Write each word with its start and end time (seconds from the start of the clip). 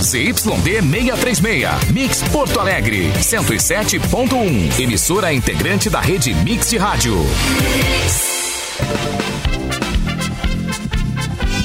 ZYD 0.00 0.82
636, 0.82 1.92
Mix 1.92 2.22
Porto 2.30 2.60
Alegre, 2.60 3.10
107.1. 3.18 4.80
Emissora 4.80 5.32
integrante 5.32 5.88
da 5.88 6.00
rede 6.00 6.34
Mix 6.34 6.68
de 6.68 6.78
Rádio. 6.78 7.24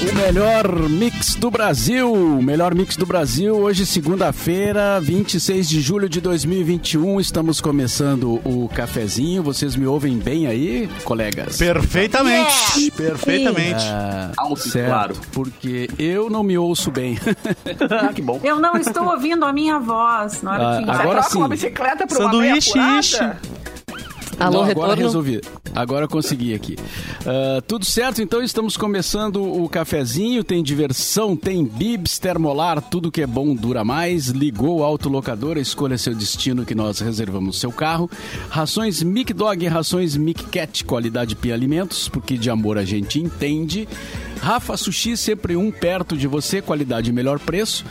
O 0.00 0.14
melhor 0.14 0.88
mix 0.88 1.34
do 1.34 1.50
Brasil, 1.50 2.10
o 2.10 2.42
melhor 2.42 2.74
mix 2.74 2.96
do 2.96 3.04
Brasil. 3.04 3.54
Hoje, 3.54 3.84
segunda-feira, 3.84 4.98
26 5.00 5.68
de 5.68 5.80
julho 5.80 6.08
de 6.08 6.20
2021, 6.22 7.20
estamos 7.20 7.60
começando 7.60 8.40
o 8.44 8.68
cafezinho. 8.74 9.42
Vocês 9.42 9.76
me 9.76 9.86
ouvem 9.86 10.16
bem 10.18 10.46
aí, 10.46 10.88
colegas? 11.04 11.58
Perfeitamente, 11.58 12.90
perfeitamente. 12.96 13.84
Ah, 13.86 14.32
Alto, 14.38 14.60
certo, 14.68 14.88
claro. 14.88 15.14
porque 15.32 15.88
eu 15.98 16.30
não 16.30 16.42
me 16.42 16.56
ouço 16.56 16.90
bem. 16.90 17.18
Ah, 17.90 18.10
que 18.14 18.22
bom. 18.22 18.40
Eu 18.42 18.58
não 18.58 18.76
estou 18.76 19.04
ouvindo 19.06 19.44
a 19.44 19.52
minha 19.52 19.78
voz 19.78 20.40
na 20.42 20.52
hora 20.52 20.68
Ah, 20.70 20.76
iniciar. 20.78 21.00
agora 21.00 21.10
Troca 21.18 21.30
sim. 21.30 21.38
uma 21.38 21.48
bicicleta 21.48 22.06
Sanduíche, 22.08 22.72
uma 22.78 23.02
furada. 23.02 23.40
Alô, 24.40 24.52
Não, 24.52 24.60
agora 24.62 24.66
retorno. 24.88 25.02
resolvi. 25.02 25.40
Agora 25.74 26.08
consegui 26.08 26.54
aqui. 26.54 26.76
Ah, 27.26 27.62
tudo 27.66 27.84
certo, 27.84 28.22
então 28.22 28.42
estamos 28.42 28.74
começando 28.76 29.36
o 29.42 29.68
cafezinho. 29.68 30.42
Tem 30.42 30.62
diversão, 30.62 31.36
tem 31.36 31.62
bibs, 31.64 32.18
termolar, 32.18 32.80
tudo 32.80 33.10
que 33.12 33.20
é 33.20 33.26
bom 33.26 33.54
dura 33.54 33.84
mais. 33.84 34.28
Ligou 34.28 34.78
o 34.78 34.82
autolocador, 34.82 35.58
escolha 35.58 35.98
seu 35.98 36.14
destino 36.14 36.64
que 36.64 36.74
nós 36.74 37.00
reservamos 37.00 37.60
seu 37.60 37.70
carro. 37.70 38.10
Rações 38.48 39.02
Mic 39.02 39.34
Dog 39.34 39.66
rações 39.68 40.16
Mic 40.16 40.42
Cat, 40.44 40.84
qualidade 40.84 41.36
Pia 41.36 41.52
Alimentos, 41.52 42.08
porque 42.08 42.38
de 42.38 42.48
amor 42.48 42.78
a 42.78 42.84
gente 42.84 43.20
entende. 43.20 43.86
Rafa 44.40 44.74
Sushi, 44.74 45.18
sempre 45.18 45.54
um 45.54 45.70
perto 45.70 46.16
de 46.16 46.26
você, 46.26 46.62
qualidade 46.62 47.10
e 47.10 47.12
melhor 47.12 47.38
preço. 47.38 47.84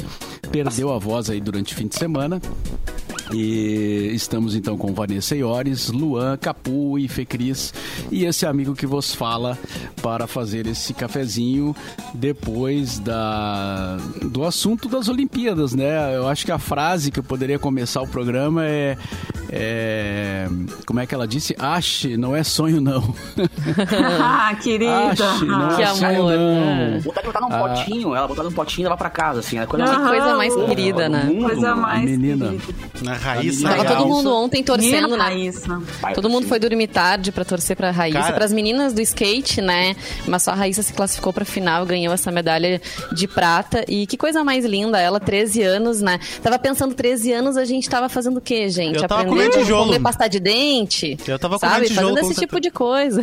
perdeu 0.51 0.91
a 0.91 0.99
voz 0.99 1.29
aí 1.29 1.39
durante 1.41 1.73
o 1.73 1.75
fim 1.75 1.87
de 1.87 1.95
semana. 1.95 2.41
E 3.31 4.11
estamos 4.13 4.55
então 4.55 4.77
com 4.77 4.93
Vanessa 4.93 5.35
Iores, 5.35 5.89
Luan, 5.89 6.37
Capu 6.37 6.97
e 6.99 7.07
Fecris 7.07 7.73
e 8.11 8.25
esse 8.25 8.45
amigo 8.45 8.75
que 8.75 8.85
vos 8.85 9.15
fala 9.15 9.57
para 10.01 10.27
fazer 10.27 10.67
esse 10.67 10.93
cafezinho 10.93 11.75
depois 12.13 12.99
da, 12.99 13.97
do 14.23 14.43
assunto 14.43 14.89
das 14.89 15.07
Olimpíadas, 15.07 15.73
né? 15.73 16.15
Eu 16.15 16.27
acho 16.27 16.45
que 16.45 16.51
a 16.51 16.59
frase 16.59 17.11
que 17.11 17.19
eu 17.19 17.23
poderia 17.23 17.57
começar 17.57 18.01
o 18.01 18.07
programa 18.07 18.65
é, 18.65 18.97
é 19.49 20.47
como 20.85 20.99
é 20.99 21.05
que 21.05 21.15
ela 21.15 21.27
disse? 21.27 21.55
Ache, 21.57 22.17
não 22.17 22.35
é 22.35 22.43
sonho 22.43 22.81
não. 22.81 23.13
Ah, 24.25 24.55
querida. 24.61 25.09
Ache, 25.11 25.45
não 25.45 25.75
Que 25.75 25.81
é 25.83 25.87
sonho 25.87 26.21
amor, 26.21 26.31
não. 26.33 26.55
né? 26.55 27.01
Botar 27.03 27.21
botar 27.21 27.41
num 27.41 27.47
Ah. 27.51 27.59
potinho, 27.69 28.15
ela 28.15 28.27
botar 28.27 28.43
num 28.43 28.51
potinho 28.51 28.81
e 28.81 28.85
levar 28.85 28.97
pra 28.97 29.09
casa, 29.09 29.39
assim. 29.39 29.57
É 29.57 29.65
coisa 29.65 29.85
Aham. 29.85 29.99
mais 30.03 30.13
Coisa 30.23 30.37
mais 30.37 30.53
Ah, 30.57 30.65
querida, 30.65 31.09
né? 31.09 31.23
mundo, 31.23 31.43
Coisa 31.45 31.75
mais 31.75 32.03
menina. 32.05 32.45
querida. 32.49 32.63
Raíssa. 33.23 33.69
Tava 33.69 33.85
todo 33.85 34.05
mundo 34.07 34.33
ontem 34.35 34.61
torcendo, 34.61 35.15
né? 35.15 35.23
Raíssa. 35.23 35.81
Todo 36.13 36.29
mundo 36.29 36.47
foi 36.47 36.59
dormir 36.59 36.87
tarde 36.87 37.31
pra 37.31 37.45
torcer 37.45 37.75
pra 37.75 37.89
Raíssa, 37.89 38.19
Cara. 38.19 38.33
pras 38.33 38.51
meninas 38.51 38.93
do 38.93 39.01
skate, 39.01 39.61
né? 39.61 39.95
Mas 40.27 40.43
só 40.43 40.51
a 40.51 40.55
Raíssa 40.55 40.83
se 40.83 40.93
classificou 40.93 41.31
pra 41.31 41.45
final, 41.45 41.85
ganhou 41.85 42.13
essa 42.13 42.31
medalha 42.31 42.81
de 43.13 43.27
prata. 43.27 43.85
E 43.87 44.05
que 44.05 44.17
coisa 44.17 44.43
mais 44.43 44.65
linda, 44.65 44.99
ela, 44.99 45.19
13 45.19 45.61
anos, 45.61 46.01
né? 46.01 46.19
Tava 46.41 46.59
pensando, 46.59 46.93
13 46.93 47.31
anos 47.31 47.57
a 47.57 47.63
gente 47.65 47.89
tava 47.89 48.09
fazendo 48.09 48.37
o 48.37 48.41
quê, 48.41 48.69
gente? 48.69 48.97
Eu 48.97 49.07
tava 49.07 49.21
Aprendendo 49.21 49.51
comendo 49.51 49.63
tijolo. 49.63 49.85
comer 49.85 49.99
pasta 49.99 50.27
de 50.27 50.39
dente? 50.39 51.17
Eu 51.25 51.39
tava 51.39 51.57
sabe? 51.57 51.73
comendo 51.73 51.87
tijolo, 51.87 52.15
Fazendo 52.15 52.31
esse 52.31 52.39
tipo 52.39 52.59
de 52.59 52.69
coisa. 52.69 53.21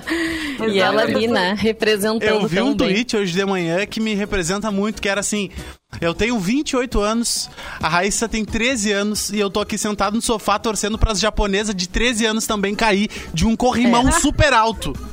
e 0.70 0.78
ela 0.78 1.02
ali, 1.02 1.26
né? 1.26 1.56
Representando 1.58 2.22
Eu 2.22 2.46
vi 2.46 2.60
um 2.60 2.76
tweet 2.76 3.16
hoje 3.16 3.32
de 3.32 3.44
manhã 3.44 3.86
que 3.86 4.00
me 4.00 4.14
representa 4.14 4.70
muito, 4.70 5.00
que 5.00 5.08
era 5.08 5.20
assim... 5.20 5.50
Eu 6.00 6.14
tenho 6.14 6.38
28 6.38 7.00
anos, 7.00 7.50
a 7.82 7.88
Raíssa 7.88 8.28
tem 8.28 8.44
13 8.44 8.92
anos 8.92 9.30
e 9.30 9.38
eu 9.38 9.50
tô 9.50 9.60
aqui 9.60 9.76
sentado 9.76 10.14
no 10.14 10.22
sofá 10.22 10.58
torcendo 10.58 10.96
pras 10.96 11.18
japonesas 11.20 11.74
de 11.74 11.88
13 11.88 12.24
anos 12.26 12.46
também 12.46 12.74
cair 12.74 13.10
de 13.34 13.44
um 13.46 13.54
corrimão 13.56 14.08
É. 14.08 14.12
super 14.12 14.52
alto. 14.54 14.92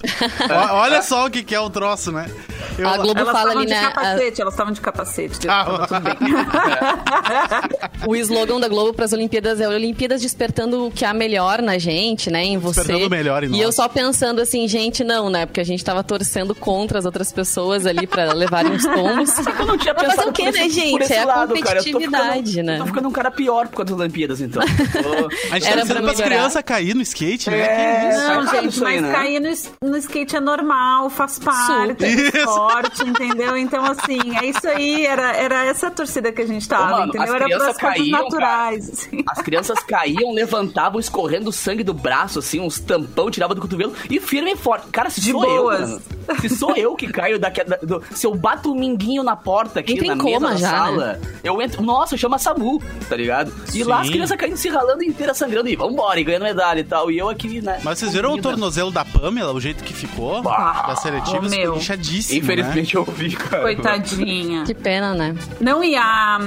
O- 0.49 0.75
Olha 0.75 1.01
só 1.01 1.25
o 1.25 1.31
que, 1.31 1.43
que 1.43 1.53
é 1.53 1.59
o 1.59 1.69
troço, 1.69 2.11
né? 2.11 2.29
Eu- 2.77 2.88
A 2.88 2.97
Globo 2.97 3.19
Elas 3.19 3.31
fala 3.33 3.51
ali, 3.51 3.65
de 3.65 3.71
né? 3.71 3.79
a- 3.85 3.91
capacete, 3.91 4.41
elas 4.41 4.53
estavam 4.53 4.71
de 4.73 4.79
capacete. 4.81 5.47
Ah, 5.49 5.65
tava 5.65 5.88
tudo 5.88 6.01
bem. 6.01 6.15
O 8.07 8.15
slogan 8.15 8.59
da 8.59 8.67
Globo 8.67 8.94
para 8.94 9.05
as 9.05 9.13
Olimpíadas 9.13 9.59
é 9.59 9.67
Olimpíadas 9.67 10.21
despertando 10.21 10.85
o 10.88 10.91
que 10.91 11.03
há 11.03 11.13
melhor 11.13 11.61
na 11.61 11.77
gente, 11.77 12.29
né? 12.29 12.44
Em 12.45 12.57
você. 12.57 12.79
Despertando 12.81 13.07
o 13.07 13.09
melhor 13.09 13.44
em 13.44 13.47
E 13.47 13.49
nós. 13.49 13.61
eu 13.61 13.71
só 13.71 13.89
pensando 13.89 14.39
assim, 14.41 14.67
gente, 14.67 15.03
não, 15.03 15.29
né? 15.29 15.45
Porque 15.45 15.59
a 15.59 15.63
gente 15.65 15.83
tava 15.83 16.03
torcendo 16.03 16.53
contra 16.55 16.99
as 16.99 17.05
outras 17.05 17.31
pessoas 17.33 17.85
ali 17.85 18.05
para 18.07 18.31
levarem 18.33 18.71
uns 18.71 18.83
tombos. 18.85 19.38
Eu 19.59 19.65
não 19.65 19.77
tinha 19.77 19.94
Pra 19.94 20.03
pensado 20.05 20.17
fazer 20.17 20.29
o 20.29 20.33
quê, 20.33 20.44
por 20.44 20.53
né, 20.67 20.73
gente? 20.73 21.13
É 21.13 21.19
a 21.19 21.25
lado, 21.25 21.53
cara. 21.59 21.79
Eu 21.79 21.83
tô 21.83 21.91
competitividade, 21.91 22.50
ficando- 22.51 22.66
né? 22.67 22.75
Eu 22.75 22.79
tô 22.79 22.85
ficando 22.88 23.07
um 23.09 23.11
cara 23.11 23.31
pior 23.31 23.67
por 23.67 23.78
causa 23.78 23.91
das 23.94 24.00
Olimpíadas, 24.01 24.41
então. 24.41 24.61
Tô- 24.61 24.67
A 25.51 25.59
gente 25.59 25.67
Era 25.67 25.81
tá 25.81 25.85
pra 25.85 25.95
torcendo 25.95 26.03
pras 26.03 26.17
melhorar. 26.17 26.25
crianças 26.25 26.63
cair 26.63 26.95
no 26.95 27.01
skate, 27.01 27.50
né? 27.50 27.57
É, 27.59 28.00
Que 28.00 28.07
isso? 28.16 28.25
tá 28.28 28.35
Não, 28.35 28.47
gente, 28.47 28.67
isso 28.73 28.85
aí, 28.85 29.01
mas 29.01 29.09
né? 29.09 29.13
cair 29.16 29.39
no, 29.39 29.89
no 29.89 29.97
skate 29.97 30.35
é 30.35 30.39
normal, 30.39 31.09
faz 31.09 31.39
parte 31.39 32.03
Isso. 32.06 32.38
esporte, 32.38 33.03
entendeu? 33.03 33.57
Então, 33.57 33.83
assim, 33.85 34.19
é 34.41 34.45
isso 34.45 34.67
aí, 34.67 35.06
era, 35.06 35.33
era 35.35 35.66
essa 35.66 35.89
torcida 35.91 36.31
que 36.31 36.41
a 36.41 36.47
gente 36.47 36.67
tava, 36.67 36.85
Ô, 36.85 36.89
mano, 37.00 37.03
entendeu? 37.09 37.23
as 37.23 37.29
Era 37.35 37.45
crianças 37.45 37.77
pras 37.77 37.94
coisas 37.95 38.11
caíam, 38.11 38.23
naturais. 38.23 38.89
assim. 38.89 39.23
As 39.29 39.41
crianças 39.41 39.79
caíam, 39.83 40.31
levantavam, 40.33 41.00
escorrendo 41.00 41.51
sangue 41.51 41.83
do 41.83 41.94
braço, 41.94 42.39
assim, 42.39 42.59
uns 42.59 42.79
tampão, 42.79 43.29
tirava 43.31 43.56
do 43.56 43.61
cotovelo 43.61 43.94
e 44.09 44.19
firme 44.19 44.51
e 44.51 44.56
forte. 44.56 44.88
Cara, 44.91 45.09
se 45.09 45.22
De 45.22 45.31
sou 45.31 45.41
boas. 45.41 45.79
eu, 45.81 45.88
mano, 45.88 46.01
se 46.41 46.50
sou 46.50 46.75
eu 46.75 46.95
que 46.95 47.07
caio 47.07 47.39
daqui, 47.39 47.63
da- 47.63 47.77
do- 47.77 48.01
se 48.11 48.25
eu 48.27 48.35
bato 48.35 48.72
o 48.72 48.75
minguinho 48.75 49.23
na 49.23 49.35
porta 49.35 49.79
aqui, 49.79 49.94
Entra 49.94 50.16
na 50.16 50.23
mesa 50.23 50.39
já, 50.57 50.69
sala, 50.69 51.19
eu 51.44 51.62
entro, 51.62 51.81
nossa, 51.81 52.18
chama 52.18 52.38
Samu, 52.38 52.81
tá 53.09 53.16
ligado? 53.16 53.53
E 53.73 53.84
lá 53.84 54.00
as 54.01 54.07
Sim. 54.07 54.13
crianças 54.13 54.38
caindo, 54.38 54.57
se 54.57 54.69
ralando 54.69 55.03
inteira, 55.03 55.34
sangrando, 55.34 55.69
e 55.69 55.75
vambora, 55.75 56.19
e 56.19 56.23
ganhando 56.23 56.44
medalha 56.44 56.79
e 56.79 56.84
tal, 56.84 57.09
e 57.12 57.18
eu 57.18 57.29
aqui, 57.29 57.62
né? 57.62 57.79
Mas 57.84 58.00
vocês 58.00 58.13
viram 58.13 58.34
o 58.34 58.41
tornozelo 58.41 58.91
da 58.91 59.03
Pamela, 59.06 59.53
o 59.53 59.59
jeito 59.59 59.84
que 59.84 59.94
ficou? 59.94 60.41
Bah. 60.41 60.85
da 60.88 60.95
seletiva, 60.95 61.41
ficou 61.41 61.50
meu. 61.50 61.75
inchadíssimo, 61.78 62.40
Infelizmente 62.40 62.95
eu 62.95 63.03
vi, 63.06 63.31
cara. 63.35 63.63
Coitadinha. 63.63 64.63
Que 64.63 64.73
pena, 64.73 65.13
né? 65.13 65.35
Não, 65.59 65.84
e 65.84 65.95
a, 65.95 66.38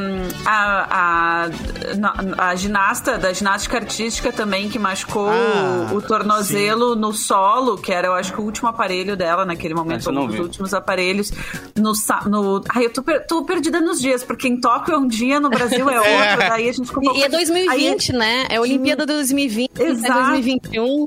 a, 0.47 1.47
a, 2.38 2.48
a 2.50 2.54
ginasta 2.56 3.19
da 3.19 3.32
ginástica 3.32 3.77
artística 3.78 4.32
também, 4.32 4.69
que 4.69 4.78
machucou 4.78 5.28
Ah, 5.31 5.88
o, 5.92 5.97
o 5.97 6.03
tornozelo 6.03 6.94
no 6.97 7.12
solo, 7.12 7.77
que 7.78 7.92
era, 7.92 8.06
eu 8.09 8.15
acho 8.15 8.32
que 8.32 8.41
o 8.41 8.44
último 8.44 8.69
aparelho 8.69 9.16
dela 9.16 9.44
naquele 9.44 9.75
momento, 9.75 10.10
um 10.10 10.27
dos 10.27 10.38
últimos 10.38 10.75
aparelhos. 10.75 11.32
No, 11.77 11.92
no, 12.27 12.62
ai, 12.75 12.87
eu 12.87 12.92
tô, 12.92 13.03
per- 13.03 13.27
tô 13.27 13.44
perdida 13.44 13.81
nos 13.81 13.99
dias, 14.00 14.24
porque 14.24 14.48
em 14.48 14.60
Tóquio 14.60 14.94
é 14.94 14.98
um 14.98 15.06
dia, 15.06 15.38
no 15.38 15.50
Brasil 15.50 15.88
é 15.88 15.98
outro, 16.00 16.38
daí 16.48 16.68
a 16.68 16.72
gente... 16.72 16.90
E, 16.90 17.18
e 17.18 17.22
é 17.22 17.28
2020, 17.28 18.12
né? 18.12 18.46
É 18.50 18.56
a 18.56 18.60
Olimpíada 18.60 19.06
2020, 19.06 19.70
é 19.78 19.84
Exato. 19.84 20.30
2021. 20.32 21.06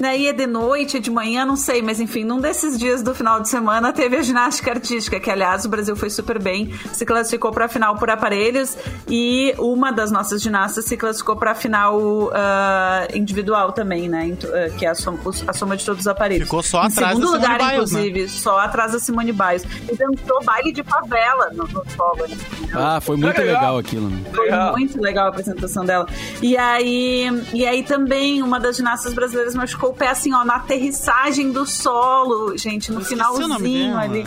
Daí 0.00 0.26
é 0.26 0.32
de 0.32 0.46
noite, 0.46 0.96
é 0.96 1.00
de 1.00 1.10
manhã, 1.10 1.44
não 1.46 1.56
sei, 1.56 1.80
mas 1.82 2.00
enfim, 2.00 2.24
num 2.24 2.40
desses 2.40 2.78
dias 2.78 3.02
do 3.02 3.14
final 3.14 3.40
de 3.40 3.48
semana 3.48 3.92
teve 3.92 4.16
a 4.16 4.22
ginástica 4.22 4.70
artística, 4.72 5.18
que 5.20 5.30
aliás 5.30 5.64
o 5.64 5.68
Brasil 5.68 5.94
foi 5.96 6.10
super 6.10 6.40
bem, 6.42 6.72
se 6.92 7.04
classificou 7.06 7.52
para 7.52 7.66
a 7.66 7.68
final 7.68 7.96
por 7.96 8.10
aparelhos 8.10 8.76
e 9.08 9.54
uma 9.58 9.92
das 9.92 10.10
nossas 10.10 10.42
ginastas 10.42 10.84
se 10.84 10.96
classificou 10.96 11.36
para 11.36 11.52
a 11.52 11.54
final 11.54 12.30
ah, 12.34 13.06
individual 13.14 13.72
também, 13.72 14.08
né? 14.08 14.26
Ent- 14.26 14.44
ah, 14.44 14.70
que 14.76 14.84
é 14.84 14.90
a 14.90 14.94
soma, 14.94 15.18
a 15.46 15.52
soma 15.52 15.76
de 15.76 15.84
todos 15.84 16.00
os 16.02 16.06
aparelhos. 16.06 16.44
Ficou 16.44 16.62
só 16.62 16.82
em 16.84 16.86
atrás 16.86 16.94
da 17.00 17.08
segundo 17.26 17.26
Simone 17.26 17.42
lugar, 17.42 17.58
Biles, 17.58 17.92
né? 17.92 18.00
inclusive, 18.06 18.28
só 18.28 18.58
atrás 18.58 18.92
da 18.92 18.98
Simone 18.98 19.32
Biles. 19.32 19.64
E 19.90 19.96
dançou 19.96 20.44
baile 20.44 20.72
de 20.72 20.82
favela 20.82 21.50
no, 21.52 21.64
no 21.68 21.84
solo. 21.96 22.26
né? 22.28 22.36
Ah, 22.74 23.00
foi 23.00 23.16
muito 23.16 23.38
Legal. 23.38 23.54
legal 23.54 23.78
aquilo. 23.78 24.08
né? 24.10 24.22
Foi 24.34 24.44
Legal. 24.46 24.72
muito 24.72 25.00
legal 25.00 25.26
a 25.26 25.28
apresentação 25.28 25.84
dela. 25.84 26.06
E 26.42 26.56
aí, 26.56 27.28
e 27.52 27.64
aí 27.66 27.82
também 27.82 28.42
uma 28.42 28.58
das 28.58 28.76
ginastas 28.76 29.14
brasileiras 29.14 29.54
machucou 29.54 29.93
pé 29.94 30.08
assim, 30.08 30.34
ó, 30.34 30.44
na 30.44 30.56
aterrissagem 30.56 31.50
do 31.52 31.64
solo, 31.66 32.56
gente, 32.58 32.88
no 32.90 32.96
nome 32.96 33.06
finalzinho 33.06 33.96
ali. 33.96 34.26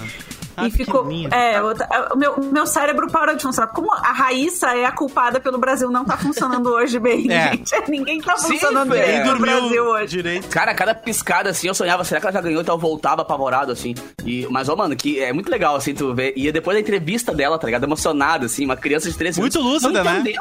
Ah, 0.60 0.66
e 0.66 0.72
ficou. 0.72 1.04
pequenininha. 1.04 1.30
É, 1.30 1.62
o, 1.62 2.18
meu, 2.18 2.36
meu 2.52 2.66
cérebro 2.66 3.08
parou 3.12 3.36
de 3.36 3.44
funcionar. 3.44 3.68
Como 3.68 3.94
a 3.94 4.12
Raíssa 4.12 4.76
é 4.76 4.86
a 4.86 4.92
culpada 4.92 5.40
pelo 5.40 5.60
Brasil 5.60 5.92
não 5.92 6.04
tá 6.04 6.18
funcionando 6.18 6.72
hoje 6.72 6.98
bem, 6.98 7.30
É. 7.32 7.52
gente. 7.52 7.72
Ninguém 7.88 8.20
tá 8.20 8.36
Sim, 8.38 8.54
funcionando 8.54 8.90
velho. 8.90 9.24
bem 9.24 9.34
no 9.34 9.40
Brasil 9.40 9.84
hoje. 9.86 10.08
direito. 10.08 10.48
Cara, 10.50 10.74
cada 10.74 10.96
piscada 10.96 11.52
assim, 11.52 11.68
eu 11.68 11.76
sonhava, 11.76 12.04
será 12.04 12.20
que 12.20 12.26
ela 12.26 12.34
já 12.34 12.42
ganhou? 12.42 12.60
Então 12.64 12.74
eu 12.74 12.80
voltava 12.80 13.22
apavorado, 13.22 13.72
assim. 13.72 13.94
E, 14.26 14.48
mas, 14.50 14.68
ó, 14.68 14.76
mano, 14.76 14.96
que 14.96 15.20
é 15.20 15.32
muito 15.32 15.52
legal, 15.52 15.76
assim, 15.76 15.94
tu 15.94 16.12
ver. 16.16 16.34
E 16.36 16.52
depois 16.52 16.76
da 16.76 16.82
entrevista 16.82 17.36
dela, 17.36 17.60
tá 17.60 17.68
ligado? 17.68 17.84
Emocionada, 17.84 18.48
assim, 18.48 18.66
uma 18.66 18.76
criança 18.76 19.12
de 19.12 19.16
13 19.16 19.40
Muito 19.40 19.60
anos. 19.60 19.84
lúcida, 19.84 20.04
não 20.04 20.12
né? 20.24 20.34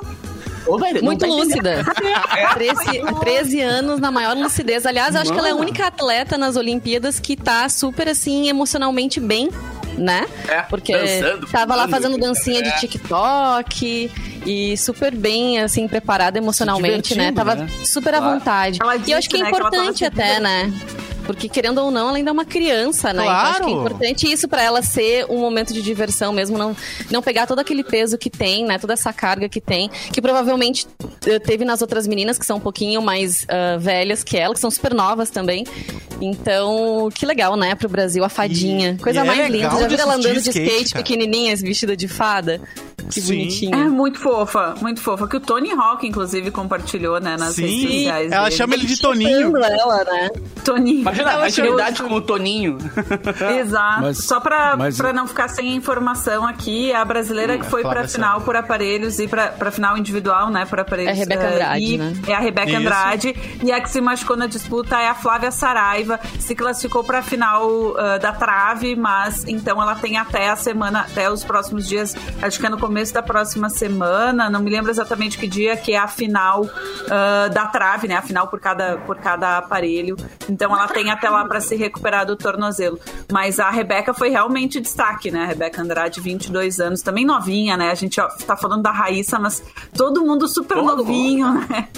Ô, 0.67 0.79
velho, 0.79 1.03
Muito 1.05 1.27
lúcida. 1.27 1.85
13, 2.55 2.85
13 3.21 3.61
anos 3.61 4.01
na 4.01 4.11
maior 4.11 4.37
lucidez. 4.37 4.85
Aliás, 4.87 5.15
eu 5.15 5.21
acho 5.21 5.33
que 5.33 5.39
ela 5.39 5.49
é 5.49 5.53
a 5.53 5.57
única 5.57 5.87
atleta 5.87 6.37
nas 6.37 6.57
Olimpíadas 6.57 7.21
que 7.21 7.37
tá 7.37 7.69
super 7.69 8.09
assim 8.09 8.49
emocionalmente 8.49 9.21
bem, 9.21 9.49
né? 9.97 10.27
É, 10.49 10.63
Porque 10.63 10.93
dançando, 10.97 11.47
tava 11.47 11.75
lá 11.75 11.89
fazendo 11.89 12.19
dancinha 12.19 12.61
é. 12.61 12.63
de 12.63 12.81
TikTok 12.81 14.11
e 14.45 14.77
super 14.77 15.15
bem 15.15 15.61
assim 15.61 15.87
preparada 15.89 16.39
emocionalmente, 16.39 17.15
né? 17.17 17.33
Tava 17.33 17.55
né? 17.55 17.69
super 17.85 18.15
à 18.15 18.19
Claro. 18.19 18.35
vontade. 18.35 18.79
Ela 18.83 18.97
e 18.97 19.11
eu 19.13 19.19
acho 19.19 19.29
que 19.29 19.37
é 19.37 19.41
né, 19.41 19.51
que 19.51 19.57
importante 19.57 19.99
se 19.99 20.05
até, 20.05 20.41
né? 20.41 20.73
Porque, 21.27 21.49
querendo 21.49 21.79
ou 21.79 21.91
não, 21.91 22.09
ela 22.09 22.17
ainda 22.19 22.31
é 22.31 22.33
uma 22.33 22.45
criança, 22.45 23.13
né? 23.13 23.23
Então, 23.23 23.35
acho 23.35 23.43
que 23.57 23.61
é 23.63 23.65
Claro. 23.67 23.79
importante 23.81 24.33
isso 24.33 24.47
pra 24.49 24.63
ela 24.63 24.81
ser 24.83 25.27
um 25.29 25.39
momento 25.39 25.73
de 25.75 25.83
diversão 25.83 26.33
mesmo, 26.33 26.57
não, 26.57 26.77
não 27.11 27.21
pegar 27.21 27.47
todo 27.47 27.59
aquele 27.59 27.83
peso 27.83 28.17
que 28.17 28.31
tem, 28.31 28.65
né? 28.65 28.79
Toda 28.79 28.93
essa 28.93 29.13
carga 29.13 29.49
que 29.49 29.61
tem, 29.61 29.91
que 30.13 30.23
provavelmente 30.23 30.87
eh, 31.27 31.39
teve 31.39 31.65
nas 31.65 31.83
outras 31.83 32.07
meninas, 32.07 32.39
que 32.39 32.47
são 32.47 32.59
um 32.59 32.61
pouquinho 32.61 33.03
mais 33.03 33.45
ah, 33.49 33.77
velhas 33.79 34.23
que 34.23 34.37
ela, 34.37 34.55
que 34.55 34.61
são 34.61 34.71
super 34.71 34.95
novas 34.95 35.29
também. 35.31 35.65
Então, 36.21 37.09
que 37.15 37.27
legal, 37.27 37.57
né, 37.57 37.75
pro 37.75 37.89
Brasil, 37.89 38.25
a 38.25 38.29
fadinha. 38.29 38.97
E- 38.99 39.03
Coisa 39.03 39.21
e 39.21 39.23
é 39.23 39.25
mais 39.25 39.39
legal 39.51 39.71
linda. 39.71 39.81
Já 39.83 39.89
viram 39.89 40.03
ela 40.05 40.15
andando 40.15 40.41
de 40.41 40.49
skate, 40.51 40.69
skate, 40.71 40.95
pequenininha, 40.95 41.55
vestida 41.57 41.97
de 41.97 42.09
fada? 42.09 42.61
Que 43.11 43.21
Sim. 43.21 43.27
bonitinha. 43.39 43.77
É 43.77 43.89
muito 43.89 44.19
fofa, 44.19 44.75
muito 44.81 45.01
fofa. 45.01 45.27
Que 45.29 45.37
o 45.37 45.41
Tony 45.41 45.71
Hawk, 45.73 46.07
inclusive, 46.07 46.51
compartilhou, 46.51 47.21
né, 47.21 47.37
nas 47.39 47.55
Sim, 47.55 47.63
redes 47.67 47.83
sociais. 47.83 48.33
ela 48.33 48.45
dele. 48.45 48.57
chama 48.57 48.75
ele 48.75 48.87
de 48.87 49.01
Toninho. 49.01 49.57
Ela, 49.57 50.05
né? 50.05 50.29
Toninho. 50.65 51.01
Imagina 51.01 51.33
Eu 51.35 51.41
a 51.43 51.49
intimidade 51.49 52.03
com 52.03 52.15
o 52.15 52.21
Toninho. 52.21 52.79
Exato. 53.59 54.03
Mas- 54.03 54.25
Só 54.25 54.41
pra, 54.41 54.77
mas- 54.77 54.97
pra 54.97 55.13
não 55.13 55.27
ficar 55.27 55.49
sem 55.49 55.75
informação 55.75 56.47
aqui, 56.47 56.93
a 56.93 57.05
brasileira 57.05 57.59
que 57.59 57.67
foi 57.67 57.83
pra 57.83 58.07
final 58.09 58.41
por 58.41 58.57
aparelhos 58.57 59.19
e 59.19 59.29
pra, 59.29 59.49
pra 59.49 59.71
final 59.71 59.97
individual, 59.97 60.51
né? 60.51 60.65
Por 60.67 60.81
aparelhos. 60.81 61.11
É 61.11 61.13
a 61.13 61.17
Rebeca 61.17 61.43
eh, 61.45 61.55
Andrade, 61.55 61.85
e- 61.95 61.99
né? 61.99 62.13
É 62.27 62.35
a 62.35 62.39
Rebeca 62.41 62.69
Isso. 62.71 62.77
Andrade. 62.81 63.37
E 63.63 63.73
a 63.73 63.81
que 63.81 63.91
se 63.91 64.01
machucou 64.01 64.37
na 64.37 64.47
disputa 64.47 64.97
é 65.01 65.09
a 65.09 65.15
Flávia 65.15 65.51
Saraiva. 65.51 66.19
Se 66.41 66.55
classificou 66.55 67.05
pra 67.05 67.23
final 67.23 67.95
ah, 67.99 68.19
da 68.19 68.33
trave, 68.33 68.97
mas 68.97 69.45
então 69.47 69.81
ela 69.81 69.95
tem 69.95 70.17
até 70.17 70.49
a 70.51 70.57
semana, 70.57 71.01
até 71.01 71.31
os 71.31 71.45
próximos 71.45 71.87
dias, 71.87 72.15
acho 72.43 72.59
que 72.59 72.67
é 72.67 72.69
no 72.69 72.79
começo 72.79 72.96
da 73.13 73.23
próxima 73.23 73.69
semana, 73.69 74.49
não 74.49 74.61
me 74.61 74.71
lembro 74.71 74.91
exatamente 74.91 75.39
que 75.39 75.47
dia, 75.47 75.77
que 75.77 75.93
é 75.93 75.99
a 75.99 76.09
final 76.09 76.69
ah, 77.11 77.49
da 77.49 77.67
trave, 77.67 78.09
né? 78.09 78.17
A 78.17 78.23
final 78.23 78.49
por 78.49 78.61
cada, 78.61 78.97
por 78.99 79.17
cada 79.17 79.59
aparelho. 79.59 80.17
Então 80.49 80.73
ela 80.73 80.89
tem 80.89 81.11
até 81.11 81.29
lá 81.29 81.45
pra 81.45 81.61
se 81.61 81.77
recuperar 81.77 82.27
do 82.27 82.37
tornozelo. 82.37 82.99
Mas 83.31 83.61
a 83.61 83.71
Rebeca 83.71 84.13
foi 84.15 84.31
realmente 84.31 84.81
destaque, 84.81 85.31
né? 85.31 85.45
A 85.45 85.47
Rebeca 85.47 85.83
Andrade, 85.83 86.21
22 86.21 86.81
anos, 86.81 87.03
também 87.03 87.25
novinha, 87.25 87.77
né? 87.77 87.91
A 87.91 87.95
gente 87.95 88.21
ó, 88.21 88.29
tá 88.47 88.57
falando 88.57 88.83
da 88.83 88.91
Raíssa, 88.91 89.39
mas 89.39 89.63
todo 89.95 90.25
mundo 90.25 90.49
super 90.49 90.75
Todo 90.77 90.97
novinho, 90.99 91.53
né? 91.53 91.89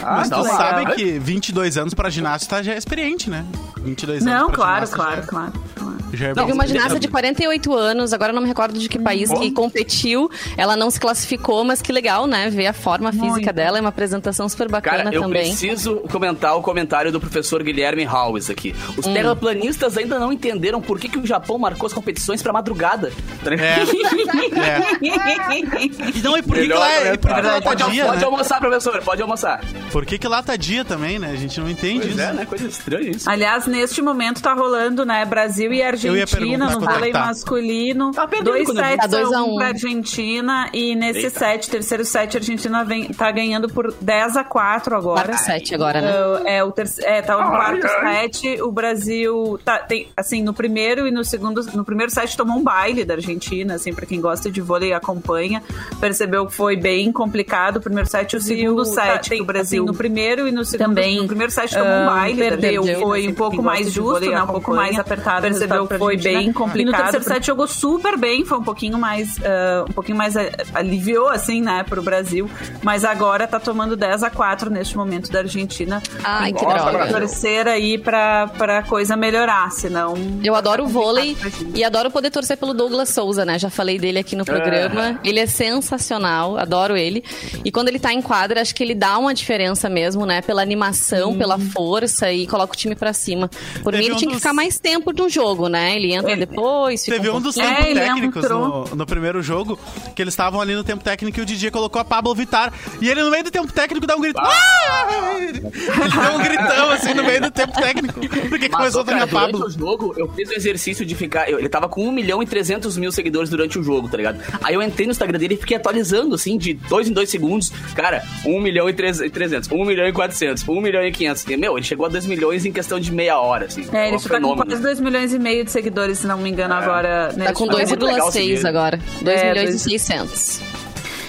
Mas 0.00 0.28
tá 0.28 0.36
tu 0.36 0.44
sabe 0.44 0.94
que 0.94 1.18
22 1.18 1.76
anos 1.76 1.94
pra 1.94 2.08
ginasta 2.10 2.62
já 2.62 2.72
é 2.72 2.78
experiente, 2.78 3.28
né? 3.30 3.44
22 3.82 4.22
anos 4.26 4.34
Não, 4.34 4.46
pra 4.46 4.56
claro, 4.56 4.86
ginasta 4.86 4.96
claro, 4.96 5.22
já- 5.22 5.28
claro, 5.28 5.52
claro. 5.74 5.94
Já 6.12 6.28
é 6.28 6.34
Teve 6.34 6.52
uma 6.52 6.66
ginasta 6.66 7.00
de 7.00 7.08
48 7.08 7.74
anos, 7.74 8.12
agora 8.12 8.30
eu 8.30 8.34
não 8.34 8.42
me 8.42 8.48
recordo 8.48 8.78
de 8.78 8.88
que 8.88 8.98
país 8.98 9.30
que 9.32 9.50
competiu. 9.50 10.30
Ela 10.56 10.76
não 10.76 10.90
se 10.90 10.98
classificou, 11.00 11.64
mas 11.64 11.80
que 11.82 11.92
legal, 11.92 12.26
né? 12.26 12.50
Ver 12.50 12.66
a 12.66 12.72
forma 12.72 13.10
física 13.12 13.28
Muito. 13.30 13.52
dela, 13.52 13.78
é 13.78 13.80
uma 13.80 13.88
apresentação 13.90 14.48
super 14.48 14.68
bacana 14.68 15.04
Cara, 15.04 15.14
eu 15.14 15.22
também. 15.22 15.42
preciso 15.48 15.96
comentar 16.10 16.56
o 16.56 16.62
comentário 16.62 17.10
do 17.12 17.20
professor 17.20 17.62
Guilherme 17.62 18.06
Howes 18.06 18.50
aqui. 18.50 18.74
Os 18.96 19.04
terraplanistas 19.06 19.96
ainda 19.96 20.18
não 20.18 20.32
entenderam 20.32 20.80
por 20.80 20.98
que, 20.98 21.08
que 21.08 21.18
o 21.18 21.26
Japão 21.26 21.58
marcou 21.58 21.86
as 21.86 21.92
competições 21.92 22.42
pra 22.42 22.52
madrugada. 22.52 23.12
Tá? 23.42 23.54
É, 23.54 23.82
é. 23.82 24.94
E 26.14 26.20
não, 26.22 26.36
e 26.36 26.42
por 26.42 26.54
que, 26.56 26.66
que 26.66 26.72
lá, 26.72 26.90
é- 26.92 27.14
e 27.14 27.18
por 27.18 27.34
que 27.34 27.40
lá 27.40 27.54
tá 27.54 27.60
pode, 27.62 27.90
dia, 27.90 28.04
pode 28.06 28.18
né? 28.18 28.24
almoçar, 28.24 28.60
professor, 28.60 29.02
pode 29.02 29.22
almoçar. 29.22 29.60
Por 29.90 30.04
que, 30.06 30.18
que 30.18 30.28
lá 30.28 30.42
tá 30.42 30.56
dia 30.56 30.84
também, 30.84 31.18
né? 31.18 31.30
A 31.32 31.36
gente 31.36 31.58
não 31.60 31.68
entende 31.68 32.00
Pois 32.00 32.12
isso. 32.12 32.20
é, 32.20 32.32
né? 32.32 32.46
Coisa 32.46 32.66
estranha 32.66 33.10
isso. 33.10 33.28
Aliás, 33.30 33.66
neste 33.66 34.00
momento 34.02 34.42
tá 34.42 34.52
rolando, 34.54 35.04
né? 35.04 35.24
Brasil 35.24 35.72
e 35.72 35.82
Argentina 35.82 36.70
no 36.70 36.80
vôlei 36.80 37.12
tá. 37.12 37.26
masculino. 37.26 38.10
Tá 38.12 38.26
perdendo 38.26 38.52
dois 38.52 38.66
quando 38.66 38.78
eu 38.78 38.84
vi. 38.84 38.90
sets 38.90 39.00
Tá 39.02 39.06
dois 39.06 39.32
a 39.32 39.38
a 39.38 39.42
um 39.44 39.52
um. 39.52 39.56
pra 39.56 39.66
Argentina. 39.68 40.33
E 40.72 40.94
nesse 40.94 41.26
Eita. 41.26 41.38
set, 41.38 41.70
terceiro 41.70 42.04
set, 42.04 42.36
a 42.36 42.40
Argentina 42.40 42.84
vem, 42.84 43.08
tá 43.12 43.30
ganhando 43.30 43.68
por 43.68 43.92
10 44.00 44.36
a 44.36 44.44
4 44.44 44.96
agora. 44.96 45.24
Quarto 45.24 45.40
set 45.40 45.74
agora, 45.74 46.00
né? 46.00 46.12
É, 46.44 46.56
é, 46.56 46.64
o 46.64 46.72
terceiro, 46.72 47.10
é, 47.10 47.22
tá 47.22 47.36
no 47.36 47.50
quarto 47.50 47.86
set. 47.88 48.62
O 48.62 48.70
Brasil 48.70 49.58
tá, 49.64 49.78
tem, 49.78 50.08
assim, 50.16 50.42
no 50.42 50.54
primeiro 50.54 51.06
e 51.06 51.10
no 51.10 51.24
segundo. 51.24 51.62
No 51.74 51.84
primeiro 51.84 52.10
set 52.12 52.36
tomou 52.36 52.58
um 52.58 52.62
baile 52.62 53.04
da 53.04 53.14
Argentina, 53.14 53.74
assim, 53.74 53.92
pra 53.92 54.06
quem 54.06 54.20
gosta 54.20 54.50
de 54.50 54.60
vôlei 54.60 54.90
e 54.90 54.92
acompanha. 54.92 55.62
Percebeu 56.00 56.46
que 56.46 56.54
foi 56.54 56.76
bem 56.76 57.12
complicado 57.12 57.76
o 57.76 57.80
primeiro 57.80 58.08
set 58.08 58.32
e 58.32 58.36
o 58.36 58.40
segundo 58.40 58.84
set. 58.84 59.30
que 59.30 59.40
o 59.40 59.44
Brasil 59.44 59.84
no 59.84 59.94
primeiro 59.94 60.48
e 60.48 60.52
no 60.52 60.64
segundo. 60.64 60.88
Também, 60.88 61.20
no 61.20 61.26
primeiro 61.26 61.52
set 61.52 61.72
tomou 61.74 61.86
um 61.86 62.06
baile. 62.06 62.38
perdeu, 62.38 62.82
Perdeu, 62.82 63.00
foi 63.00 63.20
assim, 63.20 63.28
um 63.28 63.34
pouco 63.34 63.62
mais 63.62 63.92
justo, 63.92 64.30
né? 64.30 64.42
Um 64.42 64.46
pouco 64.46 64.74
mais 64.74 64.98
apertado. 64.98 65.42
percebeu 65.42 65.86
que 65.86 65.98
foi 65.98 66.14
Argentina. 66.14 66.38
bem 66.40 66.52
complicado. 66.52 66.80
E 66.80 66.84
no 66.84 66.92
terceiro 66.92 67.24
set 67.24 67.46
jogou 67.46 67.66
super 67.66 68.16
bem, 68.16 68.44
foi 68.44 68.58
um 68.58 68.62
pouquinho 68.64 68.98
mais. 68.98 69.36
ah, 69.44 69.84
um 69.88 69.92
pouquinho 69.92 70.16
mais 70.16 70.23
ah, 70.36 70.40
aliviou, 70.74 71.28
assim, 71.28 71.60
né, 71.60 71.84
pro 71.88 72.02
Brasil. 72.02 72.50
Mas 72.82 73.04
agora 73.04 73.46
tá 73.46 73.60
tomando 73.60 73.96
10 73.96 74.22
a 74.22 74.30
4 74.30 74.70
neste 74.70 74.96
momento 74.96 75.30
da 75.30 75.40
Argentina. 75.40 76.02
Ai, 76.22 76.52
que 76.52 76.64
Nossa, 76.64 76.90
droga. 76.90 77.06
Torcer 77.12 77.66
aí 77.68 77.98
pra, 77.98 78.46
pra 78.48 78.82
coisa 78.82 79.16
melhorar, 79.16 79.70
senão. 79.70 80.14
Eu 80.42 80.54
adoro 80.54 80.84
o 80.84 80.88
vôlei 80.88 81.36
e 81.74 81.84
adoro 81.84 82.10
poder 82.10 82.30
torcer 82.30 82.56
pelo 82.56 82.72
Douglas 82.74 83.08
Souza, 83.10 83.44
né? 83.44 83.58
Já 83.58 83.70
falei 83.70 83.98
dele 83.98 84.18
aqui 84.18 84.34
no 84.36 84.44
programa. 84.44 85.20
Ele 85.24 85.40
é 85.40 85.46
sensacional, 85.46 86.56
adoro 86.58 86.96
ele. 86.96 87.22
E 87.64 87.70
quando 87.70 87.88
ele 87.88 87.98
tá 87.98 88.12
em 88.12 88.22
quadra, 88.22 88.60
acho 88.60 88.74
que 88.74 88.82
ele 88.82 88.94
dá 88.94 89.18
uma 89.18 89.34
diferença 89.34 89.88
mesmo, 89.88 90.24
né? 90.26 90.40
Pela 90.42 90.62
animação, 90.62 91.36
pela 91.36 91.58
força 91.58 92.32
e 92.32 92.46
coloca 92.46 92.72
o 92.72 92.76
time 92.76 92.94
pra 92.94 93.12
cima. 93.12 93.48
Por 93.82 93.92
Teve 93.92 93.98
mim, 93.98 94.04
ele 94.06 94.14
um 94.14 94.16
tinha 94.16 94.28
que 94.28 94.34
dos- 94.34 94.42
ficar 94.42 94.54
mais 94.54 94.78
tempo 94.78 95.12
no 95.12 95.28
jogo, 95.28 95.68
né? 95.68 95.94
Ele 95.96 96.12
entra 96.12 96.32
Ele- 96.32 96.46
depois, 96.46 97.04
fica 97.04 97.16
Teve 97.16 97.30
um 97.30 97.36
um 97.36 97.40
dos 97.40 97.54
tempos 97.56 97.84
É, 97.86 97.94
técnicos 97.94 98.48
no, 98.48 98.84
no 98.94 99.06
primeiro 99.06 99.42
jogo, 99.42 99.78
que 100.14 100.22
eles 100.22 100.32
estavam 100.34 100.60
ali 100.60 100.74
no 100.74 100.84
tempo 100.84 101.02
técnico 101.02 101.38
e 101.38 101.42
o 101.42 101.46
DJ 101.46 101.70
colocou 101.70 102.00
a 102.00 102.04
Pablo 102.04 102.34
Vittar. 102.34 102.72
E 103.00 103.08
ele, 103.08 103.22
no 103.22 103.30
meio 103.30 103.44
do 103.44 103.50
tempo 103.50 103.72
técnico, 103.72 104.06
dá 104.06 104.16
um 104.16 104.20
grito. 104.20 104.38
Ah! 104.40 105.36
Ele 105.40 105.60
deu 105.60 106.34
um 106.34 106.42
gritão 106.42 106.90
assim 106.90 107.14
no 107.14 107.24
meio 107.24 107.40
do 107.40 107.50
tempo 107.50 107.72
técnico. 107.72 108.20
Porque 108.48 108.68
Mas, 108.68 108.70
começou 108.70 109.00
a 109.00 109.04
tocar 109.04 109.18
cara, 109.18 109.24
a 109.24 109.26
durante 109.26 109.52
Pablo. 109.52 109.66
o 109.66 109.70
jogo, 109.70 110.14
eu 110.16 110.28
fiz 110.32 110.48
o 110.50 110.54
exercício 110.54 111.04
de 111.04 111.14
ficar. 111.14 111.48
eu- 111.50 111.58
ele 111.58 111.68
tava 111.68 111.88
com 111.88 112.06
1 112.06 112.12
milhão 112.12 112.42
e 112.42 112.46
300 112.46 112.96
mil 112.96 113.10
seguidores 113.12 113.50
durante 113.50 113.78
o 113.78 113.82
jogo, 113.82 114.08
tá 114.08 114.16
ligado? 114.16 114.38
Aí 114.62 114.74
eu 114.74 114.82
entrei 114.82 115.06
no 115.06 115.10
Instagram 115.12 115.38
dele 115.38 115.54
e 115.54 115.56
fiquei 115.56 115.76
atualizando, 115.76 116.34
assim, 116.34 116.56
de 116.56 116.74
2 116.74 117.08
em 117.08 117.12
2 117.12 117.28
segundos. 117.30 117.70
Cara, 117.94 118.22
1 118.46 118.60
milhão 118.60 118.88
e 118.88 118.92
300, 118.92 119.70
1 119.70 119.84
milhão 119.84 120.06
e 120.06 120.12
400, 120.12 120.66
1 120.68 120.80
milhão 120.80 121.02
e 121.04 121.12
500. 121.12 121.44
E, 121.48 121.56
meu, 121.56 121.76
ele 121.76 121.84
chegou 121.84 122.06
a 122.06 122.08
2 122.08 122.26
milhões 122.26 122.64
em 122.64 122.72
questão 122.72 122.98
de 123.00 123.12
meia 123.12 123.38
hora, 123.38 123.66
assim. 123.66 123.86
É, 123.92 124.08
ele 124.08 124.16
um 124.16 124.20
tá 124.20 124.40
com 124.40 124.56
quase 124.56 124.80
2 124.82 125.00
milhões 125.00 125.32
e 125.34 125.38
meio 125.38 125.64
de 125.64 125.70
seguidores, 125.70 126.18
se 126.18 126.26
não 126.26 126.38
me 126.38 126.48
engano, 126.50 126.74
agora. 126.74 127.32
Tá 127.36 127.52
com 127.52 127.66
momento. 127.66 127.88
muito 127.88 128.04
legal 128.06 128.28
2,6 128.30 128.32
seguir. 128.60 128.66
agora. 128.66 128.98
2 129.22 129.40
É, 129.40 129.48
milhões 129.50 129.70
dois- 129.70 129.86
e 129.86 129.98
600. 130.04 130.60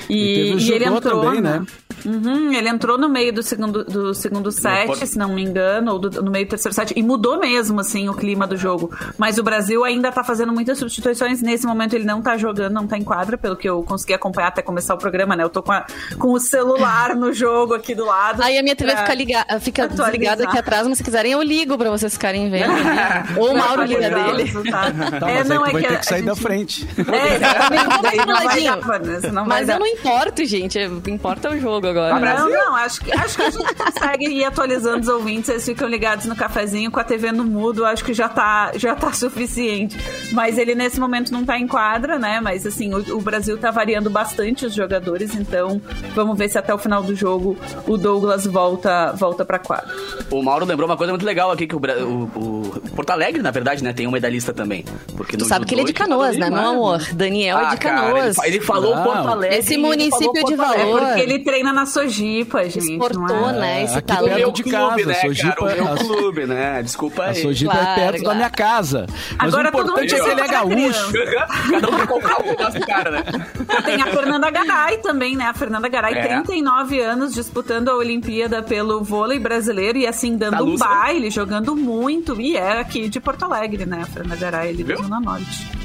E 0.10 0.54
E, 0.54 0.56
e 0.56 0.72
ele 0.72 0.86
entrou, 0.86 1.22
também, 1.22 1.42
né? 1.42 1.66
Né? 2.06 2.16
Uhum, 2.18 2.54
ele 2.54 2.70
entrou 2.70 2.98
no 2.98 3.10
meio 3.10 3.34
do 3.34 3.42
segundo, 3.44 3.84
do 3.84 4.14
segundo 4.14 4.52
set, 4.52 4.88
pode- 4.88 5.08
se 5.08 5.18
não 5.18 5.30
me 5.34 5.44
engano, 5.44 5.94
ou 5.94 6.00
do- 6.00 6.22
no 6.22 6.32
meio 6.32 6.46
do 6.46 6.50
terceiro 6.50 6.74
set, 6.74 6.94
e 6.96 7.04
mudou 7.04 7.40
mesmo, 7.40 7.80
assim, 7.80 8.08
o 8.10 8.14
clima 8.14 8.46
do 8.48 8.56
jogo. 8.58 8.92
Mas 9.18 9.38
o 9.38 9.44
Brasil 9.44 9.84
ainda 9.84 10.12
tá 10.12 10.24
fazendo 10.24 10.52
muitas 10.54 10.78
substituições. 10.78 11.42
Nesse 11.42 11.66
momento 11.66 11.94
ele 11.94 12.06
não 12.06 12.22
tá 12.22 12.38
jogando, 12.38 12.74
não 12.74 12.88
tá 12.88 12.98
em 12.98 13.04
quadra, 13.04 13.38
pelo 13.38 13.56
que 13.56 13.68
eu 13.68 13.84
consegui 13.84 14.14
acompanhar 14.14 14.48
até 14.50 14.62
começar 14.62 14.94
o 14.94 14.98
programa, 14.98 15.36
né? 15.36 15.44
Eu 15.44 15.50
tô 15.50 15.62
com, 15.64 15.72
a- 15.72 15.86
com 16.18 16.32
o 16.34 16.40
celular 16.40 17.16
no 17.16 17.34
jogo 17.34 17.74
aqui 17.74 17.94
do 17.96 18.06
lado. 18.06 18.42
Aí 18.42 18.58
a 18.58 18.64
minha 18.64 18.76
TV 18.76 18.92
pra- 18.92 19.02
fica, 19.02 19.14
liga, 19.14 19.46
fica 19.60 19.88
desligada 19.88 20.44
aqui 20.46 20.58
atrás, 20.58 20.88
mas 20.88 20.98
se 20.98 21.04
quiserem 21.04 21.32
eu 21.34 21.42
ligo 21.42 21.78
pra 21.78 21.90
vocês 21.90 22.14
ficarem 22.14 22.50
vendo. 22.50 22.72
Ou 23.38 23.52
o 23.54 23.58
Mauro 23.58 23.84
liga 23.84 24.10
dele. 24.10 24.44
resultado. 24.44 24.96
Tá, 25.20 25.30
é, 25.30 25.38
mas 25.40 25.48
não, 25.50 25.66
é 25.66 25.72
vai 25.72 25.82
que 25.82 25.88
ter 25.88 25.96
a- 25.96 26.00
que 26.00 26.06
sair 26.06 26.22
a 26.22 26.26
da 26.26 26.34
gente- 26.34 26.44
frente. 26.44 26.88
É, 26.98 27.36
exatamente. 27.36 28.02
Daí 28.02 28.18
não 28.18 28.26
vai 28.36 28.46
Ladinho. 28.46 28.76
dar, 28.76 28.80
Vanessa, 28.88 29.32
não 29.32 29.46
vai 29.46 29.58
Mas 29.60 29.68
dar. 29.68 29.74
eu 29.74 29.80
não 29.80 29.88
importo, 29.88 30.46
gente. 30.46 30.80
O 30.86 31.02
que 31.02 31.12
importa 31.12 31.48
é 31.48 31.52
o 31.56 31.60
jogo 31.60 31.88
agora. 32.00 32.40
Não, 32.40 32.50
não, 32.50 32.76
acho 32.76 33.02
que, 33.02 33.12
acho 33.12 33.36
que 33.38 33.42
a 33.44 33.50
gente 33.50 33.74
consegue 33.76 34.26
ir 34.28 34.44
atualizando 34.46 35.00
os 35.02 35.08
ouvintes, 35.08 35.50
eles 35.50 35.66
ficam 35.66 35.88
ligados 35.88 36.26
no 36.26 36.36
cafezinho 36.36 36.90
com 36.92 37.00
a 37.00 37.04
TV 37.04 37.32
no 37.32 37.44
mudo, 37.44 37.86
acho 37.86 38.04
que 38.04 38.14
já 38.14 38.28
tá, 38.30 38.72
já 38.76 38.96
tá 38.96 39.12
suficiente. 39.14 39.98
Mas 40.32 40.58
ele 40.58 40.76
nesse 40.76 41.00
momento 41.00 41.32
não 41.32 41.46
tá 41.46 41.58
em 41.58 41.68
quadra, 41.68 42.18
né? 42.20 42.40
Mas 42.42 42.66
assim, 42.66 42.94
o, 42.94 43.18
o 43.18 43.22
Brasil 43.22 43.58
tá 43.58 43.72
variando 43.72 44.10
bastante 44.10 44.66
os 44.66 44.74
jogadores, 44.74 45.36
então 45.36 45.82
vamos 46.14 46.38
ver 46.38 46.50
se 46.50 46.58
até 46.58 46.74
o 46.74 46.78
final 46.78 47.04
do 47.04 47.16
jogo 47.16 47.58
o 47.88 47.98
Douglas 47.98 48.46
volta, 48.46 49.12
volta 49.14 49.46
pra 49.46 49.60
quadra. 49.60 49.94
O 50.32 50.42
Mauro 50.42 50.66
lembrou 50.66 50.88
uma 50.90 50.98
coisa 50.98 51.12
muito 51.12 51.26
legal 51.26 51.52
aqui, 51.52 51.68
que 51.68 51.76
o, 51.76 51.80
o- 51.80 52.32
o 52.36 52.82
Porto 52.96 53.10
Alegre, 53.12 53.42
na 53.42 53.52
verdade, 53.52 53.84
né, 53.84 53.94
tem 53.94 54.08
um 54.08 54.12
medalhista 54.12 54.54
também. 54.54 54.84
Porque 55.16 55.38
Tu 55.38 55.42
no 55.44 55.48
sabe 55.50 55.66
que 55.66 55.74
ele 55.76 55.82
é 55.82 55.86
de 55.86 55.94
Canoas, 55.94 56.38
né, 56.38 56.50
meu 56.50 56.60
amor? 56.60 57.00
Daniel 57.14 57.58
é 57.60 57.66
Ah, 57.66 57.70
de 57.70 57.78
cara, 57.78 58.02
ele 58.02 58.12
Canoas. 58.16 58.36
fa- 58.36 58.48
ele, 58.48 58.60
falou 58.60 58.96
Não. 58.96 59.04
Porto 59.04 59.28
Alegre. 59.28 59.58
Esse 59.58 59.74
ele 59.74 59.84
município 59.84 60.44
de 60.46 60.56
valor. 60.56 61.00
Porque 61.02 61.22
ele 61.22 61.40
treina 61.44 61.72
na 61.74 61.85
na 61.86 61.92
Sojipa, 61.92 62.64
gente. 62.70 62.92
Exportou, 62.94 63.50
é? 63.50 63.54
né? 63.54 63.84
Esse 63.84 63.98
aqui 63.98 64.08
talento. 64.08 64.26
perto 64.26 64.40
Meu 64.40 64.52
de 64.52 64.64
clube, 64.64 64.78
casa, 64.78 65.06
né, 65.06 65.14
Sojipa- 65.14 65.56
cara? 65.56 65.82
O 65.82 65.84
meu 65.86 65.94
a- 65.94 65.98
clube, 65.98 66.46
né? 66.48 66.84
Desculpa 66.84 67.24
A 67.24 67.28
aí. 67.28 67.36
Sojipa 67.42 67.72
é 67.74 67.76
Claro, 67.78 67.96
perto 68.02 68.18
da 68.18 68.20
claro. 68.24 68.38
minha 68.38 68.50
casa. 68.50 69.06
Mas 69.38 69.54
Agora 69.54 69.70
o 69.70 69.72
todo 69.72 69.88
mundo 69.88 70.04
importante 70.04 70.16
é 70.16 70.20
que 70.24 70.30
ele 70.30 70.42
é 70.42 70.44
pra 70.46 70.54
gaúcho. 70.54 71.14
Cada 71.72 71.90
um 71.90 72.08
comprar 72.08 72.40
o 72.40 72.44
pedaço 72.44 72.80
do 72.80 72.86
cara, 72.86 73.12
né? 73.12 73.24
Tem 73.86 74.02
a 74.02 74.08
Fernanda 74.08 74.50
Garay 74.50 74.98
também, 74.98 75.36
né? 75.36 75.46
A 75.46 75.54
Fernanda 75.54 75.88
Garay, 75.88 76.14
É. 76.16 76.28
39 76.28 77.00
anos, 77.02 77.34
disputando 77.34 77.90
a 77.90 77.96
Olimpíada 77.96 78.62
pelo 78.64 79.04
vôlei 79.04 79.40
brasileiro 79.40 79.98
e 79.98 80.08
assim, 80.08 80.36
dando 80.38 80.58
Tá 80.58 80.64
um 80.64 80.76
baile, 80.78 81.30
jogando 81.30 81.76
muito. 81.76 82.40
E 82.42 82.58
é 82.58 82.80
aqui 82.80 83.08
de 83.10 83.20
Porto 83.20 83.44
Alegre, 83.46 83.86
né? 83.86 84.02
A 84.04 84.06
Fernanda 84.06 84.36
Garay, 84.36 84.70
ali 84.70 84.84
da 84.84 84.96
Viu? 84.96 85.04
Zona 85.04 85.20
Norte. 85.20 85.85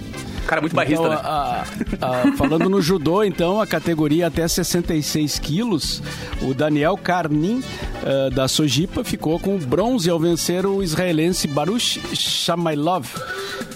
Cara, 0.50 0.60
muito 0.62 0.74
barrista, 0.74 1.00
Então, 1.04 1.14
né? 1.14 1.20
a- 1.22 1.64
a- 2.00 2.32
falando 2.36 2.68
no 2.68 2.82
judô, 2.82 3.22
então, 3.22 3.60
a 3.60 3.66
categoria 3.68 4.26
até 4.26 4.48
66 4.48 5.38
quilos, 5.38 6.02
o 6.42 6.52
Daniel 6.52 6.96
Karnin, 6.96 7.62
eh, 8.04 8.30
da 8.30 8.48
Sojipa, 8.48 9.04
ficou 9.04 9.38
com 9.38 9.54
o 9.54 9.58
bronze 9.58 10.10
ao 10.10 10.18
vencer 10.18 10.66
o 10.66 10.82
israelense 10.82 11.46
Baruch 11.46 12.00
Shamailov. 12.16 13.06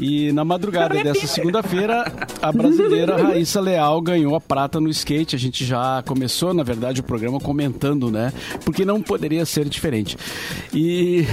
E 0.00 0.32
na 0.32 0.44
madrugada 0.44 1.00
dessa 1.00 1.26
segunda-feira, 1.28 2.10
a 2.42 2.50
brasileira 2.50 3.22
Raíssa 3.22 3.60
Leal 3.60 4.00
ganhou 4.00 4.34
a 4.34 4.40
prata 4.40 4.80
no 4.80 4.88
skate. 4.88 5.36
A 5.36 5.38
gente 5.38 5.64
já 5.64 6.02
começou, 6.04 6.52
na 6.52 6.64
verdade, 6.64 7.00
o 7.00 7.04
programa 7.04 7.38
comentando, 7.38 8.10
né? 8.10 8.32
Porque 8.64 8.84
não 8.84 9.00
poderia 9.00 9.46
ser 9.46 9.68
diferente. 9.68 10.16
E 10.72 11.24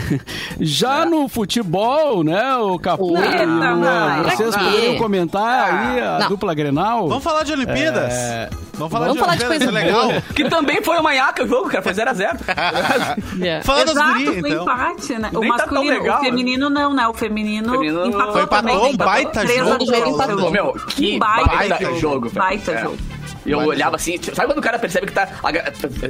já 0.60 1.04
no 1.04 1.28
futebol, 1.28 2.24
né, 2.24 2.56
o 2.58 2.78
Capu 2.78 3.16
e 3.18 4.30
vocês 4.36 4.56
poderiam 4.56 4.98
comentar 4.98 5.31
aí 5.40 6.00
a 6.00 6.20
Não. 6.20 6.28
dupla 6.30 6.54
Grenal? 6.54 7.08
Vamos 7.08 7.24
falar 7.24 7.44
de 7.44 7.52
Olimpíadas? 7.54 8.14
É. 8.14 8.50
Vamos 8.74 8.92
falar 8.92 9.06
Vamos 9.08 9.14
de 9.14 9.20
falar 9.26 9.36
de 9.38 9.46
coisa 9.46 9.72
legal. 9.72 10.08
boa. 10.10 10.22
Que 10.36 10.50
também 10.50 10.82
foi 10.84 10.98
uma 10.98 11.14
nhaca 11.14 11.44
o 11.44 11.48
jogo, 11.48 11.70
cara. 11.70 11.84
Foi 11.84 11.94
0x0. 11.94 12.40
Yeah. 13.38 13.64
Fala 13.66 13.86
das 13.86 13.96
Exato, 13.96 14.12
gurias, 14.14 14.40
foi 14.40 14.50
então. 14.50 14.62
empate, 14.64 15.14
né? 15.20 15.30
O 15.34 15.40
Nem 15.40 15.50
tá 15.52 15.58
masculino, 15.58 16.00
legal, 16.00 16.20
o 16.20 16.24
feminino 16.24 16.70
não, 16.70 16.94
né? 16.94 17.08
O 17.08 17.14
feminino, 17.14 17.72
Feminino- 17.72 18.06
empatou 18.08 18.32
Foi 18.34 18.42
empatou, 18.44 18.70
também. 18.72 18.94
um 18.94 18.98
baita 18.98 19.40
Três 19.42 19.62
a 19.62 19.66
jogo, 19.66 20.10
empatou. 20.10 20.52
Meu, 20.52 20.74
que 20.88 21.20
baita, 21.20 21.50
baita 21.56 21.96
jogo. 21.96 22.30
Baita 22.32 22.72
É. 22.72 22.82
jogo. 22.82 22.98
E 23.46 23.52
eu 23.52 23.60
olhava 23.60 23.96
assim, 23.96 24.18
sabe 24.22 24.48
quando 24.48 24.58
o 24.60 24.62
cara 24.62 24.78
percebe 24.78 25.08
que 25.08 25.14
tá 25.14 25.28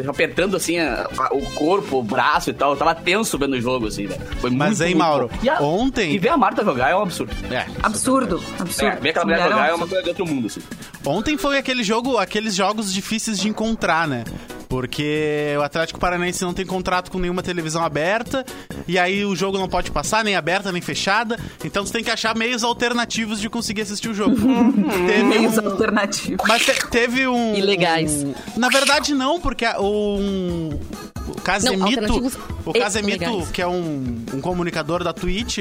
apertando 0.08 0.56
assim 0.58 0.78
a- 0.80 1.08
a- 1.18 1.34
o 1.34 1.42
corpo, 1.52 2.00
o 2.00 2.04
braço 2.04 2.50
e 2.50 2.54
tal? 2.54 2.72
Eu 2.72 2.78
tava 2.78 2.94
tenso 2.96 3.38
vendo 3.38 3.54
o 3.54 3.62
jogo, 3.62 3.88
assim, 3.88 4.06
velho. 4.08 4.22
Foi 4.40 4.50
Mas, 4.50 4.82
hein, 4.82 4.96
Mauro. 4.96 5.30
E 5.42 5.50
a- 5.50 5.62
ontem- 5.62 6.12
E 6.14 6.20
ver 6.20 6.30
a 6.30 6.38
Marta 6.38 6.64
jogar 6.64 6.90
é 6.90 6.96
um 6.96 7.02
absurdo. 7.04 7.34
É. 7.52 7.66
Absurdo, 7.82 8.42
absurdo. 8.60 8.92
É, 8.98 9.00
ver 9.00 9.10
aquela 9.10 9.26
mulher 9.26 9.44
jogar 9.44 9.70
é 9.70 9.74
um 9.74 9.78
uma 9.78 9.88
coisa 9.88 10.04
de 10.04 10.10
outro 10.10 10.26
mundo, 10.28 10.48
assim. 10.48 10.62
Ontem 11.06 11.38
foi 11.38 11.58
aquele 11.58 11.84
jogo, 11.84 12.18
aqueles 12.18 12.54
jogos 12.56 12.94
difíceis 12.94 13.40
de 13.40 13.48
encontrar, 13.50 14.08
né? 14.08 14.24
Porque 14.72 15.54
o 15.60 15.62
Atlético 15.63 16.00
Paranaense 16.00 16.42
não 16.46 16.54
tem 16.54 16.66
contrato 16.66 17.12
com 17.12 17.20
nenhuma 17.20 17.44
televisão 17.44 17.84
aberta, 17.84 18.46
e 18.88 18.98
aí 18.98 19.25
o 19.25 19.36
jogo 19.36 19.58
não 19.60 19.68
pode 19.68 19.92
passar, 19.92 20.24
nem 20.24 20.34
aberta, 20.38 20.72
nem 20.72 20.82
fechada. 20.82 21.38
Então 21.66 21.86
você 21.86 21.92
tem 21.92 22.01
que 22.06 22.10
achar 22.10 22.34
meios 22.34 22.63
alternativos 22.63 23.42
de 23.42 23.50
conseguir 23.50 23.82
assistir 23.82 24.08
o 24.08 24.13
jogo. 24.13 24.34
teve 25.06 25.24
Meios 25.24 25.58
um, 25.58 25.68
alternativos. 25.72 26.46
mas 26.48 26.63
te- 26.66 26.88
teve 26.90 27.28
um. 27.28 27.54
Ilegais. 27.54 28.24
um- 28.24 28.34
na 28.56 28.70
verdade, 28.70 29.13
não, 29.13 29.42
porque 29.42 29.66
um. 29.78 30.80
O 31.28 31.42
Casemito, 31.42 31.84
alternativos 31.84 32.38
o 32.66 32.74
Casemito, 32.74 33.24
ilegais. 33.25 33.51
que 33.51 33.62
é 33.62 33.68
um, 33.68 34.24
um 34.34 34.42
comunicador 34.42 35.04
da 35.04 35.13
Twitch, 35.13 35.60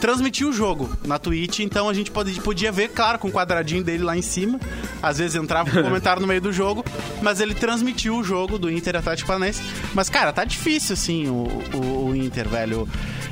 transmitiu 0.00 0.50
o 0.50 0.52
jogo 0.52 0.88
na 1.06 1.18
Twitch, 1.18 1.60
então 1.60 1.88
a 1.88 1.94
gente 1.94 2.10
pode- 2.10 2.38
podia 2.40 2.70
ver, 2.70 2.88
claro, 2.88 3.18
com 3.18 3.28
o 3.28 3.32
quadradinho 3.32 3.82
dele 3.82 4.04
lá 4.04 4.16
em 4.16 4.22
cima. 4.22 4.60
Às 5.02 5.18
vezes 5.18 5.34
entrava 5.36 5.70
um 5.70 5.82
comentário 5.82 6.20
no 6.20 6.28
meio 6.28 6.40
do 6.40 6.52
jogo, 6.52 6.84
mas 7.22 7.40
ele 7.40 7.54
transmitiu 7.54 8.16
o 8.16 8.22
jogo 8.24 8.47
do 8.56 8.70
Inter 8.70 8.94
e 8.94 8.98
Atlético 8.98 9.26
Paranaense. 9.26 9.60
Mas, 9.92 10.08
cara, 10.08 10.32
tá 10.32 10.44
difícil, 10.44 10.94
assim, 10.94 11.26
o, 11.28 11.48
o- 11.74 12.06
o 12.10 12.16
Inter, 12.16 12.48
velho. 12.48 12.88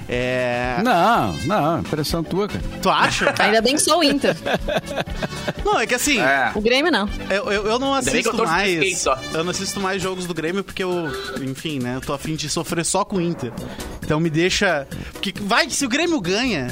É... 0.08 0.76
Não, 0.84 1.32
não, 1.46 1.80
impressão 1.80 2.22
tua, 2.22 2.46
cara. 2.46 2.62
Tu 2.82 2.88
acha? 2.90 3.34
Ainda 3.42 3.60
bem 3.62 3.74
que 3.74 3.80
só 3.82 3.98
o 3.98 4.04
Inter. 4.04 4.36
Não, 5.64 5.80
é 5.80 5.86
que 5.86 5.94
assim, 5.94 6.20
É. 6.20 6.52
O 6.54 6.60
Grêmio 6.60 6.92
não. 6.92 7.08
Eu, 7.30 7.50
eu, 7.50 7.66
eu 7.66 7.78
não 7.78 7.88
eu 7.88 7.94
assisto 7.94 8.18
skate 8.18 8.42
mais. 8.42 9.04
Eu 9.32 9.42
não 9.44 9.50
assisto 9.50 9.80
mais 9.80 10.00
jogos 10.02 10.26
do 10.26 10.34
Grêmio 10.34 10.62
porque 10.62 10.82
eu, 10.84 10.92
enfim, 11.42 11.78
né? 11.80 11.96
Eu 11.96 12.00
tô 12.00 12.12
afim 12.12 12.34
de 12.36 12.48
sofrer 12.48 12.84
só 12.84 13.04
com 13.04 13.16
o 13.16 13.20
Inter. 13.20 13.52
Então 14.02 14.20
me 14.20 14.30
deixa. 14.30 14.86
Porque 15.12 15.32
vai 15.40 15.68
se 15.70 15.84
o 15.84 15.88
Grêmio 15.88 16.20
ganha. 16.20 16.68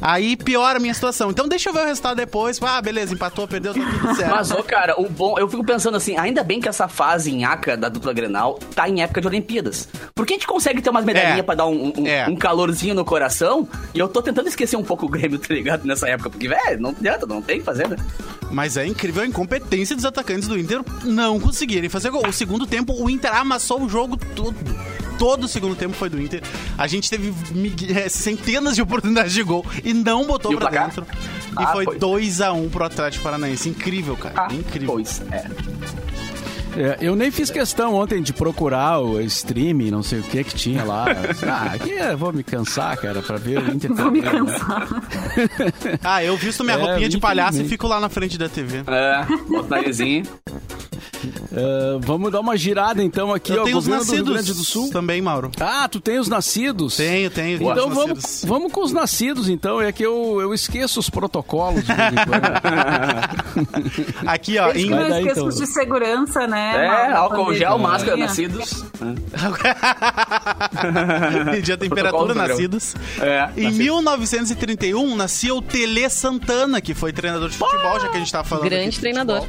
Aí 0.00 0.36
piora 0.36 0.78
a 0.78 0.80
minha 0.80 0.94
situação. 0.94 1.30
Então 1.30 1.48
deixa 1.48 1.68
eu 1.68 1.72
ver 1.72 1.80
o 1.82 1.86
resultado 1.86 2.16
depois. 2.16 2.60
Ah, 2.62 2.80
beleza, 2.80 3.14
empatou, 3.14 3.48
perdeu, 3.48 3.74
tá 3.74 3.80
tudo 3.80 4.14
certo. 4.16 4.30
Mas, 4.30 4.50
ô, 4.50 4.62
cara, 4.62 5.00
o 5.00 5.08
bom. 5.08 5.38
Eu 5.38 5.48
fico 5.48 5.64
pensando 5.64 5.96
assim, 5.96 6.16
ainda 6.16 6.42
bem 6.44 6.60
que 6.60 6.68
essa 6.68 6.86
fase 6.88 7.32
nhaca 7.32 7.76
da 7.76 7.88
dupla 7.88 8.12
Grenal 8.12 8.58
tá 8.74 8.88
em 8.88 9.02
época 9.02 9.20
de 9.20 9.26
Olimpíadas. 9.26 9.88
Porque 10.14 10.34
a 10.34 10.36
gente 10.36 10.46
consegue 10.46 10.80
ter 10.80 10.90
umas 10.90 11.04
medalhinhas 11.04 11.38
É. 11.38 11.42
pra 11.42 11.54
dar 11.54 11.66
um, 11.66 11.92
um- 11.96 12.06
É. 12.06 12.28
um 12.28 12.36
calorzinho 12.36 12.94
no 12.94 13.04
coração. 13.04 13.68
E 13.94 13.98
eu 13.98 14.08
tô 14.08 14.22
tentando 14.22 14.48
esquecer 14.48 14.76
um 14.76 14.84
pouco 14.84 15.06
o 15.06 15.08
Grêmio, 15.08 15.38
tá 15.40 15.52
ligado? 15.52 15.84
Nessa 15.84 16.08
época. 16.08 16.30
Porque, 16.30 16.48
velho, 16.48 16.80
não 16.80 16.90
adianta, 16.90 17.26
não 17.26 17.42
tem 17.42 17.56
o 17.56 17.58
que 17.60 17.64
fazer, 17.64 17.88
né? 17.88 17.96
Mas 18.50 18.76
é 18.76 18.86
incrível 18.86 19.22
a 19.22 19.26
incompetência 19.26 19.94
dos 19.94 20.04
atacantes 20.04 20.48
do 20.48 20.58
Inter 20.58 20.80
não 21.04 21.38
conseguirem 21.38 21.88
fazer 21.90 22.10
gol. 22.10 22.26
O 22.26 22.32
segundo 22.32 22.66
tempo, 22.66 22.94
o 22.94 23.10
Inter 23.10 23.34
amassou 23.36 23.82
o 23.82 23.88
jogo 23.88 24.16
todo. 24.16 24.56
Todo 25.18 25.44
o 25.44 25.48
segundo 25.48 25.74
tempo 25.74 25.94
foi 25.94 26.08
do 26.08 26.20
Inter. 26.22 26.40
A 26.78 26.86
gente 26.86 27.10
teve 27.10 27.34
eh, 27.92 28.08
centenas 28.08 28.76
de 28.76 28.82
oportunidades 28.82 29.32
de 29.32 29.42
gol 29.42 29.66
e 29.90 29.94
não 29.94 30.26
botou 30.26 30.52
E 30.52 30.56
pra 30.56 30.70
dentro. 30.70 31.06
E 31.58 31.62
Ah, 31.62 31.72
foi 31.72 31.84
foi. 31.84 31.98
2x1 31.98 32.68
pro 32.70 32.84
Atlético 32.84 33.24
Paranaense. 33.24 33.68
Incrível, 33.68 34.16
cara. 34.16 34.52
Incrível. 34.54 34.94
Pois, 34.94 35.22
é. 35.32 35.46
É, 36.76 36.96
eu 37.00 37.16
nem 37.16 37.30
fiz 37.30 37.50
questão 37.50 37.94
ontem 37.94 38.22
de 38.22 38.32
procurar 38.32 39.00
o 39.00 39.20
stream, 39.22 39.78
não 39.90 40.02
sei 40.02 40.20
o 40.20 40.22
que 40.22 40.44
que 40.44 40.54
tinha 40.54 40.84
lá. 40.84 41.06
Ah, 41.48 41.72
aqui 41.74 41.90
eu 41.90 42.16
vou 42.16 42.32
me 42.32 42.44
cansar, 42.44 42.96
cara, 42.98 43.20
pra 43.22 43.36
ver 43.36 43.58
o 43.58 43.70
Inter. 43.74 43.92
Vou 43.94 44.10
me 44.10 44.22
cansar. 44.22 44.86
Ah, 46.04 46.22
eu 46.22 46.36
visto 46.36 46.62
minha 46.62 46.76
É, 46.76 46.80
roupinha 46.80 47.08
de 47.08 47.18
palhaço 47.18 47.62
e 47.62 47.68
fico 47.68 47.88
lá 47.88 47.98
na 47.98 48.08
frente 48.08 48.36
da 48.38 48.48
TV. 48.48 48.84
É, 48.86 49.26
bota 49.50 49.76
Ah, 51.50 51.98
vamos 52.00 52.30
dar 52.30 52.40
uma 52.40 52.56
girada 52.56 53.02
então 53.02 53.32
aqui, 53.32 53.52
eu 53.52 53.62
ó, 53.62 53.64
tenho 53.64 53.78
os 53.78 53.84
governo 53.86 54.04
do 54.04 54.12
Rio 54.12 54.24
nascidos 54.24 54.44
Grande 54.46 54.58
do 54.58 54.64
Sul. 54.64 54.90
também, 54.90 55.22
Mauro. 55.22 55.50
Ah, 55.60 55.88
tu 55.88 56.00
tem 56.00 56.18
os 56.18 56.28
nascidos? 56.28 56.96
Tenho, 56.96 57.30
tenho. 57.30 57.56
Então 57.62 57.88
os 57.88 57.94
vamos, 57.94 58.22
nascidos. 58.22 58.44
vamos 58.48 58.72
com 58.72 58.82
os 58.82 58.92
nascidos, 58.92 59.48
então. 59.48 59.80
É 59.80 59.90
que 59.92 60.02
eu, 60.04 60.40
eu 60.40 60.52
esqueço 60.52 61.00
os 61.00 61.08
protocolos. 61.08 61.84
Aqui, 64.26 64.58
ó. 64.58 64.72
Em... 64.72 64.90
não 64.90 65.02
esqueçam 65.08 65.48
então. 65.48 65.60
de 65.60 65.66
segurança, 65.66 66.46
né? 66.46 66.86
É, 66.86 66.88
Mauro, 66.88 67.16
álcool 67.16 67.54
gel, 67.54 67.70
pandemia. 67.72 67.92
máscara, 67.92 68.16
nascidos. 68.16 68.84
Medir 71.50 71.74
a 71.74 71.76
temperatura, 71.76 72.34
nascidos. 72.34 72.94
É, 73.20 73.48
Em 73.56 73.70
1931, 73.72 75.16
nascia 75.16 75.54
o 75.54 75.62
Tele 75.62 76.08
Santana, 76.10 76.80
que 76.80 76.94
foi 76.94 77.12
treinador 77.12 77.48
de 77.48 77.56
futebol, 77.56 78.00
já 78.00 78.08
que 78.08 78.16
a 78.16 78.20
gente 78.20 78.32
tava 78.32 78.44
falando. 78.46 78.64
Grande 78.68 78.90
de 78.90 79.00
treinador. 79.00 79.44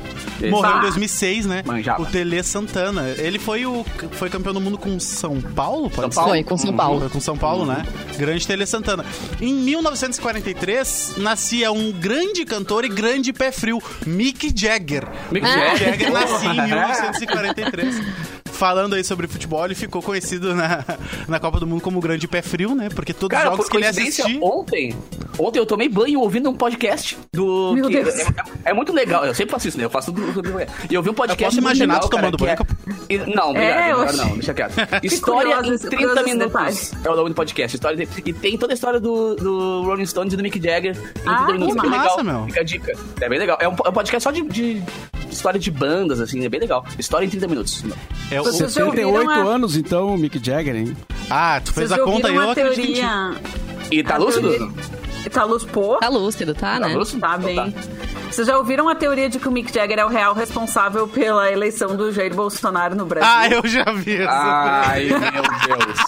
Morreu 0.50 0.78
em 0.78 0.82
2006, 0.82 1.46
né? 1.46 1.64
Manjava. 1.66 1.99
O 2.00 2.06
Tele 2.06 2.42
Santana. 2.42 3.10
Ele 3.18 3.38
foi 3.38 3.66
o 3.66 3.86
foi 4.12 4.30
campeão 4.30 4.54
do 4.54 4.62
mundo 4.62 4.78
com 4.78 4.98
São 5.02 5.42
Paulo, 5.42 5.90
pode 5.90 6.16
São 6.16 6.24
ser? 6.24 6.30
Foi, 6.30 6.44
com 6.44 6.58
São 6.58 6.74
Paulo. 6.74 7.00
Foi 7.02 7.10
com 7.10 7.20
São 7.20 7.38
Paulo, 7.38 7.66
né? 7.66 7.86
Grande 8.18 8.48
Tele 8.48 8.66
Santana. 8.66 9.06
Em 9.42 9.54
1943, 9.54 11.16
nascia 11.18 11.72
um 11.74 11.92
grande 11.92 12.46
cantor 12.46 12.86
e 12.86 12.90
grande 12.90 13.34
pé 13.34 13.52
frio, 13.52 13.82
Mick 14.06 14.54
Jagger. 14.56 15.10
Mick 15.30 15.46
Mick 15.46 15.60
Jagger. 15.60 15.90
Jagger 15.90 16.12
nascia 16.12 16.50
em 16.50 16.62
1943. 16.68 18.39
Falando 18.60 18.94
aí 18.94 19.06
sobre 19.06 19.26
futebol, 19.26 19.64
ele 19.64 19.74
ficou 19.74 20.02
conhecido 20.02 20.54
na, 20.54 20.84
na 21.30 21.40
Copa 21.40 21.62
do 21.62 21.66
Mundo 21.66 21.80
como 21.82 21.98
o 21.98 22.02
grande 22.02 22.28
pé 22.28 22.42
frio, 22.42 22.76
né? 22.76 22.90
Porque 22.94 23.14
todos 23.14 23.34
os 23.38 23.42
Cara, 23.42 23.52
jogos 23.52 23.68
por 23.68 23.72
que 23.72 23.78
ele 23.78 23.86
assistia... 23.86 24.38
ontem, 24.42 24.94
ontem 25.40 25.60
eu 25.60 25.66
tomei 25.66 25.88
banho 25.88 26.20
ouvindo 26.20 26.50
um 26.50 26.54
podcast 26.54 27.18
do. 27.34 27.72
Meu 27.74 27.88
que 27.88 28.04
Deus. 28.04 28.20
É, 28.20 28.26
é 28.66 28.74
muito 28.74 28.92
legal, 28.92 29.26
eu 29.26 29.34
sempre 29.34 29.52
faço 29.54 29.70
isso, 29.70 29.78
né? 29.78 29.86
Eu 29.86 29.90
faço 29.90 30.12
do. 30.12 30.42
do- 30.42 30.60
E 30.90 30.94
eu 30.94 31.02
vi 31.02 31.10
um 31.10 31.14
podcast. 31.14 31.42
Eu 31.42 31.48
posso 31.48 31.60
imaginar 31.60 31.94
legal, 31.94 32.10
tu 32.10 32.12
tomando 32.18 32.38
banho, 32.38 32.52
é- 32.52 33.14
e- 33.14 33.18
Não, 33.34 33.52
obrigado, 33.52 33.80
É, 33.80 33.96
oxi. 33.96 34.18
não, 34.18 34.34
deixa 34.34 34.54
quieto. 34.54 34.74
História 35.04 35.54
em 35.66 35.74
esse- 35.74 35.88
30 35.90 35.96
curioso 36.08 36.20
esse 36.20 36.38
minutos. 36.38 36.92
É 37.06 37.10
o 37.10 37.16
nome 37.16 37.30
do 37.30 37.36
podcast. 37.36 37.76
História 37.78 37.96
de- 38.06 38.30
E 38.30 38.34
tem 38.34 38.58
toda 38.58 38.74
a 38.74 38.76
história 38.76 39.00
do, 39.00 39.36
do 39.36 39.84
Rolling 39.84 40.06
Stones 40.06 40.34
e 40.34 40.36
do 40.36 40.44
Mick 40.44 40.62
Jagger 40.62 40.98
em 40.98 41.02
30 41.14 41.32
Ah, 41.32 41.46
minutos. 41.54 41.80
que 41.80 41.88
é 41.88 41.90
massa, 41.90 42.18
legal. 42.18 42.24
meu. 42.42 42.46
Fica 42.48 42.60
a 42.60 42.64
dica. 42.64 42.94
É 43.22 43.30
bem 43.30 43.40
legal. 43.40 43.58
É 43.62 43.70
um, 43.70 43.76
é 43.86 43.90
um 43.90 43.94
podcast 43.94 44.22
só 44.24 44.32
de, 44.32 44.42
de 44.42 44.84
história 45.32 45.60
de 45.60 45.70
bandas, 45.72 46.20
assim, 46.20 46.44
é 46.46 46.50
bem 46.50 46.60
legal. 46.60 46.86
História 46.98 47.26
em 47.26 47.30
30 47.30 47.48
minutos. 47.48 47.84
É 48.32 48.40
o- 48.40 48.44
Vocês 48.44 48.74
já 48.74 48.84
78 48.86 49.08
ouviram 49.08 49.30
a- 49.30 49.54
anos, 49.56 49.76
então, 49.76 50.14
o 50.14 50.18
Mick 50.18 50.40
Jagger, 50.44 50.76
hein? 50.76 50.98
Ah, 51.30 51.62
tu 51.64 51.74
fez 51.74 51.90
Vocês 51.90 51.92
a 52.00 52.04
conta 52.04 52.28
aí, 52.28 52.34
ouviram 52.38 52.44
eu 52.44 52.50
a 52.50 52.52
acredito 52.52 52.86
teoria... 52.86 53.36
E 53.92 54.04
tá 54.04 54.16
a 54.16 54.18
lúcido? 54.18 54.50
teoria- 54.50 55.00
Tá 55.32 55.44
lúcido, 55.44 55.72
pô? 55.72 55.98
Tá 55.98 56.08
lúcido, 56.10 56.54
tá, 56.56 56.80
Tá 56.80 56.88
né? 56.88 56.96
lúcido? 56.96 57.20
Tá 57.20 57.36
Então 57.40 57.66
bem. 57.66 57.76
Vocês 58.32 58.48
já 58.48 58.58
ouviram 58.58 58.88
a 58.88 58.96
teoria 58.96 59.28
de 59.28 59.38
que 59.40 59.48
o 59.48 59.52
Mick 59.52 59.74
Jagger 59.74 60.00
é 60.00 60.06
o 60.06 60.08
real 60.08 60.34
responsável 60.34 61.08
pela 61.08 61.52
eleição 61.52 61.96
do 61.96 62.12
Jair 62.12 62.34
Bolsonaro 62.34 62.96
no 62.96 63.06
Brasil? 63.06 63.30
Ah, 63.30 63.48
eu 63.50 63.68
já 63.68 63.84
vi 63.92 64.16
essa. 64.18 64.32
Ai, 64.32 65.06
meu 65.08 65.78
Deus. 65.86 66.00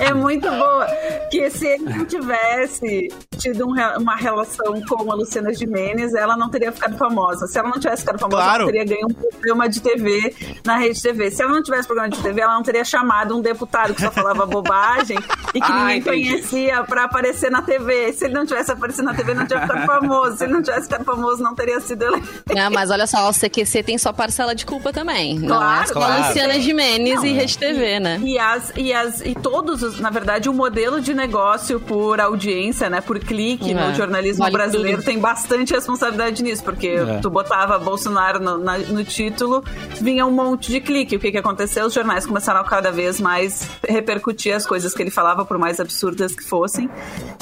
É 0.00 0.12
muito 0.14 0.48
boa. 0.50 0.86
Que 1.30 1.50
se 1.50 1.66
ele 1.66 1.84
não 1.84 2.04
tivesse 2.04 3.08
tido 3.38 3.66
um 3.68 3.74
uma 3.98 4.14
relação 4.16 4.80
com 4.88 5.10
a 5.10 5.14
Luciana 5.14 5.52
Gimenez, 5.52 6.14
ela 6.14 6.36
não 6.36 6.48
teria 6.48 6.70
ficado 6.72 6.96
famosa. 6.96 7.46
Se 7.46 7.58
ela 7.58 7.68
não 7.68 7.78
tivesse 7.80 8.02
ficado 8.02 8.18
famosa, 8.18 8.42
Claro. 8.42 8.62
ela 8.62 8.72
teria 8.72 8.84
ganho 8.84 9.06
um 9.08 9.14
programa 9.14 9.68
de 9.68 9.80
TV 9.80 10.34
na 10.64 10.76
rede 10.76 11.00
TV. 11.02 11.30
Se 11.30 11.42
ela 11.42 11.52
não 11.52 11.62
tivesse 11.62 11.86
programa 11.86 12.10
de 12.10 12.20
TV, 12.22 12.40
ela 12.40 12.54
não 12.54 12.62
teria 12.62 12.84
chamado 12.84 13.36
um 13.36 13.40
deputado 13.40 13.94
que 13.94 14.00
só 14.00 14.10
falava 14.10 14.46
bobagem 14.46 15.18
e 15.54 15.60
que 15.60 15.66
Ah, 15.74 15.86
ninguém 15.86 15.98
entendi. 15.98 16.28
conhecia 16.30 16.84
pra 16.84 17.04
aparecer 17.04 17.50
na 17.50 17.62
TV. 17.62 18.12
Se 18.12 18.26
ele 18.26 18.34
não 18.34 18.46
tivesse 18.46 18.70
aparecido 18.70 19.04
na 19.04 19.14
TV, 19.14 19.34
não 19.34 19.46
tinha 19.46 19.60
ficado 19.60 19.84
famoso. 19.86 20.36
Se 20.38 20.44
ele 20.44 20.52
não 20.52 20.62
tivesse 20.62 20.84
ficado 20.84 21.04
famoso, 21.04 21.42
não 21.42 21.54
teria 21.54 21.80
sido 21.80 22.02
eleito. 22.04 22.28
Não, 22.54 22.70
mas 22.70 22.90
olha 22.90 23.06
só, 23.06 23.28
o 23.28 23.32
CQC 23.32 23.82
tem 23.82 23.98
sua 23.98 24.12
parcela 24.12 24.54
de 24.54 24.64
culpa 24.64 24.92
também. 24.92 25.38
não 25.38 25.56
é 25.56 25.58
Claro, 25.58 25.92
claro. 25.92 26.26
Luciana 26.28 26.60
Gimenez 26.60 27.16
Não, 27.16 27.26
e. 27.26 27.32
Rede 27.32 27.58
TV, 27.58 27.98
né? 28.00 28.20
E, 28.22 28.38
as, 28.38 28.72
e, 28.76 28.92
as, 28.92 29.20
e 29.20 29.34
todos, 29.64 29.82
os, 29.82 30.00
na 30.00 30.10
verdade, 30.10 30.48
o 30.48 30.52
modelo 30.54 31.00
de 31.00 31.14
negócio 31.14 31.80
por 31.80 32.20
audiência, 32.20 32.90
né, 32.90 33.00
por 33.00 33.18
clique 33.18 33.70
É, 33.72 33.74
no 33.74 33.94
jornalismo 33.94 34.42
vale 34.44 34.52
brasileiro 34.52 34.98
tudo. 34.98 35.06
tem 35.06 35.18
bastante 35.18 35.72
responsabilidade 35.72 36.42
nisso, 36.42 36.62
porque 36.62 36.88
É. 36.88 37.18
tu 37.20 37.30
botava 37.30 37.78
Bolsonaro 37.78 38.38
no, 38.40 38.58
na- 38.58 38.78
no 38.78 39.02
título, 39.04 39.64
vinha 40.00 40.26
um 40.26 40.30
monte 40.30 40.70
de 40.70 40.80
clique. 40.80 41.16
O 41.16 41.18
que, 41.20 41.30
que 41.32 41.38
aconteceu? 41.38 41.86
Os 41.86 41.94
jornais 41.94 42.26
começaram 42.26 42.60
a 42.60 42.64
cada 42.64 42.90
vez 42.92 43.20
mais 43.20 43.66
repercutir 43.88 44.54
as 44.54 44.66
coisas 44.66 44.92
que 44.92 45.02
ele 45.02 45.10
falava, 45.10 45.44
por 45.44 45.56
mais 45.58 45.80
absurdas 45.80 46.34
que 46.34 46.42
fossem. 46.44 46.88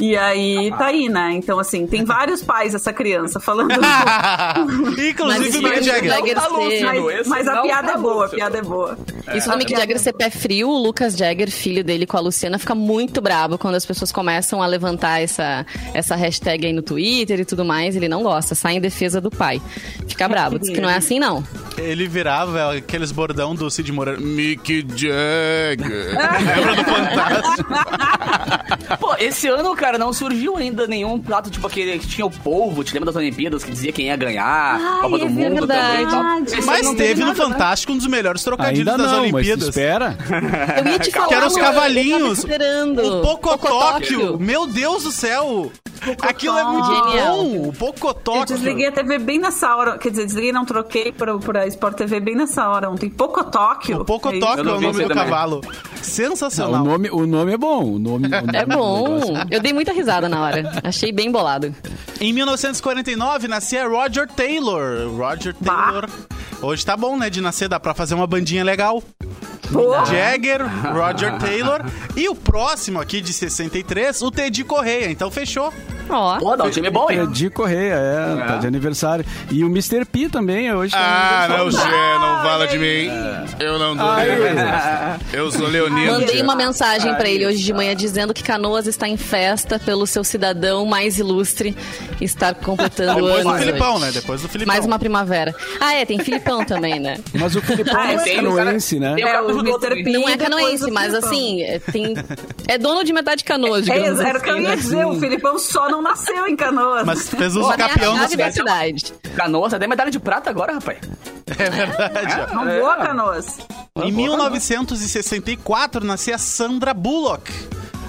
E 0.00 0.17
aí 0.17 0.71
tá 0.79 0.87
aí, 0.87 1.09
né? 1.09 1.33
Então, 1.33 1.59
assim, 1.59 1.87
tem 1.87 2.05
vários 2.05 2.43
pais 2.43 2.75
essa 2.75 2.93
criança 2.93 3.41
falando. 3.41 3.73
Inclusive 4.99 5.17
Mas 5.19 5.55
o 5.57 5.62
Mick 5.62 5.83
Jagger. 5.83 6.11
Jagger 6.11 6.35
Não 6.37 6.43
tá 6.43 6.49
ser- 6.71 6.85
mas, 6.85 7.26
mas 7.26 7.49
a 7.49 7.55
não 7.57 7.62
piada 7.62 7.88
tá 7.88 7.95
é 7.95 7.99
boa, 7.99 8.26
a 8.26 8.29
piada 8.29 8.59
é 8.59 8.62
boa. 8.62 8.99
Isso 9.35 9.50
do 9.50 9.57
Mick 9.59 9.71
Jagger 9.75 9.99
ser 9.99 10.12
pé 10.12 10.31
frio, 10.31 10.69
o 10.69 10.79
Lucas 10.83 11.17
Jagger, 11.17 11.50
filho 11.50 11.83
dele 11.85 12.07
com 12.12 12.19
a 12.19 12.21
Luciana, 12.21 12.59
fica 12.59 12.75
muito 12.75 13.23
brabo 13.23 13.57
quando 13.57 13.75
as 13.75 13.87
pessoas 13.87 14.12
começam 14.12 14.62
a 14.62 14.66
levantar 14.66 15.21
essa, 15.23 15.64
essa 15.95 16.14
hashtag 16.14 16.66
aí 16.66 16.73
no 16.73 16.83
Twitter 16.83 17.40
e 17.40 17.45
tudo 17.47 17.64
mais. 17.64 17.97
Ele 17.97 18.07
não 18.07 18.23
gosta, 18.23 18.54
sai 18.54 18.75
em 18.76 18.81
defesa 18.81 19.19
do 19.19 19.31
pai. 19.31 19.62
Fica 20.07 20.28
brabo, 20.28 20.59
diz 20.59 20.69
que 20.69 20.81
não 20.81 20.90
é 20.90 20.97
assim 20.97 21.19
não. 21.19 21.42
Ele 21.78 22.07
virava 22.07 22.76
aqueles 22.76 23.11
bordão 23.11 23.54
do 23.54 23.71
Cid 23.71 23.90
Moreira. 23.90 24.21
Mick 24.21 24.87
Jagger. 24.90 26.12
Lembra 26.54 26.76
do 26.76 26.85
Fantástico? 26.85 27.73
Pô, 29.00 29.14
esse 29.19 29.49
ano, 29.49 29.75
cara, 29.75 29.97
não 29.97 30.12
surgiu 30.12 30.59
ainda 30.59 30.87
nenhum 30.87 31.19
prato 31.19 31.50
tipo 31.50 31.66
aquele 31.66 31.99
que 31.99 32.07
tinha 32.07 32.26
o 32.26 32.31
polvo, 32.31 32.85
te 32.85 32.92
lembra 32.92 33.07
das 33.07 33.16
Olimpíadas, 33.16 33.64
que 33.64 33.71
dizia 33.71 33.90
quem 33.90 34.07
ia 34.07 34.16
ganhar, 34.16 34.78
Ai, 34.78 35.00
Copa 35.00 35.16
é 35.16 35.19
do 35.21 35.31
Mundo 35.31 35.66
também 35.66 36.02
e 36.02 36.07
tal. 36.07 36.23
Mas 36.66 36.90
teve 36.90 37.21
no 37.21 37.28
nada, 37.28 37.38
né? 37.38 37.52
Fantástico 37.52 37.92
um 37.95 37.97
dos 37.97 38.07
melhores 38.07 38.45
trocadilhos 38.45 38.87
Ainda 38.87 39.02
das 39.02 39.12
não, 39.12 39.23
Olimpíadas. 39.23 39.69
espera. 39.69 40.19
Eu 40.76 40.92
ia 40.92 40.99
te 40.99 41.11
falar, 41.11 41.47
os 41.47 41.57
cavalinhos. 41.57 42.01
Esperando. 42.32 42.99
O 43.00 43.21
Pocotóquio. 43.23 44.18
Pocotóquio. 44.18 44.38
Meu 44.38 44.66
Deus 44.66 45.04
do 45.04 45.12
céu. 45.12 45.71
Aquilo 46.21 46.59
é 46.59 46.64
muito 46.64 46.87
Genial. 46.87 47.37
bom. 47.37 47.44
O 47.61 47.66
Eu 47.66 47.73
Pocotóquio. 47.73 48.56
desliguei 48.56 48.87
a 48.88 48.92
TV 48.92 49.18
bem 49.18 49.38
nessa 49.38 49.76
hora. 49.76 49.97
Quer 49.99 50.11
dizer, 50.11 50.26
desliguei 50.26 50.50
não 50.50 50.64
troquei 50.64 51.12
pra, 51.12 51.38
pra 51.38 51.64
Sport 51.68 51.97
TV 51.97 52.18
bem 52.18 52.35
nessa 52.35 52.68
hora 52.68 52.90
ontem. 52.90 53.09
Pouco 53.09 53.44
Tóquio. 53.44 54.00
O 54.00 54.04
Pocotóquio 54.04 54.59
Eu 54.61 54.64
não 54.64 54.75
é 54.75 54.76
o 54.78 54.80
nome 54.80 55.02
do 55.04 55.09
também. 55.09 55.25
cavalo. 55.25 55.61
Não, 55.64 55.73
Sensacional. 56.02 56.82
o, 56.82 56.85
nome, 56.85 57.09
o 57.11 57.25
nome 57.25 57.52
é 57.52 57.56
bom. 57.56 57.85
O 57.85 57.99
nome, 58.00 58.26
o 58.26 58.30
nome 58.30 58.50
É 58.52 58.66
bom. 58.66 59.21
Eu 59.49 59.61
dei 59.61 59.73
muita 59.73 59.92
risada 59.92 60.28
na 60.28 60.42
hora. 60.42 60.73
Achei 60.82 61.12
bem 61.12 61.30
bolado. 61.30 61.73
Em 62.21 62.32
1949 62.32 63.47
nascia 63.47 63.87
Roger 63.87 64.26
Taylor. 64.26 65.09
Roger 65.16 65.54
Bah. 65.61 65.85
Taylor. 65.85 66.11
Hoje 66.61 66.85
tá 66.85 66.97
bom, 66.97 67.16
né? 67.16 67.28
De 67.30 67.40
nascer, 67.40 67.68
dá 67.68 67.78
pra 67.80 67.94
fazer 67.94 68.14
uma 68.14 68.26
bandinha 68.26 68.62
legal. 68.64 69.02
Jagger, 70.07 70.62
Roger 70.93 71.38
Taylor. 71.38 71.81
E 72.17 72.29
o 72.29 72.35
próximo 72.35 73.00
aqui 73.00 73.21
de 73.21 73.33
63, 73.33 74.23
o 74.23 74.31
Teddy 74.31 74.64
Correia. 74.64 75.11
Então 75.11 75.31
fechou. 75.31 75.73
Ó. 76.09 76.38
Pô, 76.38 76.56
não, 76.56 76.66
o 76.66 76.71
time 76.71 76.88
é 76.88 76.90
bom, 76.90 77.11
É 77.11 77.14
hein? 77.14 77.30
de 77.30 77.49
Correia, 77.50 77.94
é, 77.94 78.44
tá 78.47 78.56
de 78.56 78.66
aniversário. 78.66 79.25
E 79.50 79.64
o 79.64 79.68
Mr. 79.68 80.04
P 80.04 80.28
também, 80.28 80.73
hoje 80.75 80.92
tá 80.92 81.47
de 81.47 81.52
aniversário. 81.54 81.71
Gê, 81.73 82.18
não 82.18 82.42
fala 82.42 82.66
de 82.66 82.78
mim. 82.78 83.09
Eu 83.59 83.78
não 83.78 83.97
dou. 83.97 84.06
Eu 85.32 85.50
sou 85.50 85.66
leonino. 85.66 86.12
Mandei 86.12 86.42
uma 86.42 86.54
mensagem 86.54 87.14
pra 87.14 87.28
ele 87.28 87.47
hoje 87.47 87.62
de 87.62 87.73
manhã 87.73 87.94
dizendo 87.94 88.35
que 88.35 88.42
Canoas 88.42 88.87
está 88.87 89.09
em 89.09 89.16
festa 89.16 89.78
pelo 89.78 90.06
seu 90.06 90.25
cidadão 90.25 90.85
mais 90.85 91.18
ilustre 91.18 91.76
estar 92.21 92.54
completando 92.54 93.14
Depois 93.14 93.42
do 93.42 93.49
anos 93.49 93.61
Filipão, 93.64 93.94
hoje. 93.97 94.04
né? 94.06 94.11
Depois 94.12 94.42
do 94.42 94.49
Filipão. 94.49 94.75
Mais 94.75 94.85
uma 94.87 94.99
primavera. 94.99 95.54
Ah, 95.80 95.94
é, 95.94 96.04
tem 96.04 96.18
Filipão 96.18 96.64
também, 96.64 96.99
né? 97.00 97.18
Mas 97.35 97.54
o 97.56 97.61
Filipão 97.61 97.94
Ah, 97.99 98.12
não 98.12 98.21
é 98.25 98.40
um 98.40 98.56
canoense, 98.56 98.99
né? 98.99 99.16
É, 99.21 99.40
o 99.40 99.47
do 99.49 99.61
Mr. 99.68 100.02
P. 100.02 100.11
Não 100.12 100.28
é 100.28 100.37
depois 100.37 100.50
canoense, 100.50 100.90
mas 100.90 101.14
assim, 101.14 101.62
é, 101.62 101.78
tem, 101.78 102.14
é 102.68 102.78
dono 102.78 103.04
de 103.04 103.12
metade 103.12 103.38
de 103.38 103.44
Canoas, 103.44 103.88
É, 103.88 103.94
digamos 103.94 104.21
era 104.21 104.38
o 104.38 104.42
que 104.42 104.49
eu 104.50 104.54
assim. 104.54 104.62
ia 104.62 104.68
né? 104.71 104.76
dizer. 104.76 105.06
O 105.06 105.18
Filipão 105.18 105.59
só 105.59 105.88
não 105.92 106.02
nasceu 106.02 106.46
em 106.49 106.56
Canoas. 106.56 107.04
Mas 107.04 107.28
fez 107.28 107.54
uso 107.54 107.68
campeão 107.76 108.17
da 108.17 108.26
cidade. 108.26 109.12
Canoas, 109.36 109.75
até 109.75 109.86
medalha 109.86 110.10
de 110.10 110.19
prata 110.19 110.49
agora, 110.50 110.73
rapaz. 110.75 110.99
É 111.47 111.71
verdade. 111.71 112.54
Não 112.54 112.64
voa 112.64 112.97
Canoas. 112.97 113.58
Em 114.02 114.10
1964 114.10 116.04
nascia 116.04 116.38
Sandra 116.38 116.95
Bullock, 116.95 117.52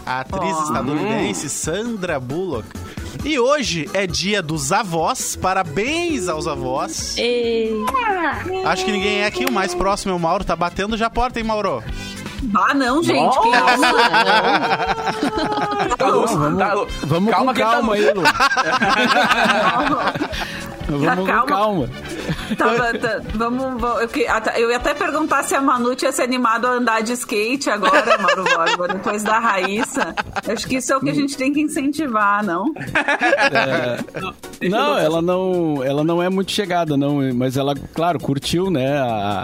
a 0.06 0.22
atriz 0.22 0.56
Oh. 0.58 0.64
estadunidense 0.64 1.50
Sandra 1.50 2.20
Bullock. 2.20 2.68
E 3.26 3.38
hoje 3.40 3.90
é 3.94 4.08
dia 4.08 4.42
dos 4.42 4.72
avós. 4.72 5.36
Parabéns 5.36 6.28
aos 6.28 6.48
avós. 6.48 7.18
Ei. 7.18 7.72
Acho 8.66 8.86
que 8.86 8.92
ninguém 8.92 9.20
é 9.20 9.26
aqui. 9.26 9.46
O 9.46 9.52
mais 9.52 9.74
próximo 9.74 10.12
é 10.12 10.16
o 10.16 10.20
Mauro. 10.20 10.44
Tá 10.44 10.56
batendo 10.56 10.98
já 10.98 11.08
a 11.08 11.10
porta, 11.10 11.40
hein, 11.40 11.46
Mauro? 11.46 11.84
Ah, 12.56 12.74
não, 12.74 13.04
gente. 13.04 13.40
Que 13.40 13.50
Nossa. 13.50 13.74
isso? 13.76 13.84
Tá 15.98 16.08
louco, 16.08 16.38
Vamos, 16.38 16.60
tá 16.60 16.74
louco. 16.74 16.92
vamos 17.04 17.32
calma 17.32 17.54
com 17.54 17.60
tá 17.60 17.66
calma 17.72 17.94
aí, 17.94 18.12
Lu. 18.14 18.24
Vamos 20.88 21.26
Calma. 21.28 21.42
com 21.42 21.48
calma. 21.48 21.90
Tava- 22.58 22.98
tá- 23.00 23.22
vamos, 23.34 23.82
vamos- 23.82 24.16
eu, 24.16 24.32
até- 24.32 24.62
eu 24.62 24.70
ia 24.70 24.78
até 24.78 24.94
perguntar 24.94 25.44
se 25.44 25.56
a 25.56 25.62
Manu 25.62 25.96
tinha 25.96 26.12
se 26.12 26.22
animado 26.22 26.66
a 26.66 26.72
andar 26.72 27.02
de 27.02 27.14
skate 27.14 27.70
agora, 27.70 28.18
Mauro 28.18 28.44
Borba, 28.44 28.88
depois 28.94 29.24
da 29.24 29.40
Raíssa. 29.40 30.14
Acho 30.48 30.68
que 30.68 30.78
isso 30.78 30.92
é 30.94 30.98
o 30.98 31.00
que 31.00 31.10
a 31.10 31.14
gente 31.14 31.36
tem 31.38 31.52
que 31.54 31.62
incentivar, 31.62 32.44
não? 32.44 32.74
Não, 34.70 34.98
ela 34.98 35.22
não, 35.22 35.84
ela 35.84 36.04
não 36.04 36.22
é 36.22 36.30
muito 36.30 36.52
chegada, 36.52 36.96
não, 36.96 37.20
mas 37.34 37.58
ela, 37.58 37.74
claro, 37.94 38.20
curtiu, 38.20 38.70
né, 38.70 38.98
a- 38.98 39.04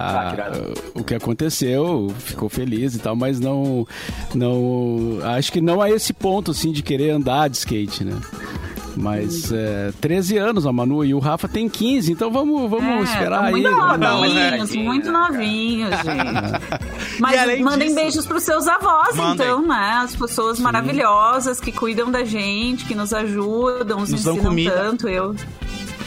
Ah, 0.10 0.30
que 0.30 0.34
irado. 0.36 0.74
o 0.96 1.04
que 1.04 1.16
aconteceu, 1.16 2.14
ficou 2.20 2.48
feliz 2.50 2.96
e 2.96 3.00
tal, 3.00 3.16
mas 3.16 3.40
não, 3.40 3.86
não, 4.34 5.20
acho 5.38 5.52
que 5.52 5.60
não 5.62 5.82
a 5.82 5.90
esse 5.90 6.14
ponto, 6.14 6.52
assim, 6.52 6.72
de 6.72 6.82
querer 6.82 7.12
andar 7.12 7.50
de 7.50 7.58
skate, 7.58 8.04
né. 8.06 8.14
Mas 9.02 9.52
é, 9.52 9.92
13 10.02 10.38
anos 10.38 10.66
a 10.66 10.74
Manu 10.74 11.04
e 11.06 11.14
o 11.14 11.20
Rafa 11.20 11.48
tem 11.48 11.70
15, 11.70 12.12
então 12.12 12.30
vamos, 12.32 12.70
vamos 12.70 13.10
É, 13.10 13.14
esperar 13.14 13.46
aí. 13.46 13.52
Muito 13.54 13.70
novinhos, 13.72 14.76
muito 14.76 15.12
novinhos, 15.12 15.90
gente. 15.92 16.80
E 17.20 17.22
Mas 17.22 17.60
mandem 17.62 17.88
disso- 17.90 17.96
beijos 18.00 18.26
pros 18.26 18.44
seus 18.44 18.66
avós, 18.68 19.16
Mandem. 19.16 19.46
então, 19.46 19.62
né? 19.62 20.02
As 20.04 20.16
pessoas 20.16 20.58
maravilhosas 20.60 21.60
que 21.60 21.72
cuidam 21.72 22.10
da 22.10 22.24
gente, 22.24 22.86
que 22.86 22.96
nos 22.96 23.14
ajudam, 23.14 24.00
nos, 24.00 24.12
Nos 24.12 24.22
ensinam 24.22 24.38
comida. 24.38 24.72
tanto. 24.72 25.08
Eu, 25.10 25.36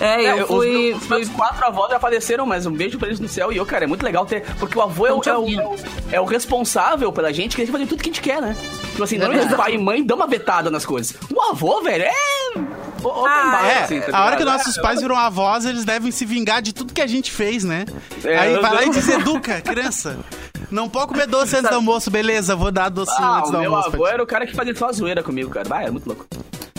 é, 0.00 0.24
É, 0.24 0.40
eu 0.40 0.46
fui, 0.46 0.92
os 0.94 1.07
meus 1.07 1.28
fui 1.28 1.37
quatro 1.37 1.66
avós 1.66 1.90
já 1.90 2.00
faleceram, 2.00 2.46
mas 2.46 2.64
um 2.64 2.72
beijo 2.72 2.98
pra 2.98 3.09
eles 3.09 3.20
no 3.20 3.28
céu. 3.28 3.52
E 3.52 3.57
eu, 3.59 3.66
cara, 3.66 3.85
é 3.85 3.87
muito 3.87 4.02
legal 4.02 4.24
ter. 4.24 4.42
Porque 4.59 4.78
o 4.78 4.81
avô 4.83 5.07
é 5.07 5.12
o, 5.12 5.16
Não 5.16 5.33
é 5.33 5.38
o, 5.38 5.50
é 5.50 5.66
o- 5.66 5.76
é 6.12 6.20
o 6.20 6.24
responsável 6.24 7.12
pela 7.12 7.31
gente, 7.33 7.55
que 7.57 7.62
ele 7.62 7.70
fazer 7.72 7.87
tudo 7.87 8.02
que 8.02 8.09
a 8.09 8.12
gente 8.12 8.22
quer, 8.22 8.40
né? 8.40 8.57
Tipo 8.92 9.05
assim, 9.05 9.18
normalmente 9.18 9.55
pai 9.55 9.74
e 9.74 9.78
mãe 9.78 10.02
dão 10.02 10.16
uma 10.16 10.26
vetada 10.26 10.70
nas 10.70 10.87
coisas. 10.87 11.14
O 11.35 11.40
avô, 11.42 11.83
velho, 11.83 12.05
é. 12.05 12.41
O- 13.02 13.08
Open 13.08 13.24
Ah, 13.32 13.50
bar, 13.52 13.66
É, 13.66 13.82
assim, 13.84 14.00
tá 14.00 14.16
a 14.16 14.24
hora 14.24 14.36
que 14.36 14.44
nossos 14.44 14.76
pais 14.78 15.00
viram 15.00 15.16
avós, 15.16 15.64
eles 15.64 15.84
devem 15.84 16.10
se 16.10 16.24
vingar 16.24 16.60
de 16.62 16.72
tudo 16.72 16.92
que 16.92 17.00
a 17.00 17.06
gente 17.06 17.30
fez, 17.30 17.64
né? 17.64 17.84
É, 18.24 18.38
Aí 18.38 18.58
vai 18.60 18.74
lá 18.74 18.82
e 18.84 18.90
diz, 18.90 19.08
educa, 19.08 19.60
criança. 19.60 20.18
Não 20.70 20.88
pode 20.88 21.08
comer 21.08 21.26
doce 21.26 21.56
antes 21.56 21.68
do 21.70 21.74
almoço, 21.76 22.10
beleza, 22.10 22.56
vou 22.56 22.70
dar 22.72 22.88
docinho 22.88 23.18
Ah, 23.26 23.38
antes 23.38 23.50
o 23.50 23.52
do 23.52 23.58
meu 23.58 23.70
almoço. 23.70 23.90
pra 23.90 23.98
avô 23.98 24.06
era 24.08 24.22
o 24.22 24.26
cara 24.26 24.46
que 24.46 24.54
fazia 24.54 24.74
só 24.74 24.90
zoeira 24.92 25.22
comigo, 25.22 25.50
cara. 25.50 25.68
Vai, 25.68 25.86
é 25.86 25.90
muito 25.90 26.06
louco. 26.06 26.26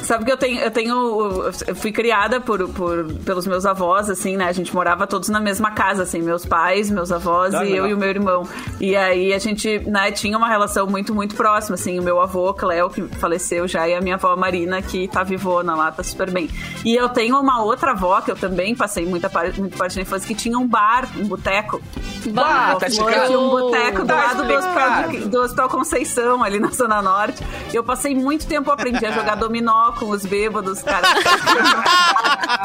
Sabe 0.03 0.25
que 0.25 0.31
eu 0.31 0.37
tenho, 0.37 0.59
eu 0.59 0.71
tenho, 0.71 1.51
eu 1.67 1.75
fui 1.75 1.91
criada 1.91 2.41
por, 2.41 2.67
por, 2.69 3.05
pelos 3.25 3.47
meus 3.47 3.65
avós, 3.65 4.09
assim, 4.09 4.35
né? 4.35 4.45
A 4.45 4.51
gente 4.51 4.73
morava 4.73 5.07
todos 5.07 5.29
na 5.29 5.39
mesma 5.39 5.71
casa, 5.71 6.03
assim, 6.03 6.21
meus 6.21 6.45
pais, 6.45 6.91
meus 6.91 7.11
avós 7.11 7.53
Ah, 7.53 7.65
e 7.65 7.75
eu 7.75 7.87
e 7.87 7.93
o 7.93 7.97
meu 7.97 8.09
irmão. 8.09 8.47
E 8.79 8.95
aí 8.95 9.33
a 9.33 9.39
gente, 9.39 9.79
né, 9.79 10.11
tinha 10.11 10.37
uma 10.37 10.49
relação 10.49 10.85
muito, 10.87 11.15
muito 11.15 11.35
próxima, 11.35 11.75
assim, 11.75 11.99
o 11.99 12.03
meu 12.03 12.19
avô, 12.19 12.53
Cléo, 12.53 12.89
que 12.89 13.01
faleceu 13.17 13.67
já, 13.67 13.87
e 13.87 13.95
a 13.95 14.01
minha 14.01 14.15
avó 14.15 14.35
Marina, 14.35 14.81
que 14.81 15.07
tá 15.07 15.23
vivona 15.23 15.75
lá, 15.75 15.91
tá 15.91 16.03
super 16.03 16.29
bem. 16.29 16.49
E 16.83 16.95
eu 16.95 17.07
tenho 17.09 17.39
uma 17.39 17.63
outra 17.63 17.91
avó, 17.91 18.19
que 18.21 18.31
eu 18.31 18.35
também 18.35 18.75
passei 18.75 19.05
muita 19.05 19.29
parte, 19.29 19.59
muita 19.59 19.77
parte 19.77 19.95
da 19.95 20.01
infância, 20.01 20.27
que 20.27 20.35
tinha 20.35 20.57
um 20.57 20.67
bar, 20.67 21.07
um 21.17 21.27
boteco, 21.27 21.81
Bah, 22.31 22.75
tá 22.75 22.89
tinha 22.89 23.39
um 23.39 23.49
boteco 23.49 24.01
do 24.01 24.07
Tá 24.07 24.15
lado 24.15 24.47
do 24.47 24.53
hospital, 24.53 25.29
do 25.29 25.41
Hospital 25.41 25.69
Conceição, 25.69 26.43
ali 26.43 26.59
na 26.59 26.69
Zona 26.69 27.01
Norte. 27.01 27.43
Eu 27.73 27.83
passei 27.83 28.15
muito 28.15 28.47
tempo 28.47 28.71
aprendi 28.71 29.05
a 29.05 29.11
jogar 29.11 29.35
dominó 29.35 29.91
com 29.93 30.09
os 30.09 30.25
bêbados, 30.25 30.81
cara. 30.81 31.07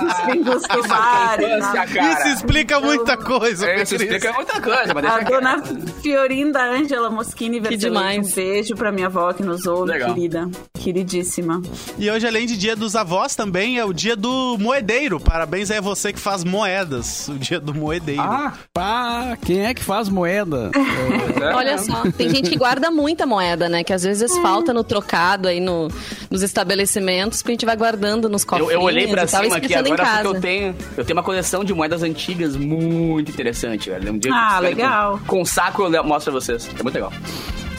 Os 0.05 0.33
pingos 0.33 0.63
do 0.63 0.89
bar. 0.89 1.39
Isso 1.41 2.29
explica 2.29 2.81
muita 2.81 3.17
coisa, 3.17 3.67
É, 3.67 3.83
Isso 3.83 3.97
explica 3.97 4.33
muita 4.33 4.61
coisa, 4.61 4.95
mas 4.95 5.05
A 5.05 5.21
dona 5.21 5.63
Fiorinda 6.03 6.63
Ângela 6.63 7.11
Moschini 7.11 7.61
demais. 7.61 8.33
Um 8.33 8.35
beijo 8.35 8.75
pra 8.75 8.91
minha 8.93 9.07
avó 9.07 9.33
que 9.33 9.43
nos 9.43 9.67
ouve, 9.67 9.93
Legal. 9.93 10.15
querida. 10.15 10.49
Queridíssima. 10.79 11.61
E 11.99 12.11
hoje, 12.11 12.27
além 12.27 12.47
de 12.47 12.57
dia 12.57 12.75
dos 12.77 12.95
avós, 12.97 13.35
também 13.35 13.79
é 13.79 13.85
o 13.85 13.93
dia 13.93 14.17
do 14.17 14.57
moedeiro. 14.59 15.21
Parabéns 15.21 15.71
aí 15.71 15.79
a 15.79 15.81
você 15.81 16.13
que 16.13 16.19
faz 16.21 16.45
moedas. 16.45 17.29
O 17.29 17.35
dia 17.39 17.61
do 17.61 17.75
moedeiro. 17.75 18.23
Ah, 18.23 18.53
Pá, 18.73 19.37
quem 19.45 19.67
é 19.67 19.75
que 19.75 19.83
faz 19.83 20.09
moeda? 20.09 20.71
é. 20.75 21.55
Olha 21.55 21.79
só, 21.79 22.03
tem 22.17 22.29
gente 22.31 22.49
que 22.51 22.57
guarda 22.57 22.91
muita 22.91 23.27
moeda, 23.27 23.69
né? 23.69 23.83
Que 23.85 23.93
às 23.93 24.03
vezes 24.03 24.37
falta 24.39 24.73
no 24.73 24.85
trocado 24.85 25.49
aí 25.49 25.61
no, 25.61 25.89
nos 26.31 26.43
estabelecimentos, 26.43 27.43
que 27.43 27.51
a 27.51 27.53
gente 27.53 27.65
vai 27.67 27.77
guardando 27.77 28.29
nos 28.29 28.43
Eu, 28.43 28.49
cofrinhos 28.49 28.73
eu 28.73 28.81
olhei 28.83 29.09
pra 29.09 29.27
cima 29.27 29.57
aqui 29.57 29.75
agora 29.75 29.97
casa. 30.05 30.23
porque 30.23 30.37
eu 30.37 30.41
tenho, 30.41 30.77
eu 30.97 31.05
tenho 31.05 31.17
uma 31.17 31.23
coleção 31.23 31.65
de 31.65 31.73
moedas 31.73 32.03
antigas 32.03 32.57
muito 32.57 33.31
interessante, 33.31 33.91
velho. 33.91 34.13
Um 34.13 34.19
dia 34.19 34.31
Ah, 34.35 34.57
eu 34.59 34.63
legal. 34.63 35.19
Com, 35.27 35.39
com 35.39 35.45
saco 35.45 35.83
eu 35.83 36.05
mostro 36.05 36.33
pra 36.33 36.41
vocês. 36.41 36.69
É 36.79 36.83
muito 36.83 36.95
legal. 36.95 37.13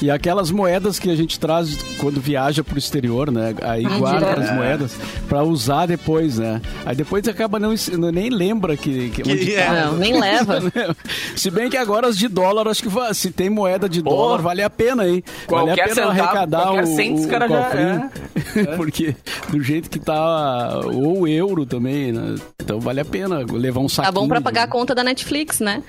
E 0.01 0.09
aquelas 0.09 0.49
moedas 0.49 0.97
que 0.97 1.09
a 1.09 1.15
gente 1.15 1.37
traz 1.39 1.77
quando 1.99 2.21
viaja 2.21 2.63
pro 2.63 2.77
exterior, 2.79 3.29
né? 3.31 3.53
Aí 3.61 3.85
Ah, 3.85 3.97
guarda 3.97 4.19
direto. 4.27 4.39
as 4.41 4.55
moedas 4.55 4.95
pra 5.27 5.43
usar 5.43 5.87
depois, 5.87 6.37
né? 6.39 6.61
Aí 6.85 6.95
depois 6.95 7.27
acaba 7.27 7.59
não, 7.59 7.73
nem 8.13 8.29
lembra 8.29 8.77
que, 8.77 9.09
que, 9.09 9.21
Que 9.23 9.31
onde 9.31 9.55
é. 9.55 9.65
tá. 9.65 9.73
Não, 9.87 9.97
nem 9.97 10.17
leva. 10.19 10.59
Se 11.35 11.51
bem 11.51 11.69
que 11.69 11.75
agora 11.77 12.07
as 12.07 12.17
de 12.17 12.27
dólar, 12.29 12.67
acho 12.69 12.81
que 12.83 12.89
se 13.13 13.29
tem 13.31 13.49
moeda 13.49 13.89
de 13.89 14.01
Pô. 14.01 14.09
dólar, 14.09 14.41
vale 14.41 14.61
a 14.63 14.69
pena, 14.69 15.07
hein? 15.07 15.21
Vale 15.49 15.71
a 15.71 15.75
Qualquer 15.75 15.83
pena 15.89 15.95
centavo, 15.95 16.09
arrecadar 16.11 16.61
qualquer 16.63 16.83
o, 16.83 16.95
cento, 16.95 17.23
o, 17.23 17.27
cara 17.27 17.47
já- 17.49 17.63
cofrinho. 17.63 18.09
Porque 18.77 19.15
do 19.49 19.61
jeito 19.61 19.89
que 19.89 19.99
tá, 19.99 20.79
ou 20.85 21.27
euro 21.27 21.65
também, 21.65 22.11
né? 22.11 22.35
Então 22.61 22.79
vale 22.79 22.99
a 23.01 23.05
pena 23.05 23.39
levar 23.51 23.81
um 23.81 23.89
saquinho. 23.89 24.13
Tá 24.13 24.19
bom 24.21 24.27
pra 24.27 24.39
pagar 24.41 24.63
a 24.63 24.65
de- 24.65 24.71
conta 24.71 24.95
da 24.95 25.03
Netflix, 25.03 25.59
né? 25.59 25.83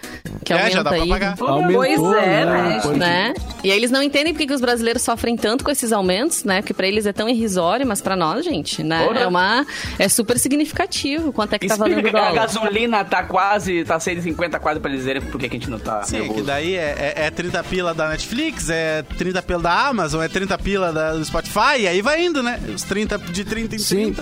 Que 0.44 0.53
É, 0.53 0.57
aumenta 0.57 0.77
já 0.77 0.83
dá 0.83 0.90
pra 0.90 1.03
aí. 1.03 1.09
pagar. 1.09 1.37
Aumentou, 1.40 1.75
Pois 1.77 2.01
é, 2.23 2.44
né? 2.44 2.44
né? 2.44 2.81
Pois 2.83 2.96
é. 2.96 2.99
Né? 2.99 3.35
E 3.62 3.70
aí 3.70 3.77
eles 3.77 3.90
não 3.90 4.00
entendem 4.03 4.33
porque 4.33 4.47
que 4.47 4.53
os 4.53 4.61
brasileiros 4.61 5.03
sofrem 5.03 5.37
tanto 5.37 5.65
com 5.65 5.71
esses 5.71 5.93
aumentos, 5.93 6.45
né? 6.45 6.63
Que 6.63 6.75
pra 6.75 6.87
eles 6.87 7.07
é 7.07 7.13
tão 7.13 7.29
irrisório, 7.29 7.87
mas 7.87 8.01
pra 8.01 8.17
nós, 8.17 8.45
gente, 8.45 8.83
né? 8.83 9.07
Ora. 9.09 9.21
É 9.21 9.27
uma 9.27 9.67
é 9.99 10.09
super 10.09 10.39
significativo 10.39 11.33
quanto 11.33 11.55
é 11.55 11.59
que 11.59 11.67
tá 11.67 11.77
valendo 11.77 12.05
o 12.05 12.17
a 12.17 12.33
gasolina 12.33 13.05
tá 13.05 13.23
quase, 13.23 13.85
tá 13.85 13.99
6,50 13.99 14.59
quase 14.59 14.81
pra 14.81 14.91
eles 14.91 15.01
dizerem 15.01 15.23
por 15.23 15.39
que 15.39 15.47
a 15.47 15.51
gente 15.51 15.71
não 15.71 15.79
tá 15.79 16.03
Sim, 16.03 16.19
nervoso. 16.19 16.41
que 16.41 16.47
daí 16.47 16.75
é, 16.75 17.15
é, 17.17 17.27
é 17.27 17.31
30 17.31 17.63
pila 17.65 17.95
da 17.95 18.09
Netflix, 18.09 18.71
é 18.71 19.03
30 19.03 19.43
pila 19.43 19.61
da 19.61 19.89
Amazon, 19.89 20.23
é 20.23 20.29
30 20.29 20.59
pila 20.59 20.93
da, 20.93 21.13
do 21.13 21.25
Spotify, 21.25 21.81
e 21.81 21.89
aí 21.89 22.03
vai 22.03 22.25
indo, 22.25 22.43
né? 22.43 22.61
Os 22.75 22.83
30 22.83 23.19
de 23.19 23.45
30 23.45 23.77
em 23.77 23.79
Sim. 23.79 24.15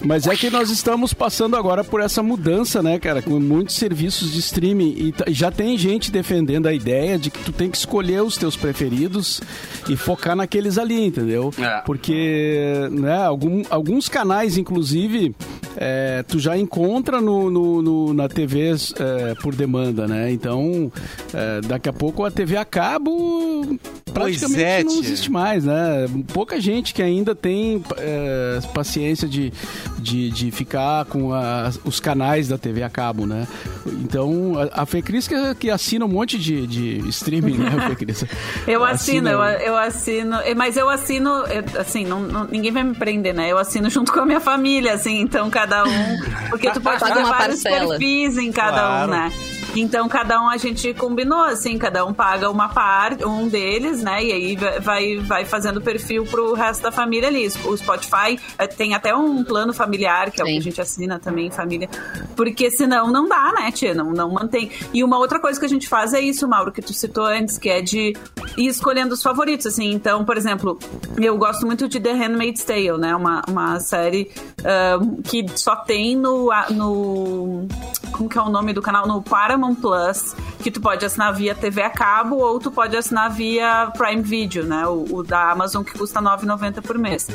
30. 0.00 0.06
Mas 0.06 0.26
é 0.26 0.34
que 0.36 0.50
nós 0.50 0.70
estamos 0.70 1.12
passando 1.14 1.56
agora 1.56 1.84
por 1.84 2.00
essa 2.00 2.22
mudança, 2.22 2.82
né, 2.82 2.98
cara? 2.98 3.22
Com 3.22 3.38
muitos 3.38 3.76
serviços 3.76 4.32
de 4.32 4.38
streaming. 4.40 5.12
E 5.28 5.32
já 5.32 5.50
tem 5.50 5.76
gente 5.78 6.10
defendendo 6.10 6.66
a 6.66 6.72
ideia 6.74 7.18
de 7.18 7.30
que 7.30 7.38
tu 7.44 7.52
tem 7.52 7.70
que 7.70 7.76
escolher 7.76 8.22
os 8.22 8.36
teus 8.36 8.56
preferidos 8.56 9.40
e 9.88 9.96
focar 9.96 10.34
naqueles 10.36 10.78
ali, 10.78 11.04
entendeu? 11.04 11.52
É. 11.58 11.80
Porque, 11.82 12.72
né, 12.90 13.22
algum- 13.24 13.62
alguns 13.70 14.08
canais, 14.08 14.56
inclusive, 14.56 15.34
é, 15.76 16.22
tu 16.26 16.38
já 16.38 16.56
encontra 16.56 17.20
no, 17.20 17.50
no- 17.50 17.82
no- 17.82 18.14
na 18.14 18.28
TV 18.28 18.70
é, 18.70 19.34
por 19.42 19.54
demanda, 19.54 20.06
né? 20.06 20.30
Então, 20.32 20.90
é, 21.32 21.60
daqui 21.62 21.88
a 21.88 21.92
pouco 21.92 22.24
a 22.24 22.30
TV 22.30 22.56
a 22.56 22.64
cabo 22.64 23.78
praticamente 24.12 24.62
é, 24.62 24.82
não 24.84 24.98
existe 24.98 25.30
mais, 25.30 25.64
né? 25.64 26.06
Pouca 26.32 26.60
gente 26.60 26.92
que 26.92 27.02
ainda 27.02 27.34
tem 27.34 27.82
é, 27.96 28.58
paciência 28.74 29.28
de, 29.28 29.52
de, 30.00 30.30
de 30.30 30.50
ficar 30.50 31.04
com 31.04 31.32
a- 31.32 31.70
os 31.84 32.00
canais 32.00 32.48
da 32.48 32.58
TV 32.58 32.82
a 32.82 32.90
cabo, 32.90 33.26
né? 33.26 33.46
Então, 33.86 34.54
a, 34.74 34.82
a 34.82 34.86
Fecris 34.86 35.28
que, 35.28 35.54
que 35.56 35.70
assina 35.70 36.04
um 36.04 36.08
monte 36.08 36.38
de, 36.38 36.66
de 36.66 37.08
streaming, 37.08 37.58
né, 37.58 37.70
Fecris? 37.88 38.24
Eu 38.66 38.84
assino, 38.84 39.28
eu, 39.28 39.40
eu 39.40 39.76
assino, 39.76 40.36
mas 40.56 40.76
eu 40.76 40.88
assino, 40.88 41.30
assim, 41.78 42.04
não, 42.04 42.20
não- 42.20 42.44
ninguém 42.44 42.72
vai 42.72 42.82
me 42.82 42.94
prender, 42.94 43.34
né? 43.34 43.50
Eu 43.50 43.58
assino 43.58 43.88
junto 43.90 44.10
com 44.14 44.20
a 44.20 44.26
minha 44.26 44.40
família, 44.40 44.94
assim, 44.94 45.20
então 45.20 45.48
cada 45.50 45.84
um, 45.84 46.18
porque 46.48 46.70
tu 46.70 46.80
pode 46.82 47.00
Paga 47.00 47.14
fazer 47.14 47.26
uma 47.26 47.36
vários 47.38 47.62
parcela. 47.62 47.98
perfis 47.98 48.36
em 48.38 48.50
cada 48.52 48.70
Claro. 48.78 49.08
um, 49.08 49.14
né? 49.14 49.32
Então 49.76 50.08
cada 50.08 50.42
um 50.42 50.48
a 50.48 50.56
gente 50.56 50.92
combinou, 50.94 51.42
assim, 51.44 51.78
cada 51.78 52.04
um 52.04 52.12
paga 52.12 52.50
uma 52.50 52.68
parte, 52.68 53.24
um 53.24 53.48
deles, 53.48 54.02
né? 54.02 54.24
E 54.24 54.32
aí 54.32 54.56
va- 54.56 54.78
vai, 54.80 55.16
vai 55.18 55.44
fazendo 55.44 55.80
perfil 55.80 56.24
pro 56.24 56.54
resto 56.54 56.82
da 56.82 56.90
família 56.92 57.28
ali. 57.28 57.46
O 57.64 57.76
Spotify 57.76 58.38
eh, 58.58 58.66
tem 58.66 58.94
até 58.94 59.14
um 59.14 59.44
plano 59.44 59.72
familiar, 59.72 60.30
que 60.30 60.40
é 60.40 60.44
o 60.44 60.46
que 60.46 60.52
Sim. 60.54 60.58
a 60.58 60.62
gente 60.62 60.80
assina 60.80 61.18
também 61.18 61.46
em 61.46 61.50
família, 61.50 61.88
porque 62.36 62.70
senão 62.70 63.10
não 63.10 63.28
dá, 63.28 63.52
né, 63.52 63.70
tia? 63.70 63.94
Não, 63.94 64.10
não 64.12 64.30
mantém. 64.32 64.70
E 64.92 65.04
uma 65.04 65.18
outra 65.18 65.38
coisa 65.38 65.58
que 65.58 65.66
a 65.66 65.68
gente 65.68 65.88
faz 65.88 66.12
é 66.12 66.20
isso, 66.20 66.48
Mauro, 66.48 66.72
que 66.72 66.82
tu 66.82 66.92
citou 66.92 67.24
antes, 67.24 67.56
que 67.58 67.68
é 67.68 67.80
de 67.80 68.14
ir 68.56 68.66
escolhendo 68.66 69.14
os 69.14 69.22
favoritos, 69.22 69.66
assim. 69.66 69.92
Então, 69.92 70.24
por 70.24 70.36
exemplo, 70.36 70.78
eu 71.16 71.36
gosto 71.38 71.64
muito 71.66 71.88
de 71.88 72.00
The 72.00 72.12
Handmaid's 72.12 72.64
Tale, 72.64 72.98
né? 72.98 73.14
Uma, 73.14 73.42
uma 73.48 73.78
série 73.80 74.30
ahn, 74.64 75.22
que 75.22 75.46
só 75.54 75.76
tem 75.76 76.16
no, 76.16 76.50
no... 76.70 77.68
Como 78.12 78.28
que 78.28 78.36
é 78.38 78.42
o 78.42 78.48
nome 78.48 78.72
do 78.72 78.82
canal? 78.82 79.06
No 79.06 79.22
Paramount 79.22 79.59
Plus, 79.74 80.34
que 80.62 80.70
tu 80.70 80.80
pode 80.80 81.04
assinar 81.04 81.32
via 81.34 81.54
TV 81.54 81.82
a 81.82 81.90
cabo 81.90 82.36
ou 82.36 82.58
tu 82.58 82.70
pode 82.70 82.96
assinar 82.96 83.30
via 83.30 83.90
Prime 83.96 84.22
Video, 84.22 84.64
né? 84.64 84.86
O, 84.86 85.06
o 85.16 85.22
da 85.22 85.50
Amazon, 85.50 85.82
que 85.84 85.96
custa 85.96 86.20
R$ 86.20 86.26
9,90 86.26 86.82
por 86.82 86.98
mês. 86.98 87.28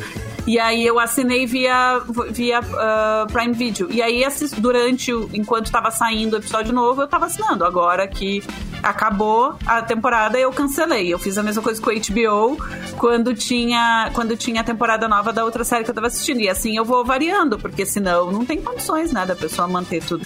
E 0.48 0.60
aí 0.60 0.86
eu 0.86 1.00
assinei 1.00 1.46
via, 1.46 2.02
via 2.32 2.60
ah, 2.60 3.26
Prime 3.32 3.54
Video. 3.54 3.88
E 3.92 4.02
aí, 4.02 4.24
assis- 4.24 4.52
durante 4.52 5.12
enquanto 5.34 5.72
tava 5.72 5.90
saindo 5.92 6.34
o 6.34 6.38
episódio 6.38 6.74
novo, 6.74 7.02
eu 7.02 7.08
tava 7.08 7.26
assinando. 7.26 7.64
Agora 7.66 8.08
que 8.08 8.44
acabou 8.84 9.56
a 9.66 9.82
temporada, 9.82 10.38
eu 10.38 10.52
cancelei. 10.52 11.12
Eu 11.14 11.18
fiz 11.20 11.38
a 11.38 11.44
mesma 11.44 11.62
coisa 11.64 11.82
com 11.82 11.90
o 11.90 11.94
HBO 11.94 12.58
quando 12.98 13.34
tinha, 13.34 14.10
quando 14.14 14.38
tinha 14.38 14.62
a 14.62 14.64
temporada 14.64 15.08
nova 15.08 15.34
da 15.34 15.44
outra 15.44 15.64
série 15.64 15.84
que 15.84 15.90
eu 15.90 15.96
tava 15.96 16.08
assistindo. 16.08 16.40
E 16.42 16.50
assim 16.50 16.78
eu 16.78 16.86
vou 16.86 17.04
variando, 17.04 17.58
porque 17.58 17.86
senão 17.86 18.32
não 18.32 18.46
tem 18.46 18.62
condições, 18.62 19.12
né, 19.12 19.26
da 19.26 19.36
pessoa 19.36 19.68
manter 19.68 20.04
tudo. 20.04 20.26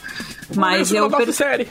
Mas 0.56 0.92
eu. 0.92 1.10
per- 1.10 1.34
série. 1.34 1.68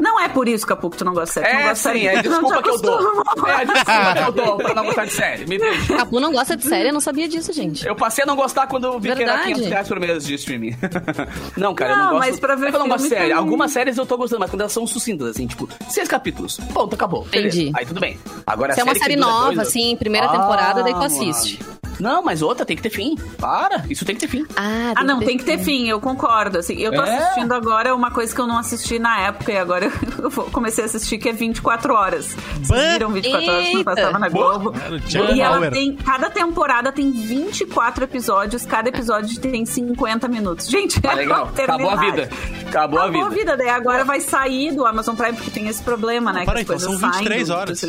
Não 0.00 0.20
é 0.20 0.28
por 0.28 0.48
isso, 0.48 0.66
Capu, 0.66 0.90
que 0.90 0.96
tu 0.98 1.04
não 1.04 1.12
gosta 1.14 1.40
de 1.40 1.46
série. 1.46 1.52
não 1.54 1.60
É 1.60 1.68
gosta 1.68 1.92
de 1.92 1.98
sim, 1.98 2.04
série 2.04 2.16
é 2.18 2.22
não 2.22 2.40
desculpa 2.42 2.62
que 2.62 2.70
eu 2.70 2.78
dou. 2.80 3.22
É 3.46 3.52
a 3.54 3.64
desculpa 3.64 4.12
que 4.14 4.22
eu 4.22 4.32
dou 4.32 4.56
pra 4.56 4.74
não 4.74 4.84
gostar 4.84 5.04
de 5.06 5.12
série. 5.12 5.46
Me 5.46 5.58
deixa. 5.58 5.96
Capu 5.96 6.20
não 6.20 6.32
gosta 6.32 6.56
de 6.56 6.64
série, 6.66 6.88
eu 6.88 6.92
não 6.92 7.00
sabia 7.00 7.28
disso, 7.28 7.52
gente. 7.52 7.86
Eu 7.86 7.94
passei 7.96 8.24
a 8.24 8.26
não 8.26 8.36
gostar 8.36 8.66
quando 8.66 8.84
eu 8.84 8.98
vi 9.00 9.14
que 9.14 9.22
era 9.22 9.32
Verdade. 9.32 9.44
500 9.54 9.68
reais 9.70 9.88
por 9.88 10.00
mês 10.00 10.24
de 10.24 10.34
streaming. 10.34 10.76
não, 11.56 11.74
cara, 11.74 11.92
eu 11.92 11.96
Não, 11.96 12.04
não 12.04 12.10
gosto. 12.14 12.28
mas 12.28 12.40
pra 12.40 12.54
ver 12.56 12.66
é 12.66 12.70
que 12.70 12.76
eu 12.76 12.80
não 12.80 12.88
gosto 12.88 13.02
de 13.04 13.08
série. 13.08 13.20
também. 13.22 13.36
Algumas 13.36 13.70
séries 13.72 13.96
eu 13.98 14.06
tô 14.06 14.16
gostando, 14.16 14.40
mas 14.40 14.50
quando 14.50 14.60
elas 14.60 14.72
são 14.72 14.86
sucintas, 14.86 15.28
assim, 15.28 15.46
tipo, 15.46 15.68
seis 15.88 16.08
capítulos. 16.08 16.56
Ponto, 16.72 16.94
acabou. 16.94 17.24
Beleza. 17.24 17.56
Entendi. 17.58 17.72
Aí 17.76 17.86
tudo 17.86 18.00
bem. 18.00 18.18
Agora, 18.46 18.72
Se 18.74 18.80
é 18.80 18.84
uma 18.84 18.94
série 18.94 19.16
nova, 19.16 19.46
dois- 19.54 19.58
assim, 19.68 19.96
primeira 19.96 20.28
temporada, 20.28 20.82
daí 20.82 20.92
tu 20.92 20.98
mano. 20.98 21.06
assiste. 21.06 21.58
Não, 22.00 22.24
mas 22.24 22.42
outra 22.42 22.66
tem 22.66 22.76
que 22.76 22.82
ter 22.82 22.90
fim. 22.90 23.14
Para, 23.38 23.84
isso 23.88 24.04
tem 24.04 24.16
que 24.16 24.20
ter 24.22 24.26
fim. 24.28 24.44
Ah, 24.56 24.94
Ah, 24.96 25.04
não, 25.04 25.20
tem 25.20 25.38
que 25.38 25.44
ter 25.44 25.58
fim, 25.58 25.88
eu 25.88 26.00
concordo. 26.00 26.58
Assim, 26.58 26.74
eu 26.76 26.92
tô 26.92 27.00
É? 27.04 27.16
assistindo 27.16 27.52
agora 27.52 27.94
uma 27.94 28.10
coisa 28.10 28.34
que 28.34 28.40
eu 28.40 28.48
não 28.48 28.58
assisti 28.58 28.98
na 28.98 29.20
época 29.20 29.52
e 29.52 29.56
agora 29.56 29.83
eu 30.18 30.30
vou- 30.30 30.44
comecei 30.50 30.84
a 30.84 30.86
assistir, 30.86 31.18
que 31.18 31.28
é 31.28 31.32
24 31.32 31.94
horas. 31.94 32.36
Vocês 32.62 32.92
viram 32.92 33.10
24 33.10 33.50
horas 33.50 33.64
que 33.68 33.76
Eita! 33.76 33.84
passava 33.84 34.18
na 34.18 34.28
Globo? 34.28 34.72
Jack 35.06 35.34
E 35.34 35.40
ela 35.40 35.70
tem. 35.70 35.94
Cada 35.96 36.30
temporada 36.30 36.92
tem 36.92 37.10
24 37.10 38.04
episódios, 38.04 38.64
cada 38.66 38.88
episódio 38.88 39.40
tem 39.40 39.64
50 39.64 40.28
minutos. 40.28 40.68
Gente, 40.68 41.00
Tá 41.00 41.12
é 41.12 41.16
legal. 41.16 41.50
uma 41.54 41.62
Acabou 41.64 41.90
a 41.90 41.96
vida. 41.96 42.28
Acabou 42.74 42.98
a 42.98 43.02
Acabou 43.04 43.26
a 43.26 43.28
vida. 43.28 43.40
vida, 43.40 43.56
daí 43.56 43.68
agora 43.68 44.04
vai 44.04 44.20
sair 44.20 44.72
do 44.74 44.84
Amazon 44.84 45.14
Prime 45.14 45.34
porque 45.34 45.50
tem 45.50 45.68
esse 45.68 45.82
problema, 45.82 46.32
né? 46.32 46.40
Não, 46.40 46.46
que 46.46 46.50
para 46.50 46.58
aí, 46.58 46.62
então 46.64 46.78
são 46.78 46.98
saem 46.98 47.12
23 47.12 47.48
do- 47.48 47.54
horas. 47.54 47.82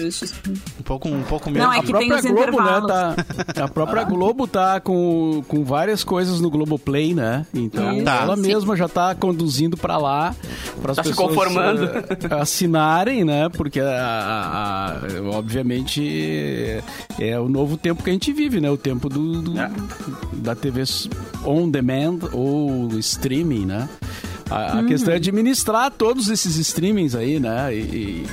Um 0.80 0.84
pouco, 0.84 1.10
um 1.10 1.24
pouco 1.24 1.50
menos. 1.50 1.68
Não, 1.68 1.74
é 1.74 1.80
A 1.80 1.82
que 1.84 1.92
tem 1.94 2.08
própria 2.08 2.16
os 2.18 2.22
Globo, 2.22 2.42
né, 2.62 2.78
intervalos. 2.78 2.88
tá, 3.56 3.64
a 3.64 3.68
própria 3.68 4.04
Globo 4.04 4.48
tá 4.48 4.80
com, 4.80 5.44
com 5.48 5.64
várias 5.64 6.04
coisas 6.04 6.40
no 6.40 6.50
Globoplay, 6.52 7.14
né? 7.16 7.46
Então, 7.54 8.04
Tá. 8.04 8.22
ela 8.22 8.36
Sim. 8.36 8.42
mesma 8.44 8.76
já 8.76 8.88
tá 8.88 9.16
conduzindo 9.16 9.76
pra 9.76 9.98
lá, 9.98 10.36
para 10.82 10.92
as 10.92 10.98
Tá 10.98 11.04
se 11.04 11.10
pessoas 11.10 11.30
conformando. 11.30 11.86
eh, 11.86 12.36
assinarem, 12.40 13.24
né? 13.26 13.50
Porque, 13.50 13.80
a- 13.80 13.86
a- 13.90 14.92
a- 14.92 15.30
obviamente, 15.36 16.82
é 17.20 17.40
o 17.40 17.50
novo 17.50 17.78
tempo 17.78 18.04
que 18.04 18.10
a 18.10 18.14
gente 18.14 18.32
vive, 18.34 18.60
né? 18.62 18.70
O 18.70 18.78
tempo 18.78 19.10
do, 19.10 19.42
do- 19.42 19.60
É. 19.60 19.72
da 20.34 20.56
TV 20.56 20.84
on 21.44 21.70
demand 21.70 22.20
ou 22.32 22.88
streaming, 23.00 23.66
né? 23.66 23.90
A, 24.50 24.74
a 24.74 24.76
Uhum. 24.78 24.86
questão 24.88 25.14
é 25.14 25.18
administrar 25.18 25.90
todos 25.92 26.30
esses 26.30 26.56
streamings 26.58 27.16
aí, 27.16 27.40
né? 27.40 27.74
E, 27.74 27.80
e- 27.80 28.26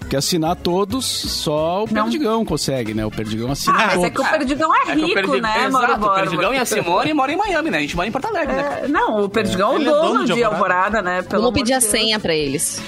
porque 0.00 0.16
assinar 0.16 0.54
todos, 0.56 1.06
só 1.06 1.84
o 1.84 1.86
Não. 1.90 2.04
Perdigão 2.04 2.44
consegue, 2.44 2.92
né? 2.92 3.06
O 3.06 3.10
Perdigão 3.10 3.50
assina 3.50 3.72
Ah, 3.74 3.78
mas 3.86 3.94
todos. 3.94 4.04
é 4.06 4.10
que 4.10 4.20
o 4.20 4.24
Perdigão 4.30 4.74
é 4.74 4.90
É 4.90 4.94
rico, 4.94 5.14
Perdig- 5.14 5.40
né, 5.40 5.68
Mauro 5.68 5.86
Exato, 5.86 5.92
o 5.92 5.98
Borba? 6.00 6.14
Perdigão 6.20 6.54
e 6.54 6.58
a 6.58 6.64
Simone 6.66 7.14
moram 7.14 7.32
em 7.32 7.36
Miami, 7.38 7.70
né? 7.70 7.78
A 7.78 7.80
gente 7.80 7.96
mora 7.96 8.08
em 8.08 8.12
Porto 8.12 8.26
Alegre, 8.26 8.54
né? 8.54 8.80
É, 8.84 8.88
não, 8.88 9.24
o 9.24 9.28
Perdigão 9.30 9.72
é 9.72 9.78
o 9.78 9.80
é 9.80 9.84
dono, 9.84 10.08
dono 10.12 10.24
de 10.26 10.34
de 10.34 10.44
Alvorada? 10.44 11.00
Né? 11.00 11.22
Pelo 11.22 11.42
Vamos 11.42 11.44
amor 11.46 11.52
pedir 11.54 11.72
a 11.72 11.80
senha 11.80 12.20
pra 12.20 12.34
eles. 12.34 12.82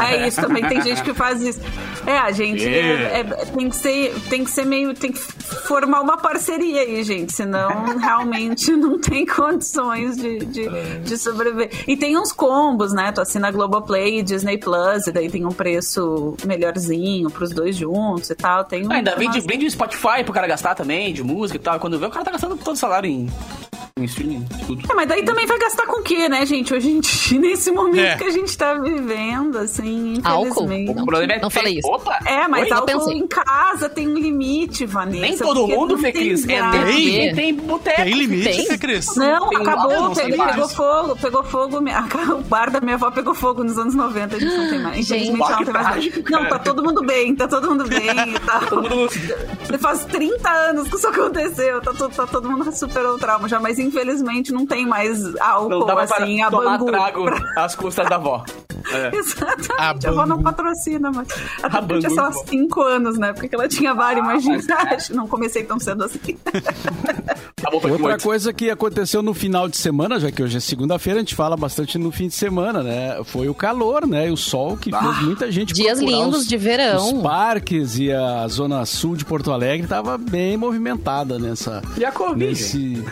É 0.00 0.26
isso, 0.26 0.40
também 0.40 0.64
tem 0.66 0.80
gente 0.80 1.02
que 1.02 1.12
faz 1.12 1.42
isso. 1.42 1.60
É, 2.06 2.18
a 2.18 2.30
gente 2.32 2.66
é- 2.66 3.20
é- 3.20 3.24
tem, 3.24 3.68
que 3.70 3.76
ser, 3.76 4.14
tem 4.28 4.44
que 4.44 4.50
ser 4.50 4.64
meio. 4.66 4.92
Tem 4.94 5.12
que 5.12 5.18
formar 5.18 6.00
uma 6.00 6.16
parceria 6.16 6.80
aí, 6.82 7.02
gente. 7.04 7.32
Senão 7.32 7.68
realmente 7.98 8.72
não 8.72 8.98
tem 8.98 9.24
condições 9.24 10.16
de, 10.16 10.38
de, 10.40 10.68
de 11.04 11.16
sobreviver. 11.16 11.70
E 11.86 11.96
tem 11.96 12.18
uns 12.18 12.32
combos, 12.32 12.92
né? 12.92 13.12
Tu 13.12 13.20
assina 13.20 13.50
Globoplay 13.50 14.18
e 14.18 14.22
Disney 14.22 14.58
Plus, 14.58 15.06
e 15.06 15.12
daí 15.12 15.30
tem 15.30 15.44
um 15.46 15.50
preço 15.52 16.34
melhorzinho 16.44 17.30
pros 17.30 17.50
dois 17.50 17.76
juntos 17.76 18.30
e 18.30 18.34
tal. 18.34 18.64
Tem 18.64 18.86
um, 18.86 18.90
Ah, 18.92 18.96
ainda 18.96 19.14
vem 19.16 19.30
de 19.30 19.36
umas- 19.38 19.46
brinde 19.46 19.70
Spotify 19.70 20.24
pro 20.24 20.32
cara 20.32 20.46
gastar 20.46 20.74
também, 20.74 21.12
de 21.12 21.22
música 21.22 21.56
e 21.56 21.60
tal. 21.60 21.78
Quando 21.78 21.98
vê, 21.98 22.06
o 22.06 22.10
cara 22.10 22.24
tá 22.24 22.32
gastando 22.32 22.56
todo 22.56 22.74
o 22.74 22.78
salário 22.78 23.08
em, 23.08 23.28
em 23.98 24.04
streaming, 24.04 24.46
tudo. 24.66 24.90
É, 24.90 24.94
mas 24.94 25.06
daí 25.06 25.22
também 25.22 25.46
vai 25.46 25.58
gastar 25.58 25.86
com 25.86 26.00
o 26.00 26.02
quê, 26.02 26.26
né, 26.28 26.46
gente? 26.46 26.72
Hoje 26.72 26.90
em 26.90 27.00
dia, 27.00 27.38
nesse 27.40 27.70
momento 27.70 28.00
É. 28.00 28.16
que 28.16 28.24
a 28.24 28.30
gente 28.30 28.56
tá 28.56 28.72
vivendo, 28.74 29.58
assim, 29.58 30.18
Álcool? 30.24 30.64
infelizmente. 30.64 30.94
Não, 30.94 31.02
O 31.02 31.06
problema 31.06 31.32
é 31.34 31.40
não 31.40 31.50
falei 31.50 31.78
isso. 31.78 31.88
Opa! 31.88 32.18
É, 32.24 32.48
mas 32.48 32.64
Oi? 32.64 32.72
álcool 32.72 33.12
em 33.12 33.26
casa 33.26 33.88
tem 33.90 34.08
um 34.08 34.14
limite, 34.14 34.86
Vanessa. 34.86 35.20
Nem 35.20 35.36
todo 35.36 35.68
mundo, 35.68 35.98
Fê 35.98 36.10
Cris. 36.10 36.48
É 36.48 36.70
Tem? 36.84 37.34
tem 37.34 37.54
boteco. 37.54 38.02
Tem 38.02 38.14
limite? 38.14 38.66
Fê 38.66 38.78
Cris? 38.78 39.14
Não, 39.16 39.48
Tem 39.50 39.58
acabou, 39.60 39.90
álcool, 39.92 40.02
não 40.08 40.14
pegou, 40.14 40.68
fogo, 40.68 41.16
pegou 41.20 41.44
fogo. 41.44 41.78
O 42.32 42.42
bar 42.44 42.70
da 42.70 42.80
minha 42.80 42.94
avó 42.94 43.10
pegou 43.10 43.34
fogo 43.34 43.62
nos 43.62 43.76
anos 43.78 43.94
90, 43.94 44.36
a 44.36 44.38
gente 44.38 44.56
não 44.56 44.70
tem 44.70 44.78
mais. 44.80 44.98
Infelizmente 44.98 45.38
não 45.38 45.46
tem 45.64 45.72
mais. 45.72 45.86
trágico, 45.86 46.30
Não, 46.30 46.48
tá 46.48 46.58
todo 46.58 46.82
mundo 46.82 47.02
bem, 47.04 47.34
tá 47.34 47.46
todo 47.46 47.68
mundo 47.68 47.84
bem. 47.88 48.02
Tá. 48.46 48.60
Todo 48.60 48.88
mundo... 48.88 49.08
Faz 49.78 50.04
30 50.06 50.48
anos 50.50 50.88
que 50.88 50.96
isso 50.96 51.06
aconteceu, 51.08 51.80
tá, 51.80 51.92
todo- 51.92 52.14
tá 52.14 52.26
todo 52.26 52.50
mundo 52.50 52.72
superou 52.72 53.14
o 53.16 53.18
trauma 53.18 53.48
já, 53.48 53.58
mas 53.60 53.78
infelizmente 53.82 54.52
não 54.52 54.66
tem 54.66 54.86
mais 54.86 55.22
álcool 55.36 55.68
Não 55.68 55.86
dava 55.86 56.02
assim, 56.04 56.38
pra 56.38 56.46
a 56.46 56.50
tomar 56.50 56.78
bangu. 56.78 56.86
trago 56.90 57.24
pra- 57.24 57.52
às 57.64 57.74
custas 57.74 58.08
da 58.08 58.16
avó. 58.16 58.44
É. 58.92 59.14
Exatamente, 59.16 59.72
A 59.78 60.08
a, 60.08 60.10
avó 60.12 60.26
não 60.26 60.42
patrocina, 60.42 61.10
mas. 61.12 61.28
Até 61.62 61.76
A 61.78 61.82
tinha, 61.82 62.00
sei 62.10 62.18
lá, 62.18 62.30
Bangu, 62.30 62.40
pô. 62.44 62.48
5 62.50 62.82
anos, 62.82 63.18
né? 63.18 63.32
Porque 63.32 63.54
ela 63.54 63.68
tinha 63.68 63.94
vários, 63.94 64.24
Ah, 64.26 64.30
imagina. 64.32 64.58
mas 64.90 65.08
Não 65.10 65.26
comecei 65.28 65.62
tão 65.64 65.78
cedo 65.78 66.04
assim. 66.04 66.18
Foi 67.70 67.80
com 67.80 67.88
Outra 67.90 68.06
oito. 68.14 68.22
coisa 68.24 68.52
que 68.52 68.70
aconteceu 68.70 69.22
no 69.22 69.32
final 69.34 69.68
de 69.68 69.76
semana, 69.76 70.18
já 70.18 70.30
que 70.30 70.42
hoje 70.42 70.56
é 70.56 70.60
segunda-feira, 70.60 71.18
a 71.20 71.22
gente 71.22 71.34
fala 71.34 71.56
bastante 71.56 71.96
no 71.98 72.10
fim 72.10 72.28
de 72.28 72.34
semana, 72.34 72.82
né? 72.82 73.20
Foi 73.24 73.48
o 73.48 73.54
calor, 73.54 74.06
né? 74.06 74.28
E 74.28 74.30
o 74.30 74.36
sol 74.36 74.76
que 74.76 74.90
fez 74.90 75.22
muita 75.22 75.50
gente 75.50 75.72
Dias 75.72 75.98
procurar 75.98 76.18
lindos 76.24 76.40
os- 76.40 76.46
de 76.48 76.56
verão. 76.56 77.16
Os 77.16 77.22
parques 77.22 77.98
e 77.98 78.12
a 78.12 78.46
zona 78.48 78.84
sul 78.84 79.16
de 79.16 79.24
Porto 79.24 79.52
Alegre 79.52 79.86
tava 79.86 80.18
bem 80.18 80.56
movimentada 80.56 81.38
nessa. 81.38 81.82
E 81.96 82.04
a 82.04 82.10
Covid? 82.12 82.46
nesse- 82.46 83.02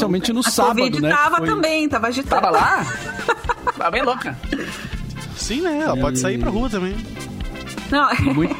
especialmente 0.00 0.32
no 0.32 0.40
A 0.40 0.50
sábado, 0.50 0.76
Covid 0.82 1.00
né? 1.00 1.10
tava 1.10 1.36
Foi- 1.38 1.46
também, 1.48 1.88
tava 1.88 2.06
agitado. 2.08 2.42
Tava 2.42 2.50
lá? 2.56 2.86
Tava 3.76 3.90
bem 3.90 4.02
louca. 4.02 4.36
Sim, 5.36 5.60
né? 5.62 5.80
Ela 5.82 5.96
pode 5.96 6.18
sair 6.18 6.38
pra 6.38 6.50
rua 6.50 6.68
também. 6.68 6.94
Não, 7.90 8.34
Muito- 8.34 8.56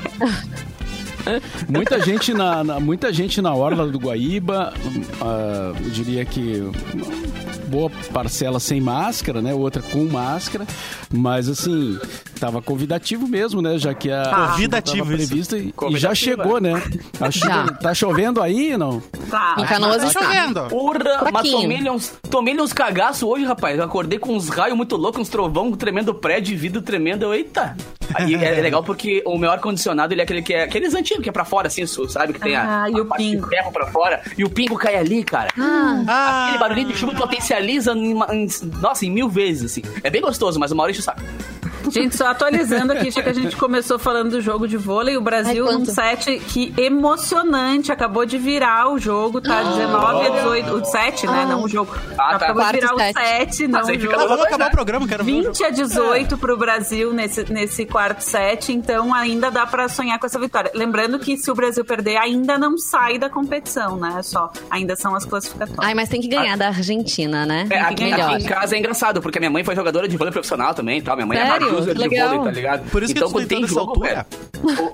muita 1.69 2.01
gente 2.05 2.35
na, 2.35 2.65
na- 2.65 2.81
muita 2.81 3.13
gente 3.13 3.41
na 3.41 3.55
orla 3.55 3.87
do 3.87 3.99
Guaíba, 3.99 4.73
ah, 5.21 5.73
eu 5.83 5.91
diria 5.91 6.25
que 6.25 6.63
boa 7.71 7.91
parcela 8.13 8.59
sem 8.61 8.81
máscara, 8.81 9.41
né? 9.41 9.55
Outra 9.55 9.81
com 9.83 10.05
máscara, 10.07 10.67
mas 11.13 11.49
assim 11.49 11.99
tava 12.39 12.61
convidativo 12.63 13.29
mesmo, 13.29 13.61
né? 13.63 13.79
Já 13.79 13.93
que 13.95 14.11
a 14.11 14.49
Convidativo, 14.53 15.05
tava 15.05 15.15
isso. 15.17 15.27
prevista 15.29 15.57
e, 15.59 15.61
e 15.61 15.67
já 15.67 15.73
Convidativo, 15.73 16.15
chegou, 16.43 16.61
né? 16.61 16.83
Tá, 17.19 17.31
cho- 17.31 17.39
Já. 17.47 17.67
tá 17.69 17.95
chovendo 17.95 18.41
aí, 18.43 18.77
não? 18.77 19.01
tá. 19.31 19.57
Em 19.59 19.65
Canoas 19.65 19.99
Tá 19.99 20.07
está. 20.09 20.23
chovendo. 20.25 20.75
Urra, 20.75 21.31
mas 21.33 21.51
tomei 21.51 21.91
uns, 21.91 22.13
tomei 22.31 22.61
uns 22.61 22.73
cagaços 22.73 23.23
hoje, 23.23 23.45
rapaz. 23.45 23.79
Eu 23.79 23.85
acordei 23.85 24.19
com 24.19 24.35
uns 24.35 24.49
raios 24.49 24.77
muito 24.77 24.97
loucos, 24.97 25.21
uns 25.21 25.29
trovão, 25.29 25.69
um 25.69 25.73
tremendo 25.77 26.15
prédio, 26.15 26.57
vidro 26.59 26.81
tremendo. 26.83 27.25
Eu, 27.25 27.35
Eita! 27.35 27.77
Aí 28.13 28.35
é 28.35 28.61
legal 28.61 28.83
porque 28.83 29.23
o 29.25 29.39
meu 29.39 29.53
ar-condicionado, 29.53 30.13
ele 30.13 30.21
é 30.21 30.25
aquele 30.25 30.43
que 30.43 30.53
é 30.53 30.65
aqueles 30.65 30.95
antigos, 30.95 31.23
que 31.23 31.29
é 31.29 31.33
pra 31.33 31.45
fora, 31.45 31.69
assim, 31.69 31.87
sabe? 31.87 32.33
Que 32.33 32.41
tem 32.41 32.57
a, 32.57 32.83
Ah, 32.85 32.91
e 32.91 32.95
a 32.99 33.03
o 33.03 33.05
parte 33.07 33.23
pingo. 33.23 33.43
de 33.45 33.49
ferro 33.49 33.71
pra 33.71 33.87
fora. 33.87 34.21
E 34.37 34.43
o 34.45 34.51
pingo 34.51 34.77
cai 34.77 34.97
ali, 34.97 35.23
cara. 35.23 35.49
Ah, 35.57 36.45
Aquele 36.47 36.59
barulhinho 36.59 36.89
de 36.89 36.97
chuva 36.97 37.15
potencializa, 37.15 37.41
em, 38.03 38.15
uma- 38.15 38.35
em- 38.35 38.49
nossa, 38.81 39.05
em 39.07 39.11
mil 39.11 39.29
vezes, 39.29 39.65
assim. 39.73 39.83
É 40.03 40.11
bem 40.11 40.21
gostoso, 40.21 40.59
mas 40.59 40.71
o 40.73 40.77
saco. 41.03 41.21
Gente, 41.91 42.17
só 42.17 42.27
atualizando 42.29 42.93
aqui, 42.93 43.11
já 43.11 43.23
que 43.23 43.29
a 43.29 43.33
gente 43.35 43.57
começou 43.57 43.99
falando 43.99 44.31
do 44.31 44.41
jogo 44.41 44.67
de 44.69 44.77
vôlei, 44.77 45.17
o 45.17 45.21
Brasil 45.21 45.67
Ai, 45.67 45.75
quanto? 45.75 45.91
set 45.93 46.39
que 46.49 46.73
emocionante, 46.77 47.93
acabou 47.93 48.25
de 48.27 48.39
virar 48.39 48.91
o 48.93 48.99
jogo, 48.99 49.41
tá 49.41 49.63
19 49.63 50.27
a 50.27 50.31
18, 50.31 50.75
o 50.75 50.85
7, 50.85 51.27
né, 51.27 51.47
não 51.49 51.65
o 51.65 51.69
jogo. 51.69 51.93
Ah, 52.19 52.39
tá. 52.39 52.47
Acabou 52.47 52.65
de 52.65 52.73
virar 52.73 52.89
Quarto 52.91 53.01
o 53.01 53.21
set. 53.21 53.55
7, 53.57 53.69
não 53.69 53.81
Mas 53.81 53.89
o 53.89 54.01
jogo. 54.01 54.15
Ah, 54.15 54.27
vamos 54.27 54.45
acabar 54.47 54.69
o 54.69 54.71
programa, 54.71 55.09
quero 55.09 55.25
ver 55.25 55.31
o 55.33 55.35
20 55.45 55.59
jogo. 55.59 55.65
a 55.65 55.71
18 55.71 56.39
pro 56.39 56.57
Brasil 56.57 57.13
nesse, 57.13 57.51
nesse 57.53 57.87
quarto 57.87 58.21
set, 58.21 58.73
então 58.73 59.13
ainda 59.15 59.51
dá 59.51 59.67
pra 59.67 59.89
sonhar 59.89 60.19
com 60.19 60.27
essa 60.27 60.39
vitória. 60.39 60.71
Lembrando 60.75 61.19
que 61.19 61.37
se 61.37 61.51
o 61.51 61.55
Brasil 61.55 61.85
perder, 61.85 62.17
ainda 62.17 62.59
não 62.59 62.77
sai 62.79 63.19
da 63.19 63.29
competição, 63.31 63.97
né? 63.97 64.21
Só 64.23 64.53
ainda 64.71 64.97
são 64.97 65.15
as 65.15 65.25
classificatórias. 65.25 65.85
Ai, 65.85 65.95
mas 65.95 66.09
tem 66.09 66.21
que 66.21 66.29
ganhar 66.29 66.57
da 66.57 66.69
Argentina, 66.69 67.47
né? 67.47 67.67
É, 67.71 67.81
aqui, 67.81 68.05
Melhor. 68.05 68.35
aqui 68.35 68.45
em 68.45 68.47
casa 68.47 68.77
é 68.77 68.79
engraçado, 68.79 69.21
porque 69.21 69.39
a 69.39 69.41
minha 69.41 69.51
mãe 69.51 69.65
foi 69.65 69.75
jogadora 69.75 70.09
de 70.09 70.17
vôlei 70.17 70.33
profissional 70.33 70.75
também 70.75 70.99
e 70.99 71.03
tal. 71.03 71.17
Minha 71.17 71.27
mãe 71.27 71.39
Sério? 71.39 71.69
é 71.69 71.70
user 71.79 71.95
de 71.95 72.09
vôlei, 72.09 72.39
tá 72.39 72.51
ligado? 72.51 72.91
Por 72.91 73.03
isso 73.03 73.13
que 73.13 73.19
então, 73.19 73.29
tu 73.29 73.33
quando 73.33 73.49
tem 73.49 73.67
jogo, 73.67 73.91
altura. 73.91 74.09
velho, 74.09 74.27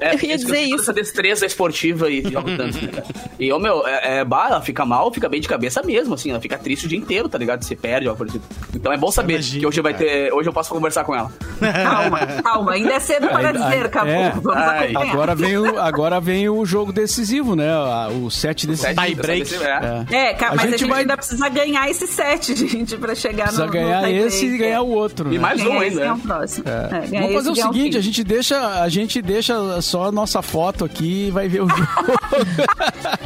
é, 0.00 0.14
Eu 0.16 0.20
ia 0.30 0.36
dizer 0.36 0.60
isso. 0.60 0.82
Essa 0.82 0.92
destreza 0.92 1.46
esportiva 1.46 2.10
e 2.10 2.22
jogo 2.22 2.56
tanto, 2.56 2.80
né, 2.84 2.88
cara? 2.92 3.06
E, 3.38 3.52
ô, 3.52 3.58
meu, 3.58 3.86
é, 3.86 4.20
é, 4.20 4.24
bah, 4.24 4.46
ela 4.48 4.62
fica 4.62 4.82
mal, 4.86 5.12
fica 5.12 5.28
bem 5.28 5.42
de 5.42 5.46
cabeça 5.46 5.82
mesmo, 5.82 6.14
assim. 6.14 6.30
Ela 6.30 6.40
fica 6.40 6.56
triste 6.56 6.86
o 6.86 6.88
dia 6.88 6.96
inteiro, 6.98 7.28
tá 7.28 7.36
ligado? 7.36 7.62
Se 7.64 7.76
perde, 7.76 8.08
ó, 8.08 8.14
por 8.14 8.26
exemplo. 8.26 8.46
Então 8.74 8.90
é 8.90 8.96
bom 8.96 9.10
saber 9.10 9.34
imagina, 9.34 9.60
que 9.60 9.66
hoje 9.66 9.80
vai 9.82 9.92
cara. 9.92 10.06
ter... 10.06 10.32
Hoje 10.32 10.48
eu 10.48 10.54
posso 10.54 10.70
conversar 10.70 11.04
com 11.04 11.14
ela. 11.14 11.30
Calma, 11.60 12.18
calma, 12.42 12.72
ainda 12.72 12.94
é 12.94 13.00
cedo 13.00 13.28
para 13.28 13.52
dizer, 13.52 13.64
ai, 13.64 13.80
acabou. 13.80 14.12
é. 14.14 14.30
Vamos 14.30 14.56
Ai. 14.56 14.92
Agora 14.96 15.34
vem 15.34 15.58
o, 15.58 15.78
agora 15.78 16.18
vem 16.20 16.48
o 16.48 16.64
jogo 16.64 16.92
decisivo, 16.92 17.54
né? 17.54 17.70
A- 17.70 18.08
O 18.08 18.30
set 18.30 18.66
decisivo. 18.66 19.02
Tie 19.04 19.14
break. 19.14 19.54
É. 19.54 20.04
É. 20.10 20.16
É, 20.30 20.34
ca- 20.34 20.46
A 20.48 20.50
mas 20.54 20.60
a 20.60 20.66
gente 20.68 20.78
gente, 20.78 20.88
vai- 20.88 21.00
ainda 21.02 21.16
precisa 21.16 21.48
ganhar 21.50 21.90
esse 21.90 22.06
set, 22.06 22.54
gente, 22.66 22.96
pra 22.96 23.14
chegar 23.14 23.44
Precisa 23.44 23.66
no 23.66 23.72
ganhar 23.72 24.00
no 24.02 24.08
esse 24.08 24.46
e 24.46 24.56
ganhar 24.56 24.80
o 24.80 24.88
outro. 24.88 25.28
E 25.30 25.34
né? 25.34 25.40
mais 25.40 25.60
um 25.60 25.64
Ganhar 25.64 25.80
ainda, 25.82 26.00
e 26.00 26.04
né? 26.04 26.12
o 26.12 26.18
próximo. 26.18 26.64
É, 26.66 27.00
Vamos 27.20 27.32
fazer 27.34 27.48
e 27.48 27.52
o 27.52 27.56
seguinte, 27.56 27.98
a 27.98 28.00
gente 28.00 28.24
deixa, 28.24 28.80
a 28.82 28.88
gente 28.88 29.20
deixa 29.20 29.55
só 29.80 30.04
a 30.04 30.12
nossa 30.12 30.42
foto 30.42 30.84
aqui 30.84 31.26
e 31.26 31.30
vai 31.30 31.48
ver 31.48 31.62
o 31.62 31.68
jogo. 31.68 31.86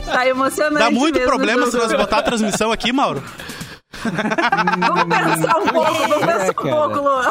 Tá 0.05 0.27
emocionante 0.27 0.79
Dá 0.79 0.91
muito 0.91 1.15
mesmo, 1.15 1.29
problema 1.31 1.67
se 1.71 1.77
nós 1.77 1.93
botar 1.93 2.19
a 2.19 2.23
transmissão 2.23 2.73
aqui, 2.73 2.93
Mauro. 2.93 3.23
Vamos 3.93 5.05
pensar 5.05 5.59
um 5.59 5.67
pouco, 5.67 5.93
vamos 5.93 6.19
pensar 6.19 6.51
um 6.51 6.55
cara. 6.55 6.77
pouco, 6.77 6.99
Luan. 7.01 7.29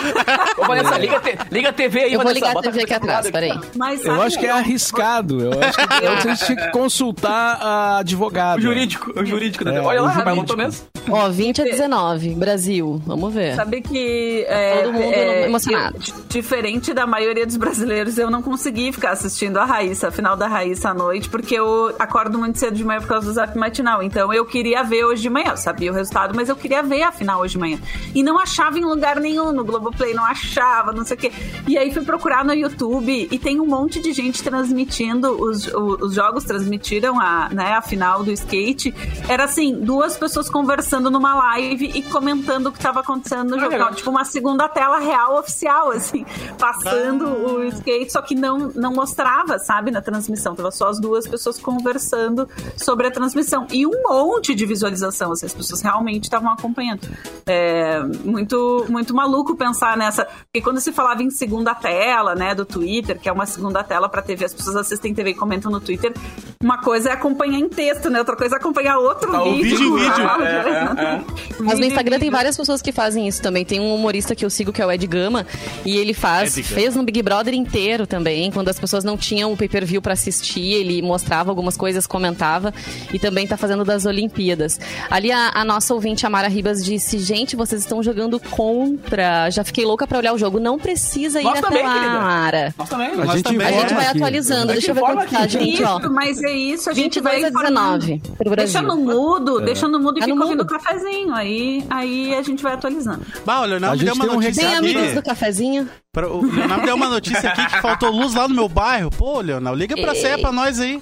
Ô, 0.58 0.66
Vanessa, 0.68 0.98
liga, 0.98 1.18
a 1.18 1.20
te- 1.20 1.38
liga 1.52 1.70
a 1.70 1.74
TV 1.74 2.00
aí, 2.02 2.14
Eu 2.14 2.22
vou 2.22 2.32
ligar 2.32 2.56
a 2.58 2.62
TV 2.62 2.84
aqui 2.84 2.94
atrás, 2.94 3.32
peraí. 3.32 3.60
Mas 3.76 4.04
Eu 4.06 4.22
acho 4.22 4.38
que 4.38 4.46
é 4.46 4.52
arriscado. 4.52 5.42
Eu 5.42 5.52
acho 5.64 5.78
que 5.78 6.06
eu 6.06 6.12
acho 6.12 6.28
que 6.28 6.46
tinha 6.46 6.58
que 6.66 6.72
consultar 6.72 7.58
a 7.62 7.98
advogada. 8.00 8.60
O 8.60 8.62
jurídico, 8.62 9.20
o 9.20 9.26
jurídico 9.26 9.64
da 9.64 9.74
É, 9.74 9.82
Olha 9.82 10.02
o 10.02 10.06
lá, 10.06 10.12
jurídico. 10.12 10.36
montou 10.36 10.58
mesmo. 10.58 10.86
Ó, 11.10 11.30
20 11.30 11.62
a 11.62 11.64
19, 11.66 12.30
Brasil. 12.36 13.02
Vamos 13.06 13.34
ver. 13.34 13.56
Sabe 13.56 13.82
que. 13.82 14.46
É, 14.48 14.82
Todo 14.84 14.94
mundo 14.94 15.14
emocionado. 15.14 15.98
eu- 15.98 16.14
diferente 16.28 16.94
da 16.94 17.08
maioria 17.08 17.46
dos 17.48 17.58
brasileiros, 17.58 18.18
eu 18.18 18.30
não 18.30 18.42
consegui 18.44 18.92
ficar 18.92 19.12
assistindo 19.12 19.58
a 19.58 19.66
Raíssa, 19.66 20.10
a 20.10 20.12
final 20.12 20.36
da 20.38 20.48
Raíssa 20.48 20.90
à 20.90 20.94
noite, 20.94 21.30
porque 21.30 21.56
eu 21.56 21.96
acordo 21.98 22.38
muito 22.38 22.60
cedo 22.60 22.76
de 22.76 22.84
manhã 22.84 23.00
por 23.00 23.08
causa 23.08 23.26
do 23.28 23.34
zap 23.34 23.58
matinal. 23.58 24.04
Então 24.04 24.32
eu 24.34 24.46
queria 24.46 24.84
ver 24.84 25.06
hoje 25.06 25.22
de 25.24 25.30
manhã. 25.30 25.52
Eu 25.52 25.58
sabia 25.58 25.92
o 25.92 25.96
resultado, 25.96 26.36
mas 26.36 26.49
eu 26.52 26.56
queria 26.56 26.82
ver 26.84 27.04
a 27.04 27.12
final 27.12 27.42
hoje 27.42 27.54
de 27.54 27.60
manhã. 27.60 27.80
E 28.14 28.24
não 28.24 28.38
achava 28.40 28.78
em 28.78 28.84
lugar 28.86 29.20
nenhum 29.20 29.52
no 29.52 29.64
Globoplay, 29.64 30.14
não 30.14 30.26
achava, 30.26 30.92
não 30.92 31.06
sei 31.06 31.18
o 31.18 31.20
quê. 31.20 31.32
E 31.68 31.78
aí 31.78 31.94
fui 31.94 32.04
procurar 32.04 32.44
no 32.46 32.54
YouTube 32.54 33.28
e 33.32 33.40
tem 33.40 33.60
um 33.60 33.66
monte 33.66 34.00
de 34.02 34.12
gente 34.14 34.42
transmitindo 34.44 35.32
os, 35.42 35.68
os 35.68 36.14
jogos, 36.14 36.44
transmitiram 36.44 37.20
a, 37.20 37.50
né, 37.50 37.74
a 37.74 37.82
final 37.82 38.24
do 38.24 38.32
skate. 38.32 38.94
Era 39.28 39.46
assim, 39.46 39.80
duas 39.82 40.16
pessoas 40.18 40.50
conversando 40.50 41.10
numa 41.12 41.36
live 41.36 41.92
e 41.94 42.02
comentando 42.04 42.68
o 42.68 42.72
que 42.72 42.78
estava 42.78 43.00
acontecendo 43.02 43.50
no 43.50 43.56
Ah, 43.56 43.60
jogo. 43.60 43.72
legal. 43.72 43.94
Tipo 43.94 44.10
uma 44.10 44.24
segunda 44.26 44.68
tela 44.70 45.00
real 45.00 45.38
oficial, 45.40 45.92
assim, 45.92 46.26
passando 46.58 47.26
Ah. 47.26 47.52
o 47.54 47.64
skate, 47.66 48.12
só 48.12 48.22
que 48.22 48.36
não, 48.36 48.72
não 48.76 48.94
mostrava, 48.94 49.60
sabe, 49.60 49.92
na 49.92 50.02
transmissão. 50.02 50.56
Tava 50.56 50.72
só 50.72 50.88
as 50.90 51.00
duas 51.00 51.28
pessoas 51.28 51.58
conversando 51.60 52.48
sobre 52.78 53.08
a 53.08 53.12
transmissão. 53.12 53.66
E 53.72 53.86
um 53.86 54.04
monte 54.08 54.54
de 54.56 54.66
visualização, 54.66 55.32
assim, 55.32 55.46
as 55.46 55.54
pessoas 55.54 55.82
realmente 55.82 56.24
estavam 56.24 56.39
acompanhando. 56.48 57.08
É 57.46 58.00
muito, 58.24 58.86
muito 58.90 59.14
maluco 59.14 59.56
pensar 59.56 59.98
nessa. 59.98 60.26
Porque 60.26 60.62
quando 60.62 60.80
se 60.80 60.92
falava 60.92 61.22
em 61.24 61.30
segunda 61.30 61.74
tela, 61.76 62.36
né, 62.36 62.54
do 62.56 62.66
Twitter, 62.66 63.20
que 63.20 63.28
é 63.28 63.32
uma 63.32 63.46
segunda 63.46 63.84
tela 63.84 64.08
pra 64.08 64.22
TV, 64.22 64.46
as 64.46 64.54
pessoas 64.54 64.76
assistem 64.76 65.14
TV 65.14 65.32
e 65.32 65.34
comentam 65.34 65.72
no 65.72 65.80
Twitter. 65.80 66.14
Uma 66.62 66.78
coisa 66.82 67.10
é 67.10 67.14
acompanhar 67.14 67.58
em 67.58 67.70
texto, 67.70 68.10
né? 68.10 68.20
Outra 68.20 68.36
coisa 68.36 68.56
é 68.56 68.58
acompanhar 68.58 68.98
outro 68.98 69.34
Ah, 69.36 69.44
o 69.44 69.54
vídeo. 69.56 69.96
vídeo 69.96 69.96
vídeo. 69.96 70.30
É, 70.40 70.70
é, 70.70 70.94
né? 70.94 71.26
Mas 71.60 71.80
no 71.80 71.86
Instagram 71.86 72.20
tem 72.20 72.30
várias 72.30 72.56
pessoas 72.56 72.82
que 72.82 72.92
fazem 72.92 73.28
isso 73.28 73.42
também. 73.42 73.66
Tem 73.66 73.80
um 73.80 73.94
humorista 73.94 74.36
que 74.36 74.46
eu 74.46 74.50
sigo 74.50 74.72
que 74.72 74.82
é 74.82 74.86
o 74.86 74.92
Ed 74.92 75.06
Gama 75.08 75.46
e 75.86 75.98
ele 75.98 76.14
faz, 76.14 76.56
fez 76.60 76.96
no 76.96 77.04
Big 77.04 77.22
Brother 77.22 77.54
inteiro 77.54 78.06
também, 78.08 78.52
quando 78.52 78.70
as 78.70 78.80
pessoas 78.80 79.04
não 79.04 79.18
tinham 79.18 79.52
o 79.52 79.58
pay-per-view 79.58 80.02
pra 80.02 80.14
assistir, 80.14 80.74
ele 80.74 81.02
mostrava 81.02 81.50
algumas 81.50 81.76
coisas, 81.78 82.06
comentava 82.08 82.74
e 83.14 83.20
também 83.20 83.48
tá 83.48 83.58
fazendo 83.58 83.84
das 83.84 84.06
Olimpíadas. 84.06 84.80
Ali 85.10 85.32
a, 85.32 85.52
a 85.54 85.66
nossa 85.66 85.94
ouvinte, 85.94 86.26
a 86.30 86.32
Mara 86.32 86.48
Ribas 86.48 86.84
disse: 86.86 87.18
Gente, 87.20 87.56
vocês 87.56 87.82
estão 87.82 88.02
jogando 88.02 88.40
contra. 88.40 89.50
Já 89.50 89.64
fiquei 89.64 89.84
louca 89.84 90.06
pra 90.08 90.18
olhar 90.20 90.34
o 90.34 90.38
jogo. 90.38 90.60
Não 90.60 90.78
precisa 90.78 91.42
ir 91.42 91.44
Nós 91.44 91.58
até 91.58 91.68
também, 91.68 91.84
lá, 91.84 91.94
querida. 91.94 92.20
Mara. 92.20 92.74
Nós 92.78 92.90
também. 92.90 93.08
A 93.12 93.16
Nós 93.16 93.32
gente, 93.32 93.44
também. 93.44 93.68
A 93.68 93.72
gente 93.72 93.94
vai 93.94 94.06
aqui. 94.08 94.18
atualizando. 94.18 94.72
Deixa 94.74 94.92
eu 94.92 94.96
ver 94.96 95.02
quanto 95.02 95.30
tá, 95.30 95.40
aqui. 95.40 95.50
gente, 95.54 95.84
ó. 95.84 96.00
Isso, 96.00 96.12
mas 96.14 96.44
é 96.44 96.52
isso, 96.52 96.90
a 96.90 96.94
gente 96.94 97.20
22 97.20 97.42
vai 97.42 97.44
a 97.44 97.50
19 97.70 98.22
pro 98.38 98.50
Brasil. 98.52 98.56
Deixa 98.56 98.82
no 98.82 98.96
mudo, 98.98 99.60
deixa 99.62 99.88
no 99.88 100.00
mudo 100.00 100.18
e 100.18 100.20
Tá 100.22 100.28
fica 100.28 100.44
ouvindo 100.44 100.62
o 100.62 100.66
cafezinho. 100.68 101.34
Aí, 101.34 101.84
aí 101.90 102.36
a 102.36 102.42
gente 102.42 102.62
vai 102.62 102.74
atualizando. 102.74 103.26
Bah, 103.46 103.60
o 103.60 103.64
A 103.64 103.66
Leonardo 103.66 103.98
gente 103.98 104.06
deu 104.06 104.14
uma 104.16 104.26
tem 104.26 104.34
um 104.34 104.40
notícia 104.40 104.64
Tem 104.64 104.76
amigos 104.76 105.14
do 105.14 105.24
cafezinho? 105.24 105.90
Pra- 106.14 106.28
o 106.30 106.46
Leonardo 106.46 106.86
deu 106.86 106.96
uma 106.96 107.10
notícia 107.10 107.50
aqui 107.50 107.66
que 107.66 107.82
faltou 107.82 108.10
luz 108.12 108.34
lá 108.36 108.48
no 108.48 108.54
meu 108.56 108.70
bairro. 108.70 109.10
Pô, 109.12 109.40
Leonardo, 109.42 109.78
liga 109.80 109.96
pra 109.96 110.14
Ei. 110.16 110.22
CE 110.22 110.42
pra 110.42 110.52
nós 110.52 110.80
aí. 110.80 111.00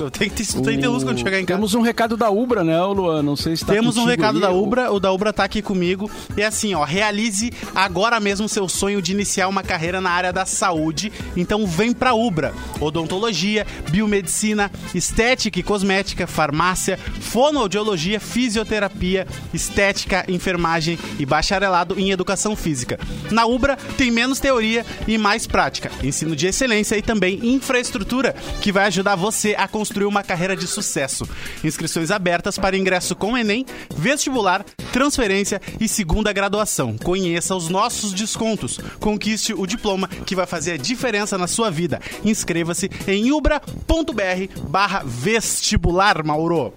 Eu 0.00 0.10
tenho 0.10 0.30
que 0.30 0.44
ter, 0.44 0.52
tem 0.60 0.76
que 0.76 0.82
ter 0.82 0.88
luz 0.88 1.04
quando 1.04 1.18
chegar 1.18 1.40
em 1.40 1.44
casa. 1.44 1.56
Temos 1.56 1.74
um 1.74 1.80
recado 1.80 2.16
da 2.16 2.30
Ubra, 2.30 2.64
né, 2.64 2.80
Luan? 2.82 3.22
Não 3.22 3.36
sei 3.36 3.56
se 3.56 3.64
tá 3.64 3.72
Temos 3.72 3.96
um 3.96 4.04
recado 4.04 4.40
da 4.40 4.50
Ubra, 4.50 4.92
o 4.92 4.98
da 4.98 5.12
Ubra 5.12 5.32
tá 5.32 5.44
aqui 5.44 5.62
comigo. 5.62 6.10
E 6.36 6.42
é 6.42 6.46
assim, 6.46 6.74
ó, 6.74 6.84
realize 6.84 7.52
agora 7.74 8.18
mesmo 8.20 8.48
seu 8.48 8.68
sonho 8.68 9.00
de 9.00 9.12
iniciar 9.12 9.48
uma 9.48 9.62
carreira 9.62 10.00
na 10.00 10.10
área 10.10 10.32
da 10.32 10.44
saúde. 10.44 11.12
Então 11.36 11.66
vem 11.66 11.92
pra 11.92 12.14
Ubra. 12.14 12.52
Odontologia, 12.80 13.66
biomedicina, 13.90 14.70
estética 14.94 15.58
e 15.60 15.62
cosmética, 15.62 16.26
farmácia, 16.26 16.98
fonoaudiologia, 17.20 18.20
fisioterapia, 18.20 19.26
estética, 19.52 20.24
enfermagem 20.28 20.98
e 21.18 21.26
bacharelado 21.26 21.98
em 21.98 22.10
educação 22.10 22.56
física. 22.56 22.98
Na 23.30 23.46
Ubra 23.46 23.76
tem 23.96 24.10
menos 24.10 24.40
teoria 24.40 24.84
e 25.06 25.16
mais 25.16 25.46
prática. 25.46 25.90
Ensino 26.02 26.34
de 26.34 26.46
excelência 26.46 26.96
e 26.96 27.02
também 27.02 27.40
infraestrutura 27.42 28.34
que 28.60 28.72
vai 28.72 28.86
ajudar 28.86 29.16
você 29.16 29.54
a 29.56 29.68
construir 29.84 30.06
uma 30.06 30.22
carreira 30.22 30.56
de 30.56 30.66
sucesso. 30.66 31.28
Inscrições 31.62 32.10
abertas 32.10 32.56
para 32.56 32.74
ingresso 32.74 33.14
com 33.14 33.36
Enem, 33.36 33.66
vestibular, 33.94 34.64
transferência 34.90 35.60
e 35.78 35.86
segunda 35.86 36.32
graduação. 36.32 36.96
Conheça 36.96 37.54
os 37.54 37.68
nossos 37.68 38.14
descontos. 38.14 38.80
Conquiste 38.98 39.52
o 39.52 39.66
diploma 39.66 40.08
que 40.08 40.34
vai 40.34 40.46
fazer 40.46 40.72
a 40.72 40.76
diferença 40.78 41.36
na 41.36 41.46
sua 41.46 41.70
vida. 41.70 42.00
Inscreva-se 42.24 42.88
em 43.06 43.30
ubra.br 43.30 44.70
barra 44.70 45.02
vestibular, 45.04 46.24
Mauro. 46.24 46.72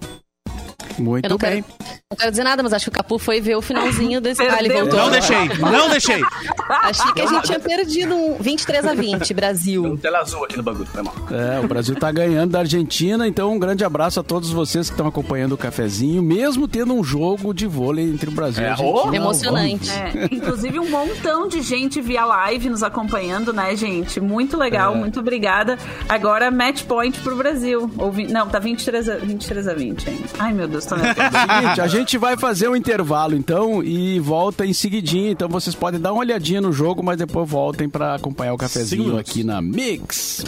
Muito 0.98 1.24
Eu 1.26 1.30
não 1.30 1.36
bem. 1.38 1.62
quero, 1.62 1.74
não 2.10 2.16
quero 2.16 2.30
dizer 2.30 2.44
nada, 2.44 2.62
mas 2.62 2.72
acho 2.72 2.84
que 2.86 2.88
o 2.90 2.92
Capu 2.92 3.18
foi 3.18 3.40
ver 3.40 3.56
o 3.56 3.62
finalzinho 3.62 4.20
desse. 4.20 4.42
Ah, 4.42 4.58
ele 4.58 4.68
Perdeu. 4.68 4.78
voltou. 4.86 4.98
Não 5.00 5.10
deixei, 5.10 5.48
não 5.58 5.88
deixei. 5.90 6.22
Achei 6.68 7.12
que 7.12 7.20
a 7.22 7.26
gente 7.26 7.42
tinha 7.44 7.60
perdido 7.60 8.14
um 8.14 8.36
23 8.38 8.86
a 8.86 8.94
20, 8.94 9.32
Um 9.32 9.36
Brasil. 9.36 9.98
tela 10.02 10.18
azul 10.18 10.44
aqui 10.44 10.56
no 10.56 10.62
bagulho, 10.62 10.86
foi 10.86 11.02
mal. 11.02 11.14
É, 11.30 11.60
o 11.60 11.68
Brasil 11.68 11.94
tá 11.96 12.10
ganhando 12.10 12.50
da 12.52 12.60
Argentina, 12.60 13.26
então 13.26 13.52
um 13.52 13.58
grande 13.58 13.84
abraço 13.84 14.20
a 14.20 14.22
todos 14.22 14.50
vocês 14.50 14.88
que 14.88 14.94
estão 14.94 15.06
acompanhando 15.06 15.52
o 15.52 15.56
cafezinho, 15.58 16.22
mesmo 16.22 16.66
tendo 16.68 16.94
um 16.94 17.02
jogo 17.04 17.52
de 17.54 17.66
vôlei 17.66 18.04
entre 18.08 18.28
o 18.28 18.32
Brasil 18.32 18.62
e 18.62 18.66
a 18.66 18.68
É, 18.68 18.72
Argentina. 18.72 19.16
Emocionante. 19.16 19.90
É, 19.90 20.28
inclusive 20.32 20.78
um 20.78 20.88
montão 20.90 21.48
de 21.48 21.62
gente 21.62 22.00
via 22.00 22.24
live 22.24 22.68
nos 22.68 22.82
acompanhando, 22.82 23.52
né, 23.52 23.74
gente? 23.76 24.20
Muito 24.20 24.56
legal, 24.56 24.94
É. 24.94 24.98
muito 24.98 25.20
obrigada. 25.20 25.78
Agora, 26.08 26.50
match 26.50 26.82
point 26.84 27.18
pro 27.20 27.36
Brasil. 27.36 27.90
Ou 27.98 28.10
vi- 28.12 28.26
Não, 28.26 28.48
tá 28.48 28.58
23 28.58 29.08
a, 29.08 29.16
23 29.16 29.68
a 29.68 29.74
20 29.74 30.08
ainda. 30.08 30.24
Ai, 30.38 30.52
meu 30.52 30.68
Deus, 30.68 30.84
nervosa. 30.96 31.28
Seguinte, 31.38 31.80
a 31.80 31.86
gente 31.86 32.18
vai 32.18 32.36
fazer 32.36 32.68
um 32.68 32.76
intervalo 32.76 33.36
então 33.36 33.82
e 33.82 34.18
volta 34.20 34.64
em 34.64 34.72
seguidinho. 34.72 35.30
Então 35.30 35.48
vocês 35.48 35.74
podem 35.74 36.00
dar 36.00 36.12
uma 36.12 36.20
olhadinha 36.20 36.60
no 36.60 36.72
jogo, 36.72 37.02
mas 37.02 37.16
depois 37.16 37.48
voltem 37.48 37.88
pra 37.88 38.14
acompanhar 38.14 38.54
o 38.54 38.58
cafezinho 38.58 39.04
minutos. 39.04 39.30
aqui 39.30 39.44
na 39.44 39.60
Mix. 39.60 40.44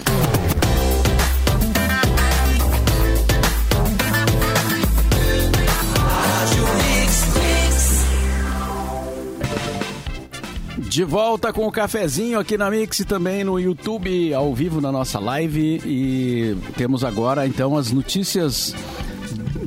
De 10.91 11.05
volta 11.05 11.53
com 11.53 11.69
o 11.69 11.71
cafezinho 11.71 12.37
aqui 12.41 12.59
na 12.59 12.69
Mix 12.69 12.99
e 12.99 13.05
também 13.05 13.45
no 13.45 13.61
YouTube, 13.61 14.35
ao 14.35 14.53
vivo 14.53 14.81
na 14.81 14.91
nossa 14.91 15.21
live. 15.21 15.81
E 15.87 16.57
temos 16.77 17.05
agora 17.05 17.47
então 17.47 17.77
as 17.77 17.93
notícias 17.93 18.75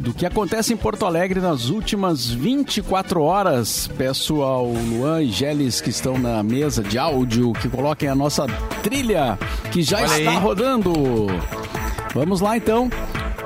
do 0.03 0.13
que 0.13 0.25
acontece 0.25 0.73
em 0.73 0.77
Porto 0.77 1.05
Alegre 1.05 1.39
nas 1.39 1.69
últimas 1.69 2.29
24 2.29 3.21
horas. 3.21 3.89
Peço 3.97 4.41
ao 4.41 4.67
Luan 4.67 5.23
e 5.23 5.31
Geles 5.31 5.79
que 5.79 5.89
estão 5.89 6.19
na 6.19 6.43
mesa 6.43 6.83
de 6.83 6.97
áudio 6.97 7.53
que 7.53 7.69
coloquem 7.69 8.09
a 8.09 8.15
nossa 8.15 8.45
trilha 8.83 9.39
que 9.71 9.81
já 9.81 9.99
Olha 9.99 10.05
está 10.05 10.31
aí. 10.31 10.37
rodando. 10.37 10.91
Vamos 12.13 12.41
lá 12.41 12.57
então. 12.57 12.89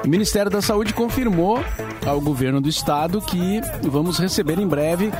O 0.07 0.09
Ministério 0.09 0.49
da 0.49 0.61
Saúde 0.61 0.93
confirmou 0.93 1.61
ao 2.05 2.21
governo 2.21 2.61
do 2.61 2.69
estado 2.69 3.19
que 3.19 3.59
vamos 3.83 4.17
receber 4.17 4.57
em 4.57 4.65
breve 4.65 5.11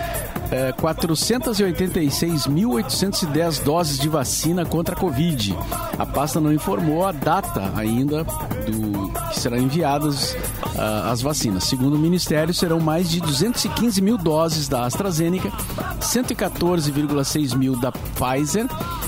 eh, 0.50 0.74
486.810 0.80 3.64
doses 3.64 4.00
de 4.00 4.08
vacina 4.08 4.66
contra 4.66 4.96
a 4.96 4.98
Covid. 4.98 5.54
A 6.00 6.06
pasta 6.06 6.40
não 6.40 6.54
informou 6.54 7.06
a 7.06 7.12
data 7.12 7.70
ainda 7.76 8.24
do 8.24 9.12
que 9.30 9.38
serão 9.38 9.58
enviadas 9.58 10.38
ah, 10.78 11.12
as 11.12 11.22
vacinas. 11.22 11.66
Segundo 11.66 11.96
o 11.96 12.00
Ministério, 12.00 12.54
serão 12.54 12.80
mais 12.80 13.10
de 13.10 13.20
215 13.20 14.02
mil 14.02 14.18
doses 14.18 14.70
da 14.70 14.86
AstraZeneca, 14.86 15.52
114,6 16.00 17.58
mil 17.58 17.76
da 17.76 17.92
Pfizer 17.92 18.66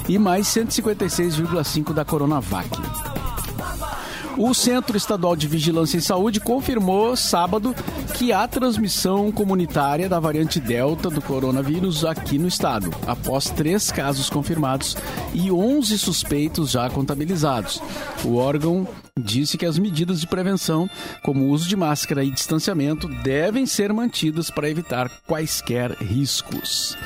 e 0.10 0.20
mais 0.20 0.46
156,5 0.48 1.94
da 1.94 2.04
Coronavac. 2.04 2.68
O 4.42 4.54
Centro 4.54 4.96
Estadual 4.96 5.36
de 5.36 5.50
Vigilância 5.50 5.98
em 5.98 6.00
Saúde 6.00 6.40
confirmou 6.40 7.14
sábado 7.18 7.76
que 8.16 8.32
há 8.32 8.48
transmissão 8.48 9.34
comunitária 9.34 10.08
da 10.08 10.18
variante 10.18 10.62
Delta 10.62 11.10
do 11.10 11.22
coronavírus 11.22 12.06
aqui 12.06 12.38
no 12.40 12.48
estado, 12.48 12.90
após 13.06 13.50
três 13.50 13.92
casos 13.92 14.30
confirmados 14.30 14.96
e 15.34 15.52
11 15.52 16.00
suspeitos 16.00 16.72
já 16.72 16.90
contabilizados. 16.90 17.84
O 18.24 18.38
órgão 18.38 18.88
disse 19.20 19.58
que 19.58 19.66
as 19.66 19.78
medidas 19.78 20.22
de 20.22 20.28
prevenção, 20.28 20.90
como 21.22 21.44
o 21.44 21.50
uso 21.50 21.68
de 21.68 21.76
máscara 21.76 22.24
e 22.24 22.32
distanciamento, 22.32 23.10
devem 23.22 23.66
ser 23.66 23.92
mantidas 23.92 24.50
para 24.50 24.70
evitar 24.70 25.12
quaisquer 25.28 25.92
riscos. 26.02 26.98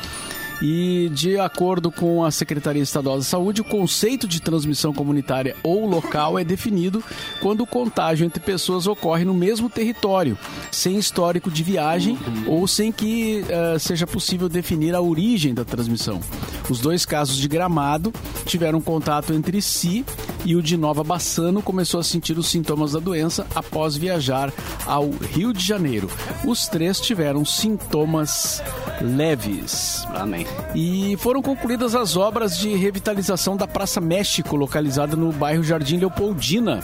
E, 0.61 1.09
de 1.13 1.37
acordo 1.37 1.91
com 1.91 2.23
a 2.23 2.31
Secretaria 2.31 2.81
Estadual 2.81 3.17
da 3.17 3.23
Saúde, 3.23 3.61
o 3.61 3.65
conceito 3.65 4.27
de 4.27 4.41
transmissão 4.41 4.93
comunitária 4.93 5.55
ou 5.63 5.85
local 5.85 6.39
é 6.39 6.43
definido 6.43 7.03
quando 7.41 7.61
o 7.61 7.67
contágio 7.67 8.25
entre 8.25 8.39
pessoas 8.39 8.87
ocorre 8.87 9.25
no 9.25 9.33
mesmo 9.33 9.69
território, 9.69 10.37
sem 10.71 10.97
histórico 10.97 11.51
de 11.51 11.63
viagem 11.63 12.17
ou 12.47 12.67
sem 12.67 12.91
que 12.91 13.43
eh, 13.49 13.77
seja 13.79 14.07
possível 14.07 14.47
definir 14.47 14.95
a 14.95 15.01
origem 15.01 15.53
da 15.53 15.65
transmissão. 15.65 16.21
Os 16.69 16.79
dois 16.79 17.05
casos 17.05 17.37
de 17.37 17.47
Gramado 17.47 18.13
tiveram 18.45 18.79
contato 18.79 19.33
entre 19.33 19.61
si 19.61 20.05
e 20.45 20.55
o 20.55 20.61
de 20.61 20.77
Nova 20.77 21.03
Bassano 21.03 21.61
começou 21.61 21.99
a 21.99 22.03
sentir 22.03 22.37
os 22.37 22.47
sintomas 22.47 22.93
da 22.93 22.99
doença 22.99 23.45
após 23.55 23.95
viajar 23.95 24.51
ao 24.85 25.09
Rio 25.09 25.53
de 25.53 25.65
Janeiro. 25.65 26.09
Os 26.45 26.67
três 26.67 26.99
tiveram 26.99 27.45
sintomas 27.45 28.61
leves. 29.01 30.05
Amém. 30.13 30.42
E 30.75 31.15
foram 31.17 31.41
concluídas 31.41 31.95
as 31.95 32.17
obras 32.17 32.57
de 32.57 32.75
revitalização 32.75 33.55
da 33.55 33.67
Praça 33.67 34.01
México, 34.01 34.55
localizada 34.55 35.15
no 35.15 35.31
bairro 35.31 35.63
Jardim 35.63 35.97
Leopoldina, 35.97 36.79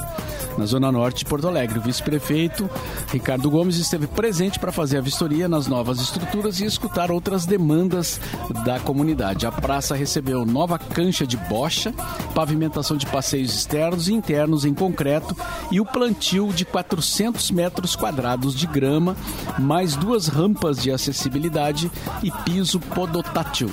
na 0.57 0.65
zona 0.65 0.91
norte 0.91 1.19
de 1.19 1.25
Porto 1.25 1.47
Alegre. 1.47 1.79
O 1.79 1.81
vice-prefeito 1.81 2.69
Ricardo 3.11 3.49
Gomes 3.49 3.77
esteve 3.77 4.05
presente 4.07 4.59
para 4.59 4.71
fazer 4.71 4.97
a 4.97 5.01
vistoria 5.01 5.47
nas 5.47 5.67
novas 5.67 5.99
estruturas 5.99 6.59
e 6.59 6.65
escutar 6.65 7.11
outras 7.11 7.45
demandas 7.45 8.19
da 8.63 8.79
comunidade. 8.79 9.45
A 9.45 9.51
praça 9.51 9.95
recebeu 9.95 10.45
nova 10.45 10.77
cancha 10.77 11.25
de 11.25 11.37
bocha, 11.37 11.93
pavimentação 12.35 12.97
de 12.97 13.05
passeios 13.05 13.53
externos 13.53 14.07
e 14.07 14.13
internos 14.13 14.65
em 14.65 14.73
concreto 14.73 15.35
e 15.71 15.79
o 15.79 15.85
plantio 15.85 16.53
de 16.53 16.65
400 16.65 17.51
metros 17.51 17.95
quadrados 17.95 18.53
de 18.53 18.67
grama, 18.67 19.15
mais 19.57 19.95
duas 19.95 20.27
rampas 20.27 20.81
de 20.81 20.91
acessibilidade 20.91 21.91
e 22.21 22.31
piso 22.43 22.79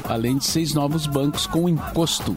além 0.09 0.39
de 0.39 0.45
seis 0.45 0.75
novos 0.75 1.07
bancos 1.07 1.47
com 1.47 1.69
encosto. 1.69 2.37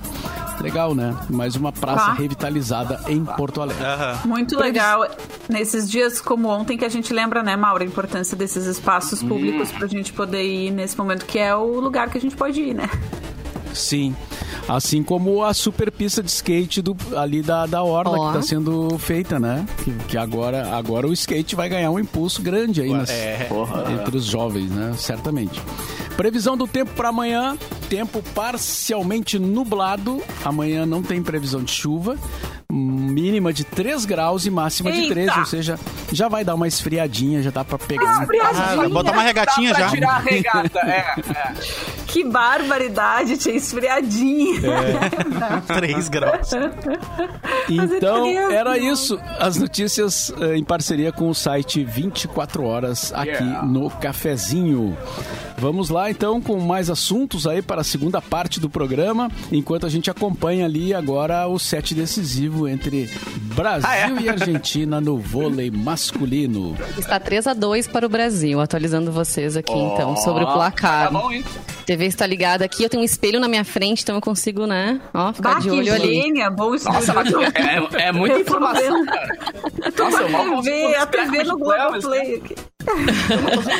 Legal, 0.61 0.93
né? 0.93 1.15
Mais 1.29 1.55
uma 1.55 1.71
praça 1.71 2.07
Tá. 2.07 2.13
revitalizada 2.13 3.01
em 3.07 3.23
Porto 3.23 3.61
Alegre. 3.61 3.83
Aham. 3.85 4.19
Muito 4.25 4.57
legal. 4.59 5.07
Nesses 5.47 5.89
dias 5.89 6.19
como 6.19 6.49
ontem 6.49 6.77
que 6.77 6.83
a 6.83 6.89
gente 6.89 7.13
lembra, 7.13 7.41
né, 7.41 7.55
Mauro, 7.55 7.81
a 7.83 7.85
importância 7.85 8.35
desses 8.35 8.65
espaços 8.65 9.23
públicos 9.23 9.71
pra 9.71 9.87
gente 9.87 10.11
poder 10.11 10.43
ir 10.43 10.71
nesse 10.71 10.97
momento, 10.97 11.25
que 11.25 11.39
é 11.39 11.55
o 11.55 11.79
lugar 11.79 12.09
que 12.09 12.17
a 12.17 12.21
gente 12.21 12.35
pode 12.35 12.59
ir, 12.61 12.73
né? 12.73 12.89
Sim. 13.73 14.13
Assim 14.67 15.01
como 15.01 15.43
a 15.43 15.53
super 15.53 15.91
pista 15.91 16.21
de 16.21 16.29
skate 16.29 16.81
do, 16.81 16.95
ali 17.15 17.41
da, 17.41 17.65
da 17.65 17.81
Orla, 17.81 18.17
Ó. 18.19 18.31
que 18.31 18.37
está 18.37 18.41
sendo 18.55 18.99
feita, 18.99 19.39
né? 19.39 19.65
Que, 19.83 19.91
que 20.09 20.17
agora, 20.17 20.75
agora 20.75 21.07
o 21.07 21.13
skate 21.13 21.55
vai 21.55 21.69
ganhar 21.69 21.89
um 21.89 21.97
impulso 21.99 22.41
grande 22.41 22.81
aí 22.81 22.91
nas, 22.91 23.09
entre 23.09 24.17
os 24.17 24.25
jovens, 24.25 24.69
né? 24.69 24.93
Certamente. 24.97 25.59
Previsão 26.19 26.57
do 26.57 26.67
tempo 26.67 26.91
para 26.95 27.07
amanhã: 27.07 27.57
tempo 27.89 28.21
parcialmente 28.35 29.39
nublado. 29.39 30.21
Amanhã 30.43 30.85
não 30.85 31.01
tem 31.01 31.23
previsão 31.23 31.63
de 31.63 31.71
chuva. 31.71 32.17
Mínima 32.69 33.53
de 33.53 33.63
3 33.63 34.03
graus 34.03 34.45
e 34.45 34.49
máxima 34.49 34.91
de 34.91 34.99
Eita! 34.99 35.13
13, 35.13 35.39
ou 35.39 35.45
seja, 35.45 35.79
já 36.11 36.27
vai 36.27 36.43
dar 36.43 36.55
uma 36.55 36.67
esfriadinha, 36.67 37.41
já 37.41 37.51
dá 37.51 37.63
pra 37.63 37.77
pegar. 37.79 38.19
um 38.19 38.27
Ah, 38.43 38.75
vai 38.75 38.89
botar 38.89 39.13
uma 39.13 39.21
regatinha 39.21 39.73
já. 39.73 39.87
tirar 39.87 40.17
a 40.17 40.19
regata, 40.19 40.79
é, 40.79 41.15
é. 41.29 41.53
Que 42.09 42.23
barbaridade, 42.23 43.37
tinha 43.37 43.55
esfriadinha. 43.55 44.59
É. 45.69 45.73
3 45.79 46.09
graus. 46.09 46.49
Então, 47.69 48.25
frio. 48.25 48.51
era 48.51 48.77
isso. 48.77 49.19
As 49.39 49.57
notícias 49.57 50.33
eh, 50.41 50.55
em 50.57 50.63
parceria 50.63 51.11
com 51.11 51.29
o 51.29 51.35
site 51.35 51.83
24 51.83 52.63
Horas 52.63 53.13
aqui 53.13 53.29
Yeah. 53.29 53.63
no 53.65 53.89
Cafezinho. 53.91 54.97
Vamos 55.57 55.89
lá, 55.89 56.09
então, 56.09 56.41
com 56.41 56.59
mais 56.59 56.89
assuntos 56.89 57.45
aí 57.45 57.61
para 57.61 57.81
a 57.81 57.83
segunda 57.83 58.19
parte 58.21 58.59
do 58.59 58.69
programa, 58.69 59.29
enquanto 59.51 59.85
a 59.85 59.89
gente 59.89 60.09
acompanha 60.09 60.65
ali 60.65 60.93
agora 60.93 61.47
o 61.47 61.59
set 61.59 61.93
decisivo 61.93 62.67
entre 62.67 63.09
Brasil 63.55 63.87
Ah, 63.89 63.95
é? 63.97 64.09
e 64.21 64.29
Argentina 64.29 64.99
no 64.99 65.17
vôlei 65.17 65.69
masculino. 65.69 66.75
Está 66.97 67.19
3 67.19 67.45
a 67.47 67.53
2 67.53 67.87
para 67.87 68.05
o 68.05 68.09
Brasil, 68.09 68.59
atualizando 68.59 69.11
vocês 69.11 69.55
aqui 69.55 69.73
então 69.73 70.15
sobre 70.17 70.43
o 70.43 70.47
placar. 70.51 71.05
Tá 71.05 71.11
bom, 71.11 71.31
hein? 71.31 71.43
TV 71.99 72.05
está 72.05 72.25
ligada 72.25 72.63
aqui, 72.63 72.81
eu 72.83 72.89
tenho 72.89 73.01
um 73.01 73.05
espelho 73.05 73.41
na 73.41 73.47
minha 73.49 73.65
frente, 73.65 74.03
então 74.03 74.15
eu 74.15 74.21
consigo, 74.21 74.65
né, 74.65 75.01
ó, 75.13 75.33
ficar 75.33 75.55
Bah, 75.55 75.59
de 75.59 75.69
olho 75.69 75.93
ali. 75.93 76.15
gênia, 76.15 76.49
bom 76.49 76.71
Nossa, 76.71 76.99
estúdio. 76.99 77.39
é, 77.43 78.07
é 78.07 78.11
muita 78.13 78.39
informação, 78.39 79.05
cara. 79.05 79.37
Nossa, 79.97 80.21
eu 80.21 80.29
mal 80.29 80.61
ver 80.61 80.95
a 80.95 81.05
TV 81.05 81.43
no 81.43 81.57
Globoplay 81.57 82.41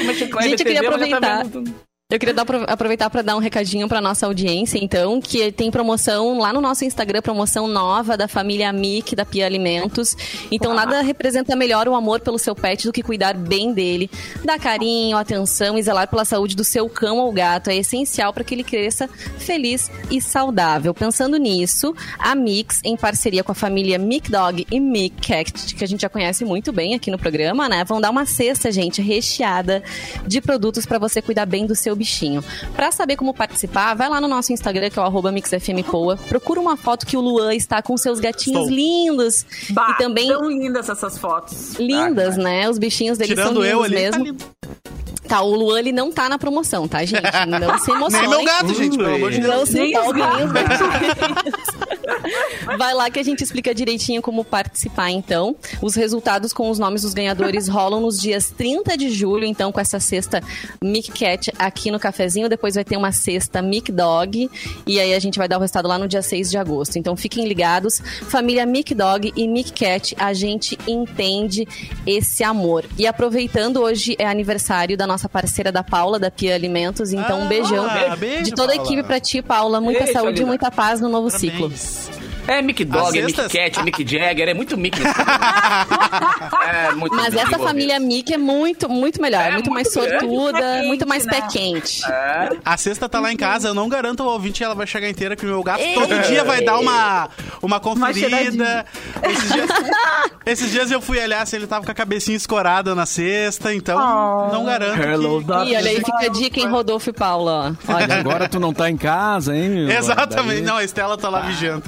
mexer 0.06 0.28
com 0.28 0.40
a 0.40 0.42
Gente, 0.42 0.60
eu 0.60 0.66
queria 0.66 0.82
TV, 0.82 1.20
tá 1.20 1.42
aproveitar. 1.42 1.89
Eu 2.12 2.18
queria 2.18 2.34
dar- 2.34 2.64
aproveitar 2.68 3.08
para 3.08 3.22
dar 3.22 3.36
um 3.36 3.40
recadinho 3.40 3.88
para 3.88 4.02
nossa 4.02 4.26
audiência, 4.26 4.80
então, 4.84 5.22
que 5.22 5.52
tem 5.52 5.70
promoção 5.70 6.40
lá 6.40 6.52
no 6.52 6.60
nosso 6.60 6.84
Instagram, 6.84 7.22
promoção 7.22 7.68
nova 7.68 8.18
da 8.18 8.28
família 8.28 8.74
Mic 8.74 9.16
da 9.16 9.24
Pia 9.24 9.46
Alimentos. 9.46 10.18
Então, 10.50 10.74
nada 10.74 11.04
representa 11.04 11.56
melhor 11.56 11.88
o 11.88 11.94
amor 11.94 12.20
pelo 12.20 12.40
seu 12.40 12.56
pet 12.56 12.88
do 12.88 12.92
que 12.92 13.04
cuidar 13.04 13.36
bem 13.36 13.72
dele, 13.72 14.10
dar 14.44 14.58
carinho, 14.58 15.18
atenção 15.18 15.78
e 15.78 15.84
zelar 15.84 16.08
pela 16.08 16.26
saúde 16.26 16.56
do 16.56 16.64
seu 16.64 16.90
cão 16.90 17.20
ou 17.20 17.32
gato. 17.32 17.70
É 17.70 17.76
essencial 17.76 18.34
para 18.34 18.44
que 18.44 18.56
ele 18.56 18.64
cresça 18.64 19.08
feliz 19.38 19.92
e 20.10 20.20
saudável. 20.20 20.96
Pensando 20.96 21.38
nisso, 21.38 21.96
a 22.18 22.34
Mix, 22.34 22.82
em 22.84 22.98
parceria 22.98 23.44
com 23.44 23.52
a 23.52 23.56
família 23.56 24.00
Mic 24.00 24.32
Dog 24.32 24.66
e 24.72 24.80
Mic 24.80 25.28
Cat, 25.28 25.76
que 25.76 25.84
a 25.84 25.88
gente 25.88 26.02
já 26.02 26.10
conhece 26.10 26.44
muito 26.44 26.72
bem 26.72 26.96
aqui 26.96 27.12
no 27.12 27.20
programa, 27.20 27.70
né? 27.70 27.84
Vão 27.84 28.02
dar 28.02 28.10
uma 28.10 28.26
cesta, 28.26 28.72
gente, 28.72 29.00
recheada 29.00 29.84
de 30.26 30.42
produtos 30.42 30.88
para 30.88 30.98
você 30.98 31.22
cuidar 31.22 31.46
bem 31.46 31.68
do 31.68 31.76
seu 31.76 31.99
bichinho. 32.00 32.44
Para 32.76 32.92
saber 32.92 33.16
como 33.16 33.34
participar, 33.34 33.94
vai 33.94 34.10
lá 34.10 34.20
no 34.20 34.28
nosso 34.28 34.52
Instagram, 34.52 34.90
que 34.90 34.98
é 34.98 35.02
o 35.02 35.06
arroba 35.06 35.32
MixFMPoa. 35.32 36.18
Procura 36.28 36.60
uma 36.60 36.76
foto 36.76 37.06
que 37.06 37.16
o 37.18 37.22
Luan 37.22 37.54
está 37.54 37.82
com 37.82 37.96
seus 37.98 38.20
gatinhos 38.20 38.64
Estou. 38.64 38.76
lindos. 38.76 39.46
Bah, 39.70 39.92
e 39.92 39.98
também 39.98 40.28
tão 40.30 40.50
lindas 40.50 40.90
essas 40.90 41.18
fotos. 41.18 41.76
lindas, 41.76 42.38
né? 42.38 42.70
Os 42.70 42.78
bichinhos 42.80 43.18
deles 43.18 43.36
Tirando 43.36 43.56
são 43.56 43.66
eu 43.66 43.84
lindos 43.86 43.98
ali, 43.98 44.12
tá 44.12 44.20
mesmo. 44.20 44.38
Tá, 45.30 45.42
o 45.44 45.54
Luan 45.54 45.78
ele 45.78 45.92
não 45.92 46.12
tá 46.12 46.28
na 46.28 46.40
promoção, 46.40 46.88
tá, 46.88 47.06
gente? 47.06 47.22
Não 47.46 47.78
se 47.78 47.92
emocionem. 47.92 48.30
Nem 48.30 48.38
meu 48.38 48.46
gato, 48.46 48.74
gente, 48.74 48.98
pelo 48.98 49.14
amor 49.14 49.32
de 49.32 49.40
Deus. 49.42 49.56
Não 49.56 49.66
se 49.68 49.80
empolguem. 49.80 50.24
Vai 52.78 52.96
lá 52.96 53.12
que 53.12 53.20
a 53.20 53.24
gente 53.24 53.44
explica 53.44 53.74
direitinho 53.74 54.24
como 54.24 54.44
participar, 54.44 55.12
então. 55.12 55.56
Os 55.82 55.94
resultados 55.94 56.52
com 56.52 56.70
os 56.70 56.80
nomes 56.80 57.04
dos 57.04 57.14
ganhadores 57.14 57.68
rolam 57.68 58.02
nos 58.02 58.20
dias 58.20 58.50
30 58.50 58.98
de 58.98 59.12
julho, 59.12 59.46
então, 59.46 59.72
com 59.72 59.80
essa 59.80 60.00
cesta 60.00 60.42
Mic 60.84 61.12
Cat 61.12 61.52
aqui 61.60 61.89
no 61.92 62.00
cafezinho. 62.00 62.48
Depois 62.50 62.76
vai 62.76 62.84
ter 62.84 62.98
uma 62.98 63.12
cesta 63.12 63.62
Mic 63.62 63.92
Dog. 63.92 64.50
E 64.86 65.00
aí 65.00 65.14
a 65.14 65.20
gente 65.20 65.38
vai 65.38 65.48
dar 65.48 65.58
o 65.58 65.62
resultado 65.62 65.88
lá 65.88 65.98
no 65.98 66.08
dia 66.08 66.22
6 66.22 66.50
de 66.50 66.58
agosto. 66.58 66.98
Então 66.98 67.16
fiquem 67.16 67.48
ligados. 67.48 68.00
Família 68.00 68.66
Mic 68.66 68.94
Dog 68.94 69.32
e 69.36 69.48
Mic 69.48 69.72
Cat, 69.74 70.16
a 70.20 70.34
gente 70.34 70.78
entende 70.88 71.68
esse 72.06 72.44
amor. 72.44 72.86
E 72.98 73.06
aproveitando, 73.08 73.82
hoje 73.82 74.16
é 74.20 74.26
aniversário 74.28 74.98
da 74.98 75.06
nossa 75.08 75.28
parceira 75.30 75.72
da 75.72 75.84
Paula, 75.84 76.20
da 76.20 76.30
Pia 76.32 76.56
Alimentos. 76.56 77.12
Então, 77.14 77.40
um 77.42 77.46
Ah, 77.46 77.48
beijão 77.48 77.88
beijo, 78.18 78.44
de 78.44 78.52
toda 78.52 78.74
a 78.74 78.76
Paula. 78.76 78.92
equipe 78.92 79.04
pra 79.08 79.20
ti, 79.20 79.42
Paula. 79.42 79.82
Muita 79.82 80.08
saúde 80.12 80.42
e 80.42 80.46
muita 80.46 80.70
paz 80.72 81.00
no 81.02 81.10
novo 81.10 81.30
ciclo. 81.30 81.72
É 82.50 82.62
Mick 82.64 82.84
Dog, 82.84 83.18
é 83.18 83.22
Mick 83.22 83.38
Cat, 83.48 83.80
é 83.80 83.84
Mick 83.84 84.06
Jagger, 84.08 84.50
é 84.50 84.54
muito 84.56 84.76
Mick. 84.78 84.98
é 86.68 86.92
muito 86.96 87.16
Mas 87.16 87.34
Mick 87.34 87.46
essa 87.46 87.60
família 87.60 88.00
Mickey 88.00 88.34
é 88.34 88.38
muito, 88.38 88.90
muito 88.90 89.22
melhor. 89.22 89.42
É, 89.44 89.52
muito, 89.52 89.72
mais 89.72 89.88
muito 89.96 90.10
grande. 90.10 90.26
sortuda, 90.26 90.60
Pé 90.60 90.82
muito 90.84 91.08
mais 91.08 91.26
pé 91.26 91.42
né? 91.42 91.48
quente. 91.52 92.02
É. 92.12 92.50
A 92.66 92.76
cesta 92.78 93.08
tá 93.08 93.20
lá 93.20 93.32
em 93.32 93.38
casa, 93.38 93.68
eu 93.70 93.74
não 93.74 93.88
garanto 93.88 94.24
ao 94.24 94.30
ouvinte 94.30 94.58
que 94.60 94.64
ela 94.64 94.74
vai 94.76 94.88
chegar 94.88 95.08
inteira, 95.10 95.36
que 95.36 95.46
o 95.46 95.50
meu 95.50 95.62
gato 95.64 95.84
todo 95.94 96.20
dia 96.28 96.44
vai 96.44 96.62
dar 96.62 96.80
uma, 96.80 97.30
uma 97.62 97.80
conferida. 97.80 98.20
cheiradinha. 98.30 98.86
esses, 99.24 99.52
dias, 99.54 99.70
esses 100.46 100.72
dias 100.72 100.92
eu 100.92 101.02
fui 101.02 101.20
olhar 101.22 101.46
se 101.46 101.56
ele 101.56 101.68
tava 101.68 101.86
com 101.86 101.92
a 101.92 101.96
cabecinha 101.96 102.36
escorada 102.38 102.96
na 102.96 103.06
cesta, 103.06 103.74
então 103.74 104.00
Oh. 104.00 104.52
não 104.54 104.66
garanto 104.66 105.02
Hello, 105.02 105.44
que... 105.44 105.52
E 105.52 105.76
olha 105.76 105.90
aí, 105.90 105.98
fica 105.98 106.26
a 106.26 106.30
dica 106.30 106.60
em 106.60 106.68
Rodolfo 106.68 107.10
e 107.10 107.14
Paula. 107.14 107.76
ó. 107.88 107.94
Olha, 107.94 108.20
Agora 108.20 108.48
tu 108.50 108.60
não 108.60 108.74
tá 108.74 108.90
em 108.90 108.98
casa, 108.98 109.56
hein? 109.56 109.70
meu? 109.70 109.90
Exatamente, 109.92 110.62
Daí- 110.62 110.66
não, 110.66 110.78
a 110.78 110.84
Estela 110.84 111.18
tá 111.18 111.30
lá 111.30 111.42
vigiando. 111.42 111.84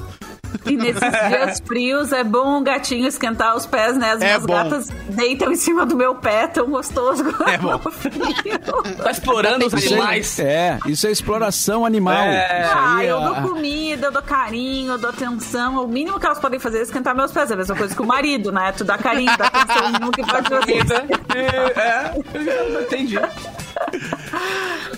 E 0.66 0.76
nesses 0.76 1.00
dias 1.00 1.62
frios 1.66 2.12
é 2.12 2.22
bom 2.24 2.60
o 2.60 2.62
gatinho 2.62 3.06
esquentar 3.06 3.56
os 3.56 3.66
pés, 3.66 3.96
né? 3.96 4.12
As 4.12 4.20
É 4.20 4.24
minhas 4.26 4.46
bom. 4.46 4.52
gatas 4.54 4.88
deitam 5.08 5.50
em 5.52 5.56
cima 5.56 5.84
do 5.86 5.96
meu 5.96 6.14
pé, 6.14 6.46
tão 6.46 6.66
gostoso. 6.68 7.24
É 7.52 7.58
bom. 7.58 7.78
Tá 9.02 9.10
explorando 9.10 9.66
os 9.66 9.74
animais. 9.74 10.38
é, 10.38 10.78
é, 10.84 10.90
isso 10.90 11.06
é 11.06 11.10
exploração 11.10 11.84
animal. 11.84 12.14
É. 12.24 12.62
Ah, 12.64 12.96
aí 12.98 13.08
eu 13.08 13.18
é 13.20 13.24
dou 13.24 13.34
comida, 13.48 14.06
eu 14.06 14.12
dou 14.12 14.22
carinho, 14.22 14.92
eu 14.92 14.98
dou 14.98 15.10
atenção. 15.10 15.82
O 15.82 15.88
mínimo 15.88 16.18
que 16.20 16.26
elas 16.26 16.38
podem 16.38 16.58
fazer 16.58 16.78
é 16.78 16.82
esquentar 16.82 17.14
meus 17.14 17.32
pés. 17.32 17.50
É 17.50 17.54
a 17.54 17.56
mesma 17.56 17.74
coisa 17.76 17.94
que 17.94 18.02
o 18.02 18.06
marido, 18.06 18.52
né? 18.52 18.72
Tu 18.76 18.84
dá 18.84 18.96
carinho, 18.98 19.36
dá 19.36 19.46
atenção, 19.46 19.86
o 19.88 19.92
mínimo 19.92 20.12
que 20.12 20.22
pode 20.24 20.48
fazer. 20.48 20.82
É, 21.34 21.80
é, 21.80 22.82
entendi. 22.82 23.18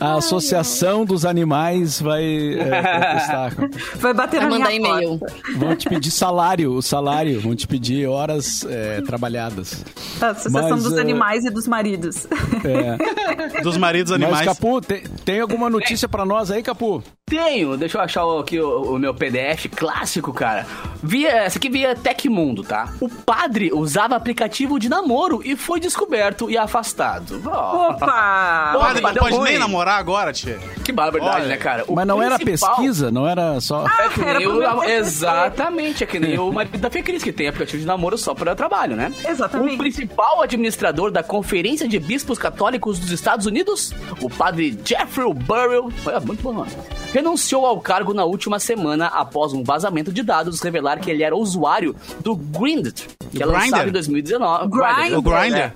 A 0.01 0.15
associação 0.15 1.05
dos 1.05 1.25
animais 1.25 2.01
vai 2.01 2.25
é, 2.55 2.83
protestar. 2.83 3.53
Vai 3.97 4.13
bater 4.15 4.41
Vai 4.41 4.51
na 4.51 4.59
mandar 4.59 4.71
minha 4.71 4.77
e-mail. 4.77 5.19
porta. 5.19 5.35
Vão 5.57 5.77
te 5.77 5.89
pedir 5.89 6.11
salário, 6.11 6.73
o 6.73 6.83
salário, 6.83 7.41
vão 7.41 7.55
te 7.55 7.67
pedir 7.67 8.07
horas 8.09 8.65
é, 8.69 9.01
trabalhadas. 9.03 9.85
A 10.21 10.29
Associação 10.29 10.71
Mas, 10.71 10.83
dos 10.83 10.97
eh, 10.97 11.01
Animais 11.01 11.45
e 11.45 11.51
dos 11.51 11.67
Maridos. 11.67 12.27
É. 12.65 13.61
Dos 13.63 13.77
maridos 13.77 14.11
Mas, 14.13 14.23
animais. 14.23 14.47
Capu, 14.47 14.81
tem, 14.81 15.03
tem 15.25 15.41
alguma 15.41 15.71
notícia 15.71 16.09
pra 16.09 16.25
nós 16.25 16.51
aí, 16.51 16.63
Capu? 16.63 17.03
Tenho, 17.35 17.75
deixa 17.79 17.97
eu 17.97 18.03
achar 18.03 18.23
aqui 18.39 18.61
o, 18.61 18.95
o 18.95 18.99
meu 18.99 19.15
PDF 19.15 19.67
clássico, 19.75 20.31
cara. 20.31 20.67
Via, 21.03 21.31
essa 21.31 21.57
aqui 21.59 21.71
via 21.71 21.97
Tecmundo, 21.97 22.63
tá? 22.63 22.93
O 23.01 23.09
padre 23.09 23.71
usava 23.73 24.15
aplicativo 24.15 24.79
de 24.79 24.91
namoro 24.91 25.41
e 25.43 25.57
foi 25.57 25.81
descoberto 25.81 26.51
e 26.51 26.59
afastado. 26.59 27.41
Opa! 27.47 28.77
Padre, 28.79 29.01
não 29.03 29.15
pode 29.15 29.35
ruim. 29.37 29.51
nem 29.51 29.59
namorar 29.59 29.99
agora, 29.99 30.35
tia. 30.35 30.59
Que 30.85 30.93
barbaridade, 30.93 31.37
Olha. 31.41 31.49
né, 31.49 31.57
cara? 31.57 31.85
O 31.89 31.95
Mas 31.95 32.07
não 32.07 32.23
era 32.23 32.39
principal- 32.39 32.77
pesquisa, 32.77 33.11
não 33.11 33.27
era 33.27 33.59
só. 33.59 33.87
É 33.87 34.09
que 34.11 34.21
Era 34.21 34.39
nem 34.39 34.47
o, 34.49 34.85
exatamente, 34.85 36.05
é 36.05 36.07
que 36.07 36.21
nem 36.21 36.39
o 36.39 36.53
marido 36.53 36.77
da 36.79 36.91
Fê 36.91 37.03
Cris, 37.03 37.23
que 37.23 37.33
tem 37.33 37.49
aplicativo 37.49 37.81
de 37.81 37.87
namoro 37.87 38.19
só 38.19 38.35
para 38.35 38.55
trabalho, 38.55 38.97
né? 38.97 39.11
Exatamente. 39.27 39.75
O 39.77 39.79
principal 39.79 40.43
administrador 40.43 41.11
da 41.11 41.23
Conferência 41.23 41.89
de 41.89 41.99
Bispos 41.99 42.39
Católicos 42.39 42.99
dos 42.99 43.11
Estados 43.11 43.47
Unidos, 43.47 43.93
o 44.21 44.29
padre 44.29 44.79
Jeffrey 44.85 45.33
Burrell, 45.33 45.91
é 46.07 46.21
muito 46.21 46.43
bom 46.43 46.53
nome, 46.53 46.71
renunciou 47.15 47.65
ao 47.65 47.81
cargo 47.81 48.13
na 48.13 48.25
última 48.25 48.59
semana 48.59 49.07
após 49.07 49.53
um 49.53 49.63
vazamento 49.63 50.13
de 50.13 50.21
dados 50.23 50.61
revelar 50.61 50.99
que 50.99 51.09
ele 51.11 51.23
era 51.23 51.37
usuário 51.37 51.95
do 52.19 52.35
Grindr, 52.35 52.93
que 53.31 53.41
é 53.41 53.47
lançado 53.47 53.89
em 53.89 53.93
2019. 53.93 54.69
Grindr. 54.69 55.17
O 55.19 55.23
Grindr? 55.23 55.57
É. 55.57 55.73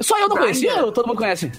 Só 0.00 0.16
eu 0.16 0.28
não 0.28 0.36
Grindr. 0.36 0.40
conhecia, 0.60 0.84
ou 0.84 0.92
todo 0.92 1.08
mundo 1.08 1.16
conhece? 1.18 1.50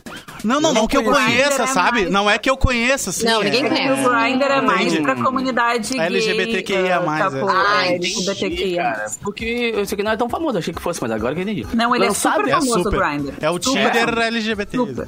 Não, 0.43 0.59
não, 0.59 0.73
não 0.73 0.87
que 0.87 0.97
eu 0.97 1.03
conheça, 1.03 1.63
é 1.63 1.67
sabe? 1.67 2.01
mais- 2.01 2.11
Não 2.11 2.27
é 2.29 2.39
que 2.39 2.49
eu 2.49 2.57
conheça, 2.57 3.11
assim. 3.11 3.25
Não, 3.25 3.41
é- 3.41 3.43
ninguém 3.43 3.65
O 3.65 3.69
conhece. 3.69 4.09
Grindr 4.09 4.45
é 4.45 4.61
mais 4.61 4.81
Entendi. 4.93 5.01
pra 5.03 5.15
comunidade 5.15 5.89
gay. 5.93 5.99
LGBTQIA+, 5.99 6.99
uh, 7.01 7.11
é. 7.11 7.87
é, 7.89 7.95
entendi, 7.97 8.13
LGBTQIA+. 8.15 8.83
cara, 8.83 9.05
Porque 9.21 9.45
isso 9.83 9.93
aqui 9.93 10.01
não 10.03 10.11
é 10.11 10.17
tão 10.17 10.27
famoso, 10.29 10.57
achei 10.57 10.73
que 10.73 10.81
fosse, 10.81 10.99
mas 11.01 11.11
agora 11.11 11.35
que 11.35 11.41
eu 11.41 11.43
entendi. 11.43 11.67
Não, 11.75 11.93
ele 11.95 12.05
é 12.05 12.11
super 12.11 12.47
É 12.47 12.51
famoso, 12.53 12.83
super. 12.83 12.97
o 12.97 12.99
Grindr. 12.99 13.33
É 13.41 13.49
o 13.51 13.61
Super. 13.61 13.91
Tinder 13.91 14.17
LGBT. 14.19 14.77
Super. 14.77 15.07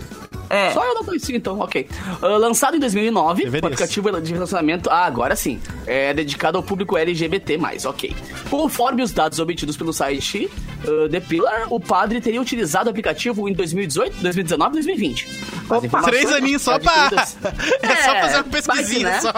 É. 0.50 0.72
Só 0.72 0.84
eu 0.86 0.94
não 0.96 1.04
conhecia, 1.04 1.36
então, 1.36 1.60
ok. 1.60 1.88
Ah, 2.22 2.28
lançado 2.38 2.76
em 2.76 2.80
2009, 2.80 3.44
Deveria. 3.44 3.64
o 3.64 3.68
aplicativo 3.74 4.22
de 4.22 4.34
relacionamento. 4.34 4.90
Ah, 4.90 5.06
agora 5.06 5.36
sim. 5.36 5.60
É 5.88 6.14
dedicado 6.14 6.58
ao 6.58 6.64
público 6.64 6.98
LGBT, 6.98 7.58
ok. 7.86 8.16
Conforme 8.50 9.02
os 9.04 9.12
dados 9.12 9.40
obtidos 9.40 9.76
pelo 9.78 9.92
site 9.94 10.50
uh, 10.86 11.10
The 11.10 11.20
Pillar, 11.20 11.68
o 11.70 11.80
padre 11.80 12.22
teria 12.22 12.42
utilizado 12.42 12.88
o 12.88 12.92
aplicativo 12.92 13.48
em 13.50 13.54
2018, 13.54 14.18
2019 14.22 14.70
e 14.70 14.74
2020. 14.84 15.28
As 15.70 15.84
informações 15.84 16.18
Três 16.20 16.34
aninhos 16.34 16.62
só 16.62 16.78
pra... 16.80 16.92
adquiridas- 17.06 17.38
É 17.82 17.96
só 17.96 18.14
É, 18.14 18.22
fazer 18.22 18.36
uma 18.36 18.44
que, 18.44 18.50
pesquisinha 18.50 19.10
né? 19.10 19.22
só. 19.22 19.32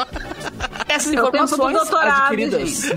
Essas 0.88 1.12
É 1.12 1.16
informações 1.16 1.74
doutorado, 1.74 2.22
adquiridas. 2.24 2.92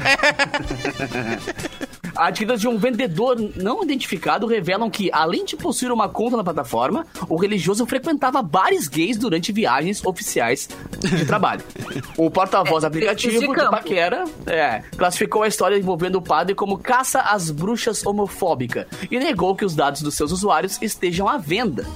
adquiridas 2.19 2.61
de 2.61 2.69
um 2.69 2.77
vendedor 2.77 3.37
não 3.57 3.83
identificado 3.83 4.47
revelam 4.47 4.91
que, 4.91 5.11
além 5.12 5.45
de 5.45 5.57
possuir 5.57 5.93
uma 5.93 6.09
conta 6.09 6.37
na 6.37 6.45
plataforma, 6.45 7.07
o 7.29 7.37
religioso 7.37 7.87
frequentava 7.87 8.43
bares 8.43 8.89
gays 8.89 9.16
durante 9.16 9.53
viagens 9.53 10.05
oficiais 10.05 10.69
de 10.99 11.25
trabalho. 11.25 11.62
O 12.16 12.31
porta-voz 12.31 12.83
É, 12.83 12.87
aplicativo 12.87 13.41
de 13.41 13.47
de. 13.47 13.71
Paquera 13.71 14.25
é, 14.47 14.83
classificou 14.97 15.43
a 15.43 15.49
história 15.49 15.77
envolvendo 15.77 16.16
o 16.16 16.23
padre 16.23 16.55
como 16.55 16.79
caça 16.79 17.21
às 17.21 17.51
bruxas 17.51 18.05
homofóbica 18.05 18.89
e 19.11 19.19
negou 19.19 19.55
que 19.55 19.64
os 19.64 19.75
dados 19.75 20.03
dos 20.03 20.14
seus 20.14 20.33
usuários 20.33 20.81
estejam 20.83 21.29
à 21.29 21.39
venda. 21.39 21.87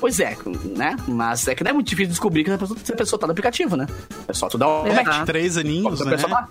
Pois 0.00 0.20
é, 0.20 0.36
né? 0.76 0.96
Mas 1.06 1.46
é 1.48 1.54
que 1.54 1.62
não 1.62 1.70
é 1.70 1.74
muito 1.74 1.88
difícil 1.88 2.10
descobrir 2.10 2.44
que 2.44 2.50
a 2.50 2.58
pessoa, 2.58 2.78
se 2.82 2.92
a 2.92 2.96
pessoa 2.96 3.20
tá 3.20 3.26
no 3.26 3.32
aplicativo, 3.32 3.76
né? 3.76 3.86
É 4.26 4.32
só 4.32 4.48
tu 4.48 4.58
dar 4.58 4.68
um 4.68 4.86
Exato. 4.86 5.08
match. 5.08 5.26
Três 5.26 5.56
aninhos, 5.56 6.00
né? 6.00 6.12
pessoa 6.12 6.30
tá. 6.30 6.48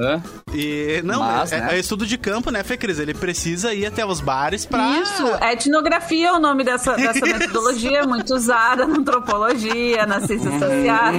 Hã? 0.00 0.22
E, 0.54 1.02
não, 1.04 1.20
Mas, 1.20 1.52
é, 1.52 1.60
né? 1.60 1.76
é 1.76 1.78
estudo 1.78 2.06
de 2.06 2.16
campo, 2.16 2.50
né, 2.50 2.62
Fê 2.62 2.76
Cris? 2.76 2.98
Ele 2.98 3.14
precisa 3.14 3.74
ir 3.74 3.86
até 3.86 4.06
os 4.06 4.20
bares 4.20 4.64
pra... 4.64 5.00
Isso, 5.00 5.26
etnografia 5.42 6.28
é 6.28 6.32
o 6.32 6.38
nome 6.38 6.64
dessa, 6.64 6.94
dessa 6.94 7.24
metodologia, 7.26 8.04
muito 8.04 8.34
usada 8.34 8.86
na 8.86 8.98
antropologia, 8.98 10.06
nas 10.06 10.24
ciências 10.24 10.54
sociais. 10.54 11.16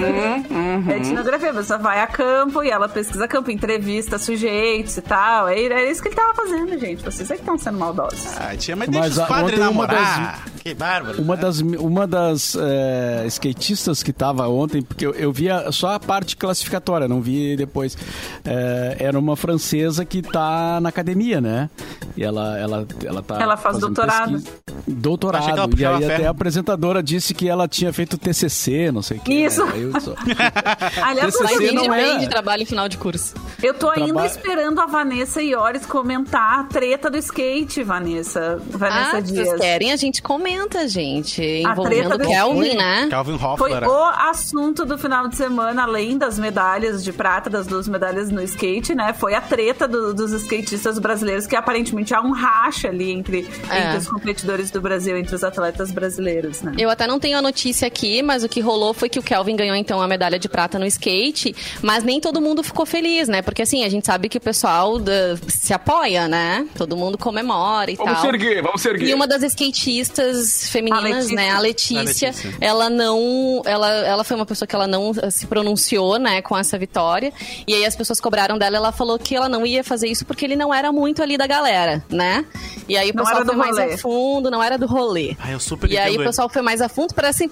Etnografia, 0.96 1.52
a 1.52 1.54
pessoa 1.54 1.80
vai 1.80 2.02
a 2.02 2.08
campo 2.08 2.64
e 2.64 2.70
ela 2.70 2.88
pesquisa 2.88 3.28
campo, 3.28 3.52
entrevista 3.52 4.18
sujeitos 4.18 4.98
e 4.98 5.02
tal. 5.02 5.48
É, 5.48 5.60
é 5.60 5.92
isso 5.92 6.02
que 6.02 6.08
ele 6.08 6.16
tava 6.16 6.34
fazendo, 6.34 6.78
gente. 6.80 7.04
Vocês 7.04 7.30
é 7.30 7.36
que 7.36 7.42
estão 7.42 7.58
sendo 7.58 7.78
maldosos. 7.78 8.38
Ah, 8.38 8.56
tia, 8.56 8.76
mas, 8.76 8.90
Mas 8.90 9.02
deixa 9.02 9.22
os 9.22 9.28
padres 9.28 9.60
namorar. 9.60 10.46
Que 10.70 10.76
bárbaro. 10.76 11.22
Uma 11.22 11.36
das, 11.36 11.59
uma 11.61 12.05
das 12.07 12.55
é, 12.55 13.24
skatistas 13.28 14.03
que 14.03 14.13
tava 14.13 14.47
ontem, 14.47 14.82
porque 14.82 15.05
eu, 15.05 15.11
eu 15.15 15.32
via 15.32 15.72
só 15.72 15.93
a 15.95 15.99
parte 15.99 16.38
classificatória, 16.38 17.07
não 17.07 17.22
vi 17.22 17.55
depois. 17.55 17.97
É, 18.45 18.97
era 18.99 19.17
uma 19.17 19.36
francesa 19.36 20.05
que 20.05 20.22
tá 20.22 20.80
na 20.82 20.89
academia, 20.89 21.41
né? 21.41 21.70
E 22.15 22.24
ela, 22.24 22.57
ela, 22.57 22.88
ela 23.03 23.22
tá. 23.24 23.39
Ela 23.41 23.57
faz 23.57 23.80
doutorado. 23.80 24.34
pesquisa. 24.34 24.53
Doutorado. 24.88 25.80
E 25.80 25.86
aí 25.86 26.03
até 26.05 26.26
a 26.28 26.30
apresentadora 26.32 27.01
disse 27.01 27.34
que 27.34 27.47
ela 27.47 27.67
tinha 27.67 27.91
feito 27.93 28.17
TCC, 28.17 28.91
não 28.91 29.01
sei 29.01 29.17
o 29.17 29.22
que. 29.22 29.34
Isso. 29.34 29.65
Né? 29.65 29.72
Aí 29.74 29.82
eu 29.84 30.01
só- 30.01 30.15
Aliás, 31.03 31.36
TCC 31.36 31.72
não 31.72 31.84
de 31.84 31.89
é- 31.89 32.17
de 32.17 32.28
trabalho 32.28 32.65
final 32.65 32.88
de 32.89 32.97
curso. 32.97 33.34
eu 33.61 33.74
tô 33.74 33.89
ainda 33.89 34.13
Traba- 34.13 34.26
esperando 34.26 34.80
a 34.82 34.86
Vanessa 34.86 35.41
Iores 35.41 35.86
comentar 35.86 36.59
a 36.59 36.63
treta 36.63 37.09
do 37.09 37.17
skate, 37.17 37.84
Vanessa. 37.84 38.59
Vanessa 38.70 39.17
Ah, 39.17 39.22
vocês 39.22 39.32
Dias. 39.32 39.59
querem? 39.59 39.91
A 39.91 39.95
gente 39.95 40.22
comenta, 40.22 40.59
gente. 40.88 41.41
A 41.41 41.45
treta 41.45 41.72
Envolvendo 41.72 42.18
do- 42.18 42.28
Kelvin, 42.28 42.76
né? 42.76 43.07
Calvin 43.10 43.38
Foi 43.38 43.74
Hoffler. 43.74 43.88
o 43.89 44.03
assunto 44.03 44.86
do 44.86 44.97
final 44.97 45.28
de 45.28 45.36
semana, 45.36 45.84
além 45.84 46.18
das 46.18 46.38
medalhas 46.39 47.03
de 47.03 47.12
prata, 47.14 47.49
das 47.49 47.68
duas 47.68 47.88
medalhas 47.88 48.30
no 48.30 48.41
skate, 48.43 48.93
né? 48.95 49.14
Foi 49.14 49.34
a 49.34 49.41
treta 49.41 49.88
do- 49.88 50.14
dos 50.14 50.32
skatistas 50.34 50.99
brasileiros, 50.99 51.45
que 51.47 51.55
aparentemente 51.55 52.14
há 52.14 52.22
um 52.22 52.32
racha 52.32 52.88
ali 52.89 53.12
entre, 53.12 53.47
É. 53.70 53.84
entre 53.86 53.97
os 53.97 54.07
competidores 54.07 54.72
do 54.72 54.82
Brasil, 54.82 55.18
entre 55.18 55.36
os 55.36 55.43
atletas 55.43 55.91
brasileiros, 55.91 56.62
né? 56.62 56.74
Eu 56.78 56.89
até 56.89 57.05
não 57.07 57.20
tenho 57.20 57.38
a 57.38 57.41
notícia 57.41 57.88
aqui, 57.88 58.22
mas 58.22 58.43
o 58.43 58.49
que 58.49 58.60
rolou 58.62 58.93
foi 58.93 59.10
que 59.10 59.20
o 59.20 59.24
Kelvin 59.24 59.55
ganhou 59.55 59.76
então 59.76 60.01
a 60.01 60.07
medalha 60.07 60.39
de 60.39 60.49
prata 60.49 60.78
no 60.80 60.86
skate, 60.86 61.55
mas 61.82 62.03
nem 62.03 62.20
todo 62.20 62.41
mundo 62.41 62.64
ficou 62.64 62.86
feliz, 62.86 63.28
né? 63.28 63.41
Porque 63.41 63.62
assim, 63.62 63.84
a 63.84 63.89
gente 63.89 64.05
sabe 64.05 64.30
que 64.30 64.38
o 64.38 64.41
pessoal 64.41 64.97
da- 64.99 65.38
se 65.47 65.74
apoia, 65.74 66.28
né? 66.28 66.68
Todo 66.78 66.95
mundo 66.97 67.18
comemora 67.18 67.91
e 67.91 67.95
Vamos 67.95 68.14
tal. 68.14 68.22
se 68.22 68.28
erguer, 68.28 68.62
vamos 68.62 68.82
se 68.82 68.89
erguer. 68.89 69.10
E 69.10 69.14
uma 69.14 69.28
das 69.28 69.43
skatistas 69.43 70.39
femininas, 70.70 71.04
A 71.04 71.08
Letícia. 71.18 71.36
né, 71.36 71.50
a 71.52 71.60
Letícia, 71.60 72.00
A 72.00 72.04
Letícia. 72.32 72.58
ela 72.62 72.90
não, 72.90 73.62
ela, 73.66 73.90
ela 74.06 74.24
foi 74.24 74.36
uma 74.36 74.46
pessoa 74.46 74.68
que 74.68 74.76
ela 74.76 74.88
não 74.88 75.12
eh, 75.22 75.30
se 75.30 75.46
pronunciou, 75.48 76.18
né, 76.20 76.42
com 76.42 76.58
essa 76.58 76.78
vitória. 76.78 77.32
E 77.68 77.74
aí 77.74 77.86
as 77.86 77.96
pessoas 77.96 78.20
cobraram 78.20 78.58
dela, 78.58 78.78
ela 78.78 78.92
falou 78.92 79.18
que 79.20 79.36
ela 79.36 79.48
não 79.50 79.66
ia 79.66 79.84
fazer 79.84 80.08
isso 80.08 80.26
porque 80.26 80.46
ele 80.46 80.56
não 80.56 80.74
era 80.74 80.92
muito 80.92 81.22
ali 81.22 81.38
da 81.38 81.48
galera, 81.48 82.04
né? 82.10 82.46
E 82.88 82.98
aí 82.98 83.12
o 83.12 83.14
Não 83.16 83.24
pessoal 83.24 83.46
foi 83.46 83.56
mais 83.56 83.78
rolê. 83.78 83.94
a 83.94 83.98
fundo, 83.98 84.50
não 84.52 84.64
era 84.64 84.78
do 84.78 84.88
rolê. 84.88 85.36
Ah, 85.40 85.52
eu 85.52 85.60
super 85.60 85.90
E 85.92 85.98
aí 85.98 86.16
o 86.18 86.24
pessoal 86.24 86.50
foi 86.50 86.62
mais 86.62 86.82
a 86.82 86.90
fundo 86.90 87.14
para 87.14 87.30
assim, 87.30 87.48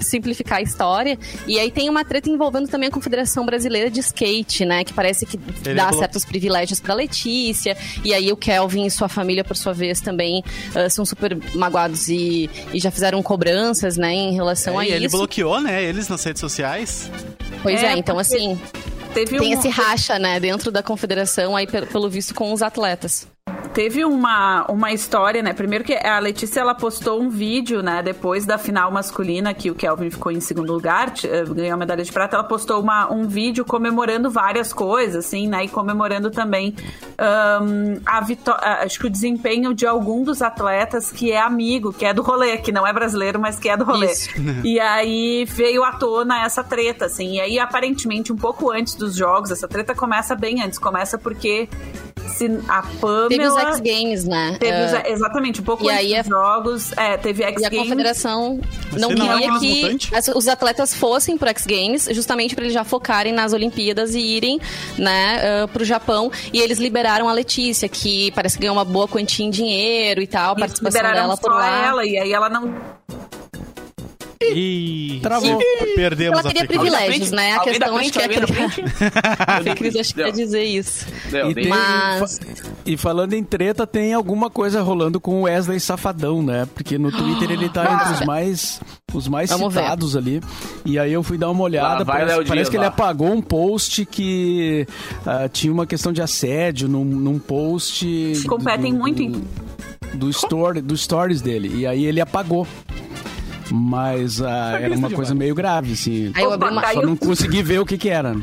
simplificar 0.00 0.58
a 0.58 0.62
história. 0.62 1.18
E 1.46 1.58
aí 1.58 1.70
tem 1.70 1.88
uma 1.88 2.04
treta 2.04 2.28
envolvendo 2.30 2.68
também 2.68 2.88
a 2.88 2.92
Confederação 2.92 3.44
Brasileira 3.44 3.90
de 3.90 4.00
Skate, 4.00 4.64
né? 4.64 4.84
Que 4.84 4.92
parece 4.92 5.26
que 5.26 5.38
Ele 5.64 5.74
dá 5.74 5.84
falou- 5.86 5.98
certos 6.00 6.24
privilégios 6.24 6.80
pra 6.80 6.94
Letícia. 6.94 7.76
E 8.04 8.12
aí 8.14 8.30
o 8.32 8.36
Kelvin 8.36 8.86
e 8.86 8.90
sua 8.90 9.08
família, 9.08 9.42
por 9.44 9.56
sua 9.56 9.72
vez, 9.72 10.00
também 10.00 10.42
ah, 10.74 10.88
são 10.88 11.04
super 11.04 11.36
magoados 11.54 12.08
e, 12.08 12.14
e 12.18 12.78
já 12.80 12.90
fizeram 12.90 13.22
cobranças, 13.22 13.96
né? 13.96 14.12
Em 14.12 14.32
relação 14.34 14.80
É, 14.80 14.84
a 14.84 14.88
e 14.88 14.92
ele 14.92 15.06
isso. 15.06 15.16
bloqueou, 15.16 15.60
né, 15.60 15.82
eles 15.82 16.08
nas 16.08 16.22
redes 16.24 16.40
sociais. 16.40 17.10
Pois 17.62 17.82
é, 17.82 17.92
É, 17.92 17.98
então 17.98 18.18
assim, 18.18 18.58
Teve 19.14 19.38
tem 19.38 19.54
um- 19.54 19.58
esse 19.58 19.68
racha, 19.68 20.18
né? 20.18 20.38
Dentro 20.38 20.70
da 20.70 20.82
confederação, 20.82 21.56
aí 21.56 21.66
pe- 21.66 21.86
pelo 21.86 22.08
visto, 22.10 22.34
com 22.34 22.52
os 22.52 22.62
atletas. 22.62 23.26
Teve 23.72 24.04
uma, 24.04 24.64
uma 24.68 24.92
história, 24.92 25.42
né? 25.42 25.52
Primeiro 25.52 25.84
que 25.84 25.94
a 25.94 26.18
Letícia 26.18 26.60
ela 26.60 26.74
postou 26.74 27.20
um 27.20 27.28
vídeo, 27.28 27.82
né? 27.82 28.02
Depois 28.02 28.44
da 28.44 28.58
final 28.58 28.90
masculina, 28.90 29.54
que 29.54 29.70
o 29.70 29.74
Kelvin 29.74 30.10
ficou 30.10 30.32
em 30.32 30.40
segundo 30.40 30.72
lugar, 30.72 31.12
eh, 31.24 31.44
ganhou 31.44 31.74
a 31.74 31.76
medalha 31.76 32.02
de 32.02 32.12
prata, 32.12 32.36
ela 32.36 32.44
postou 32.44 32.80
uma, 32.80 33.12
um 33.12 33.26
vídeo 33.26 33.64
comemorando 33.64 34.30
várias 34.30 34.72
coisas, 34.72 35.26
assim, 35.26 35.48
né? 35.48 35.64
E 35.64 35.68
comemorando 35.68 36.30
também 36.30 36.74
ahn, 37.18 38.00
a 38.04 38.20
vitória, 38.20 38.84
acho 38.84 38.98
que 38.98 39.06
o 39.06 39.10
desempenho 39.10 39.74
de 39.74 39.86
algum 39.86 40.22
dos 40.22 40.42
atletas 40.42 41.10
que 41.10 41.32
é 41.32 41.40
amigo, 41.40 41.92
que 41.92 42.04
é 42.04 42.12
do 42.12 42.22
rolê, 42.22 42.58
que 42.58 42.72
não 42.72 42.86
é 42.86 42.92
brasileiro, 42.92 43.38
mas 43.38 43.58
que 43.58 43.68
é 43.68 43.76
do 43.76 43.84
rolê. 43.84 44.12
Isso. 44.12 44.28
E 44.64 44.80
aí 44.80 45.44
veio 45.44 45.84
à 45.84 45.92
tona 45.92 46.44
essa 46.44 46.64
treta, 46.64 47.06
assim. 47.06 47.34
E 47.34 47.40
aí, 47.40 47.58
aparentemente, 47.58 48.32
um 48.32 48.36
pouco 48.36 48.70
antes 48.70 48.94
dos 48.94 49.14
jogos, 49.14 49.50
essa 49.50 49.68
treta 49.68 49.94
começa 49.94 50.34
bem 50.34 50.62
antes. 50.62 50.78
Começa 50.78 51.16
porque 51.16 51.68
se 52.38 52.60
a 52.68 52.82
Pamela... 53.00 53.28
Teve 53.28 53.46
os 53.48 53.56
X 53.56 53.80
Games, 53.80 54.24
né? 54.24 54.56
Teve 54.60 54.84
os- 54.84 54.94
Ah, 54.94 55.02
exatamente, 55.08 55.60
um 55.60 55.64
pouco 55.64 55.84
e 55.84 55.90
antes 55.90 55.98
aí 56.12 56.16
dos 56.22 56.26
jogos. 56.28 56.92
É, 56.96 57.16
teve 57.16 57.42
X 57.42 57.62
E 57.62 57.66
a 57.66 57.68
Games. 57.68 57.84
confederação 57.84 58.60
Mas 58.92 59.00
não 59.02 59.10
é 59.10 59.14
queria 59.14 59.50
uma 59.50 59.60
que 59.60 59.98
as- 60.14 60.28
os 60.28 60.48
atletas 60.48 60.94
fossem 60.94 61.36
pro 61.36 61.48
X 61.50 61.66
Games, 61.66 62.08
justamente 62.12 62.54
para 62.54 62.64
eles 62.64 62.74
já 62.74 62.84
focarem 62.84 63.32
nas 63.32 63.52
Olimpíadas 63.52 64.14
e 64.14 64.20
irem, 64.20 64.60
né, 64.96 65.64
uh, 65.64 65.68
pro 65.68 65.84
Japão. 65.84 66.30
E 66.52 66.60
eles 66.60 66.78
liberaram 66.78 67.28
a 67.28 67.32
Letícia, 67.32 67.88
que 67.88 68.30
parece 68.32 68.56
que 68.56 68.62
ganhou 68.62 68.76
uma 68.76 68.84
boa 68.84 69.08
quantia 69.08 69.44
em 69.44 69.50
dinheiro 69.50 70.20
e 70.22 70.26
tal, 70.26 70.50
a 70.50 70.52
Eles 70.52 70.60
participação 70.60 71.02
dela 71.02 71.36
por 71.36 71.50
só 71.52 71.58
lá. 71.58 71.86
ela, 71.86 72.04
e 72.06 72.16
aí 72.18 72.32
ela 72.32 72.48
não. 72.48 72.72
Ih, 74.40 75.18
Travou. 75.22 75.58
perdemos 75.96 76.38
Ela 76.38 76.48
a 76.48 76.52
queria 76.52 76.60
Fê 76.62 76.66
Cris. 76.68 76.80
privilégios, 76.80 77.30
né? 77.32 77.52
A 77.52 77.58
Alguém 77.58 77.72
questão 77.74 77.96
acho 77.96 78.12
que 78.12 78.18
é 78.20 78.46
frente? 78.46 78.84
A 79.46 79.74
Cris 79.74 79.96
acho 79.96 80.14
que 80.14 80.22
quer 80.22 80.32
dizer 80.32 80.62
isso. 80.64 81.06
Deu, 81.30 81.50
E, 81.50 81.54
tem- 81.54 81.68
Mas- 81.68 82.40
e 82.86 82.96
falando 82.96 83.32
em 83.34 83.42
treta, 83.42 83.86
tem 83.86 84.14
alguma 84.14 84.48
coisa 84.48 84.80
rolando 84.80 85.20
com 85.20 85.40
o 85.40 85.42
Wesley 85.42 85.80
Safadão, 85.80 86.42
né? 86.42 86.68
Porque 86.74 86.96
no 86.98 87.10
Twitter 87.10 87.50
ele 87.50 87.68
tá 87.68 87.92
entre 87.94 88.14
os 88.14 88.26
mais, 88.26 88.80
os 89.12 89.26
mais 89.28 89.50
Vamos 89.50 89.74
ver. 89.74 89.80
citados 89.80 90.16
ali. 90.16 90.40
E 90.84 90.98
aí 90.98 91.12
eu 91.12 91.22
fui 91.22 91.36
dar 91.36 91.50
uma 91.50 91.64
olhada. 91.64 91.88
Lá 91.98 92.04
vai 92.04 92.24
parece 92.26 92.44
Dias, 92.44 92.68
que 92.68 92.76
ele 92.76 92.82
lá. 92.84 92.88
apagou 92.88 93.32
um 93.32 93.42
post 93.42 94.06
que 94.06 94.86
ah, 95.26 95.48
tinha 95.48 95.72
uma 95.72 95.86
questão 95.86 96.12
de 96.12 96.22
assédio 96.22 96.88
num, 96.88 97.04
num 97.04 97.38
post. 97.38 98.06
Competem 98.48 98.92
do- 98.92 98.98
muito 98.98 99.16
do- 99.16 99.22
em- 99.22 99.44
do 100.14 100.30
story, 100.30 100.80
dos 100.80 101.02
stories 101.02 101.42
dele. 101.42 101.80
E 101.80 101.86
aí 101.86 102.04
ele 102.06 102.20
apagou. 102.20 102.66
Mas 103.70 104.40
ah, 104.40 104.78
era 104.80 104.96
uma 104.96 105.10
coisa 105.10 105.34
meio 105.34 105.54
grave, 105.54 105.92
assim. 105.92 106.32
Aí 106.34 106.42
eu 106.42 106.52
abri 106.52 106.70
uma, 106.70 106.92
Só 106.92 107.02
não 107.02 107.16
consegui 107.16 107.62
ver 107.62 107.80
o 107.80 107.86
que 107.86 107.98
que 107.98 108.08
era. 108.08 108.34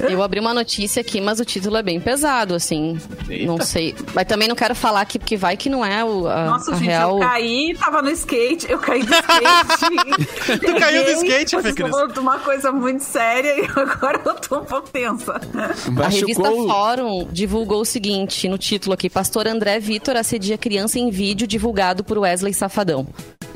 Eu 0.00 0.22
abri 0.22 0.38
uma 0.38 0.54
notícia 0.54 1.00
aqui, 1.00 1.20
mas 1.20 1.40
o 1.40 1.44
título 1.44 1.76
é 1.76 1.82
bem 1.82 1.98
pesado, 1.98 2.54
assim. 2.54 2.96
Eita. 3.28 3.46
Não 3.46 3.60
sei. 3.60 3.94
Mas 4.14 4.26
também 4.26 4.46
não 4.46 4.54
quero 4.54 4.74
falar 4.74 5.00
aqui, 5.00 5.18
porque 5.18 5.36
vai 5.36 5.56
que 5.56 5.68
não 5.68 5.84
é 5.84 6.04
o, 6.04 6.28
a, 6.28 6.44
Nossa, 6.46 6.70
a 6.70 6.74
gente, 6.74 6.86
real. 6.86 7.14
eu 7.14 7.18
caí, 7.18 7.76
tava 7.78 8.02
no 8.02 8.10
skate, 8.10 8.70
eu 8.70 8.78
caí 8.78 9.02
do 9.02 9.12
skate. 9.12 10.60
Tu 10.60 10.74
caiu 10.78 11.04
do 11.04 11.10
skate, 11.10 11.56
vocês 11.56 11.74
Cris? 11.74 11.90
falando 11.90 12.12
de 12.12 12.20
uma 12.20 12.38
coisa 12.38 12.70
muito 12.70 13.02
séria 13.02 13.60
e 13.60 13.66
agora 13.74 14.20
eu 14.24 14.34
tô 14.34 14.58
um 14.60 14.64
pouco 14.64 14.88
tensa. 14.88 15.32
A 15.32 16.08
revista 16.08 16.44
Fórum 16.44 17.26
divulgou 17.32 17.80
o 17.80 17.84
seguinte 17.84 18.48
no 18.48 18.56
título 18.56 18.94
aqui: 18.94 19.10
Pastor 19.10 19.48
André 19.48 19.80
Vitor 19.80 20.16
assedia 20.16 20.56
criança 20.56 20.98
em 20.98 21.10
vídeo 21.10 21.46
divulgado 21.46 22.04
por 22.04 22.18
Wesley 22.18 22.54
Safadão. 22.54 23.06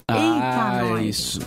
Ah, 0.09 0.81
Eita, 0.81 0.87
é 0.87 0.91
nós. 0.91 1.07
isso. 1.07 1.41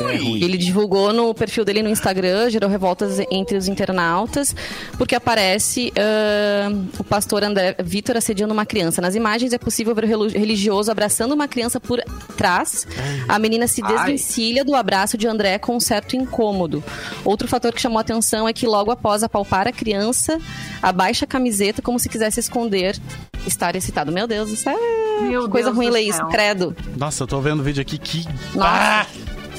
É 0.00 0.16
ruim. 0.16 0.42
Ele 0.42 0.56
divulgou 0.56 1.12
no 1.12 1.34
perfil 1.34 1.64
dele 1.64 1.82
no 1.82 1.88
Instagram, 1.88 2.48
gerou 2.50 2.70
revoltas 2.70 3.18
entre 3.30 3.56
os 3.56 3.68
internautas, 3.68 4.54
porque 4.96 5.14
aparece 5.14 5.92
ah, 5.96 6.70
o 6.98 7.04
pastor 7.04 7.42
André 7.42 7.76
Vitor 7.82 8.16
assediando 8.16 8.52
uma 8.52 8.64
criança. 8.64 9.00
Nas 9.00 9.14
imagens 9.14 9.52
é 9.52 9.58
possível 9.58 9.94
ver 9.94 10.04
o 10.16 10.28
religioso 10.28 10.90
abraçando 10.90 11.32
uma 11.32 11.48
criança 11.48 11.80
por 11.80 12.00
trás. 12.36 12.86
A 13.28 13.38
menina 13.38 13.66
se 13.66 13.82
desvencilha 13.82 14.64
do 14.64 14.74
abraço 14.74 15.18
de 15.18 15.26
André 15.26 15.58
com 15.58 15.76
um 15.76 15.80
certo 15.80 16.16
incômodo. 16.16 16.82
Outro 17.24 17.48
fator 17.48 17.72
que 17.72 17.80
chamou 17.80 17.98
a 17.98 18.02
atenção 18.02 18.48
é 18.48 18.52
que 18.52 18.66
logo 18.66 18.90
após 18.90 19.22
apalpar 19.22 19.66
a 19.66 19.72
criança, 19.72 20.38
abaixa 20.82 21.24
a 21.24 21.28
camiseta 21.28 21.82
como 21.82 21.98
se 21.98 22.08
quisesse 22.08 22.40
esconder 22.40 22.98
estar 23.46 23.74
excitado. 23.76 24.12
Meu 24.12 24.26
Deus, 24.26 24.50
isso 24.50 24.68
é 24.68 25.07
Meu 25.22 25.44
que 25.44 25.50
coisa 25.50 25.68
Deus 25.68 25.76
ruim 25.76 25.90
ler 25.90 26.02
isso, 26.02 26.24
credo. 26.26 26.74
Nossa, 26.96 27.22
eu 27.22 27.26
tô 27.26 27.40
vendo 27.40 27.60
o 27.60 27.62
vídeo 27.62 27.80
aqui 27.82 27.98
que. 27.98 28.24
Nossa. 28.54 28.68
Ah! 28.70 29.06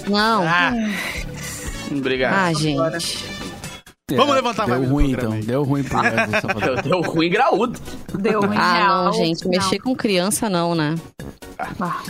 Não. 0.08 0.44
Ah! 0.48 0.72
Obrigado. 1.92 2.34
Ah, 2.34 2.48
Agora. 2.48 3.00
gente. 3.00 3.39
Vamos 4.16 4.36
levantar 4.36 4.64
a 4.64 4.66
Deu 4.78 4.86
ruim, 4.90 5.12
então. 5.12 5.40
Deu 5.40 5.64
ruim 5.64 5.84
pro. 5.84 6.00
Deu, 6.02 6.76
deu 7.02 7.02
ruim 7.02 7.30
graúdo. 7.30 7.80
Deu 8.18 8.42
um 8.42 8.52
Ah, 8.56 9.04
não, 9.06 9.14
gente. 9.14 9.48
Mexer 9.48 9.80
com 9.80 9.96
criança 9.96 10.50
não, 10.50 10.74
né? 10.76 10.96
Ah. 11.80 12.02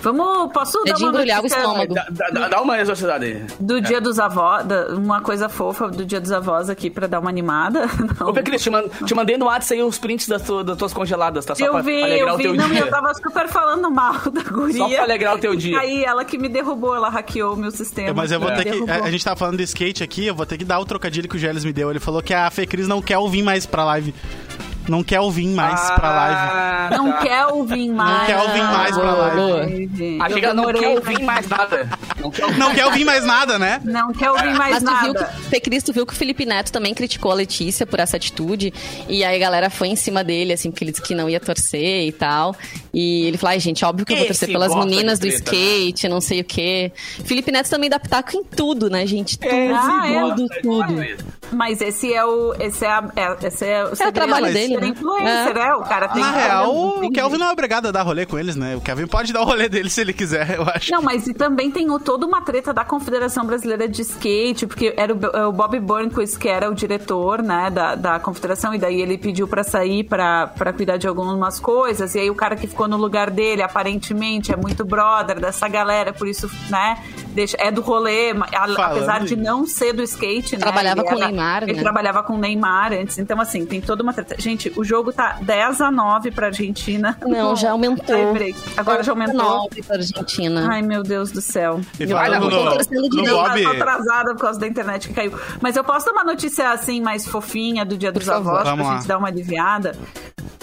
Vamos, 0.00 0.52
posso 0.52 0.78
É 0.86 0.90
dar 0.90 0.94
de 0.94 1.02
uma 1.02 1.10
embrulhar 1.10 1.40
o 1.40 1.42
notícia 1.42 1.58
estômago. 1.58 1.92
Dá, 1.92 2.06
dá- 2.30 2.48
dá 2.48 2.62
uma 2.62 2.80
exorcidade 2.80 3.24
aí. 3.24 3.42
Do 3.58 3.80
dia 3.80 4.00
dos 4.00 4.20
avós, 4.20 4.64
uma 4.96 5.20
coisa 5.20 5.48
fofa 5.48 5.88
do 5.88 6.06
dia 6.06 6.20
dos 6.20 6.30
avós 6.30 6.70
aqui 6.70 6.88
pra 6.88 7.08
dar 7.08 7.18
uma 7.18 7.28
animada. 7.28 7.80
Não. 8.20 8.28
Ô, 8.28 8.32
Cris, 8.32 8.62
te, 8.62 8.70
man- 8.70 8.84
te 9.04 9.12
mandei 9.12 9.36
no 9.36 9.46
WhatsApp 9.46 9.74
aí 9.80 9.82
os 9.86 9.98
prints 9.98 10.28
das, 10.28 10.42
tu- 10.42 10.62
das 10.62 10.78
tuas 10.78 10.92
congeladas, 10.92 11.44
tá? 11.44 11.56
Só 11.56 11.64
eu 11.66 11.72
pra 11.72 11.82
vi, 11.82 12.00
alegrar 12.00 12.28
eu 12.28 12.34
o 12.34 12.36
vi. 12.36 12.42
teu 12.44 12.54
Não, 12.54 12.68
dia. 12.68 12.78
eu 12.82 12.90
tava 12.90 13.12
super 13.14 13.48
falando 13.48 13.90
mal 13.90 14.14
da 14.30 14.42
guria. 14.44 14.78
Só 14.78 14.88
pra 14.88 15.02
alegrar 15.02 15.34
o 15.34 15.38
teu 15.40 15.56
dia. 15.56 15.76
Aí 15.80 16.04
ela 16.04 16.24
que 16.24 16.38
me 16.38 16.48
derrubou, 16.48 16.94
ela 16.94 17.08
hackeou 17.10 17.54
o 17.54 17.56
meu 17.56 17.72
sistema. 17.72 18.14
Mas 18.14 18.30
eu 18.30 18.38
vou 18.38 18.50
Me 18.50 18.56
ter 18.56 18.64
que. 18.66 18.70
derrubou. 18.70 18.94
A, 18.94 18.98
a 19.04 19.10
gente 19.10 19.24
tá 19.24 19.34
falando 19.34 19.56
de 19.56 19.64
skate 19.64 20.04
aqui, 20.04 20.26
eu 20.26 20.34
vou 20.34 20.46
ter 20.46 20.56
que 20.56 20.64
dar 20.64 20.78
o 20.78 20.84
trocadilho 20.86 21.17
que 21.26 21.36
o 21.36 21.38
Gélis 21.38 21.64
me 21.64 21.72
deu. 21.72 21.90
Ele 21.90 21.98
falou 21.98 22.22
que 22.22 22.34
a 22.34 22.50
Fê 22.50 22.66
Cris 22.66 22.86
não 22.86 23.00
quer 23.00 23.18
ouvir 23.18 23.42
mais 23.42 23.66
pra 23.66 23.84
live. 23.84 24.14
Não 24.88 25.02
quer 25.02 25.20
ouvir 25.20 25.46
mais 25.48 25.90
pra 25.92 26.10
live. 26.10 26.36
Ah, 26.36 26.88
Não 26.96 27.12
tá. 27.12 27.18
quer 27.18 27.46
ouvir 27.46 27.88
mais. 27.90 28.26
quer 28.26 28.38
ouvir 28.38 28.62
mais 28.62 28.96
pra 28.96 29.12
live. 29.12 30.18
Achei 30.20 30.34
eu 30.36 30.38
que 30.38 30.44
ela 30.44 30.54
não 30.54 30.66
demorei 30.66 30.80
quer 30.80 30.88
ouvir 30.98 31.22
mais 31.22 31.48
nada. 31.48 31.88
Não 32.20 32.30
quer 32.30 32.44
ouvir 32.46 32.58
Não 32.58 32.74
quer 32.74 32.86
ouvir 32.86 33.04
mais 33.04 33.24
nada, 33.24 33.58
né? 33.58 33.80
Não 33.84 34.12
quer 34.12 34.30
ouvir 34.30 34.54
mais 34.54 34.82
Mas 34.82 34.82
tu 34.82 35.00
viu 35.04 35.12
nada. 35.14 35.26
que, 35.26 35.42
Fê 35.50 35.60
Cris, 35.60 35.82
tu 35.82 35.92
viu 35.92 36.06
que 36.06 36.12
o 36.12 36.16
Felipe 36.16 36.44
Neto 36.46 36.72
também 36.72 36.94
criticou 36.94 37.30
a 37.30 37.34
Letícia 37.34 37.86
por 37.86 38.00
essa 38.00 38.16
atitude. 38.16 38.72
E 39.08 39.22
aí 39.24 39.36
a 39.36 39.38
galera 39.38 39.68
foi 39.70 39.88
em 39.88 39.96
cima 39.96 40.24
dele, 40.24 40.52
assim, 40.52 40.70
porque 40.70 40.84
ele 40.84 40.90
disse 40.92 41.02
que 41.02 41.14
não 41.14 41.28
ia 41.28 41.38
torcer 41.40 42.06
e 42.06 42.12
tal. 42.12 42.56
E 42.92 43.26
ele 43.26 43.36
falou, 43.36 43.52
ai, 43.52 43.60
gente, 43.60 43.84
óbvio 43.84 44.06
que 44.06 44.12
eu 44.12 44.16
vou 44.16 44.26
Esse 44.26 44.40
torcer 44.40 44.48
pelas 44.48 44.74
meninas 44.74 45.18
do 45.18 45.26
né? 45.26 45.34
skate, 45.34 46.08
não 46.08 46.20
sei 46.20 46.40
o 46.40 46.44
quê. 46.44 46.92
Felipe 47.24 47.52
Neto 47.52 47.68
também 47.68 47.90
dá 47.90 47.98
pitaco 47.98 48.36
em 48.36 48.42
tudo, 48.44 48.88
né, 48.88 49.06
gente? 49.06 49.38
Tudo, 49.38 49.52
Ah, 49.74 50.10
é? 50.10 50.20
tudo, 50.20 50.48
tudo. 50.62 51.06
Mas 51.52 51.80
esse 51.80 52.12
é 52.12 52.24
o. 52.24 52.54
Esse 52.60 52.84
é, 52.84 52.88
a, 52.88 53.04
é, 53.16 53.46
esse 53.46 53.64
é 53.64 53.84
o, 53.84 53.94
segredo 53.96 54.14
trabalho 54.14 54.46
de 54.48 54.52
dele, 54.52 54.76
ser 54.78 54.84
né? 54.86 54.88
influencer, 54.88 55.56
é. 55.56 55.74
O 55.74 55.82
cara 55.82 56.08
tem 56.08 56.22
Na 56.22 56.32
que- 56.32 56.38
real, 56.38 56.70
o 57.04 57.10
Kelvin 57.10 57.38
não 57.38 57.46
é 57.46 57.52
obrigado 57.52 57.86
a 57.86 57.90
dar 57.90 58.02
rolê 58.02 58.26
com 58.26 58.38
eles, 58.38 58.56
né? 58.56 58.76
O 58.76 58.80
Kelvin 58.80 59.06
pode 59.06 59.32
dar 59.32 59.40
o 59.42 59.44
rolê 59.44 59.68
dele 59.68 59.90
se 59.90 60.00
ele 60.00 60.12
quiser, 60.12 60.56
eu 60.56 60.62
acho. 60.64 60.90
Não, 60.92 61.02
mas 61.02 61.26
e 61.26 61.34
também 61.34 61.70
tem 61.70 61.90
o- 61.90 61.98
toda 61.98 62.26
uma 62.26 62.40
treta 62.40 62.72
da 62.72 62.84
Confederação 62.84 63.44
Brasileira 63.44 63.88
de 63.88 64.02
Skate, 64.02 64.66
porque 64.66 64.94
era 64.96 65.14
o, 65.14 65.18
é 65.36 65.46
o 65.46 65.52
Bob 65.52 65.78
Burnquist 65.80 66.38
que 66.38 66.48
era 66.48 66.70
o 66.70 66.74
diretor, 66.74 67.42
né, 67.42 67.70
da, 67.70 67.94
da 67.94 68.18
confederação, 68.20 68.74
e 68.74 68.78
daí 68.78 69.00
ele 69.00 69.18
pediu 69.18 69.46
pra 69.48 69.62
sair 69.64 70.04
pra, 70.04 70.46
pra 70.48 70.72
cuidar 70.72 70.96
de 70.96 71.06
algumas 71.08 71.58
coisas, 71.60 72.14
e 72.14 72.20
aí 72.20 72.30
o 72.30 72.34
cara 72.34 72.56
que 72.56 72.66
ficou 72.66 72.86
no 72.88 72.96
lugar 72.96 73.30
dele, 73.30 73.62
aparentemente, 73.62 74.52
é 74.52 74.56
muito 74.56 74.84
brother 74.84 75.40
dessa 75.40 75.68
galera, 75.68 76.12
por 76.12 76.26
isso, 76.28 76.50
né, 76.70 76.98
deixa, 77.28 77.56
é 77.60 77.70
do 77.70 77.80
rolê, 77.80 78.32
a- 78.52 78.86
apesar 78.86 79.20
de 79.24 79.36
não 79.36 79.66
ser 79.66 79.92
do 79.92 80.02
skate, 80.02 80.56
né. 80.56 80.60
Trabalhava 80.62 81.00
ele 81.00 81.08
com 81.08 81.14
o 81.14 81.18
era- 81.18 81.26
Neymar, 81.28 81.62
Ele 81.64 81.72
né? 81.74 81.82
trabalhava 81.82 82.22
com 82.22 82.34
o 82.34 82.38
Neymar 82.38 82.92
antes, 82.92 83.18
então 83.18 83.40
assim, 83.40 83.64
tem 83.66 83.80
toda 83.80 84.02
uma 84.02 84.12
treta. 84.12 84.36
Gente, 84.38 84.67
o 84.76 84.84
jogo 84.84 85.12
tá 85.12 85.38
10 85.42 85.80
a 85.80 85.90
9 85.90 86.30
pra 86.30 86.46
Argentina. 86.46 87.16
Não, 87.26 87.54
já 87.56 87.70
aumentou. 87.72 88.16
Agora 88.76 89.02
já 89.02 89.12
aumentou. 89.12 89.34
9 89.38 89.82
pra 89.82 89.96
Argentina. 89.96 90.68
Ai, 90.70 90.82
meu 90.82 91.02
Deus 91.02 91.30
do 91.32 91.40
céu. 91.40 91.80
E 91.98 92.04
Eu 92.04 92.08
no- 92.08 92.40
no 92.40 92.50
novo, 92.50 92.76
Bob- 93.48 93.62
tô 93.62 93.68
atrasada 93.70 94.34
por 94.34 94.40
causa 94.40 94.58
da 94.60 94.66
internet 94.66 95.08
que 95.08 95.14
caiu. 95.14 95.32
Mas 95.60 95.76
eu 95.76 95.84
posso 95.84 96.06
dar 96.06 96.12
uma 96.12 96.24
notícia 96.24 96.70
assim, 96.70 97.00
mais 97.00 97.26
fofinha 97.26 97.84
do 97.84 97.96
Dia 97.96 98.12
dos 98.12 98.24
favor. 98.24 98.50
Avós, 98.60 98.62
pra 98.74 98.74
lá. 98.84 98.96
gente 98.96 99.08
dar 99.08 99.18
uma 99.18 99.28
aliviada? 99.28 99.96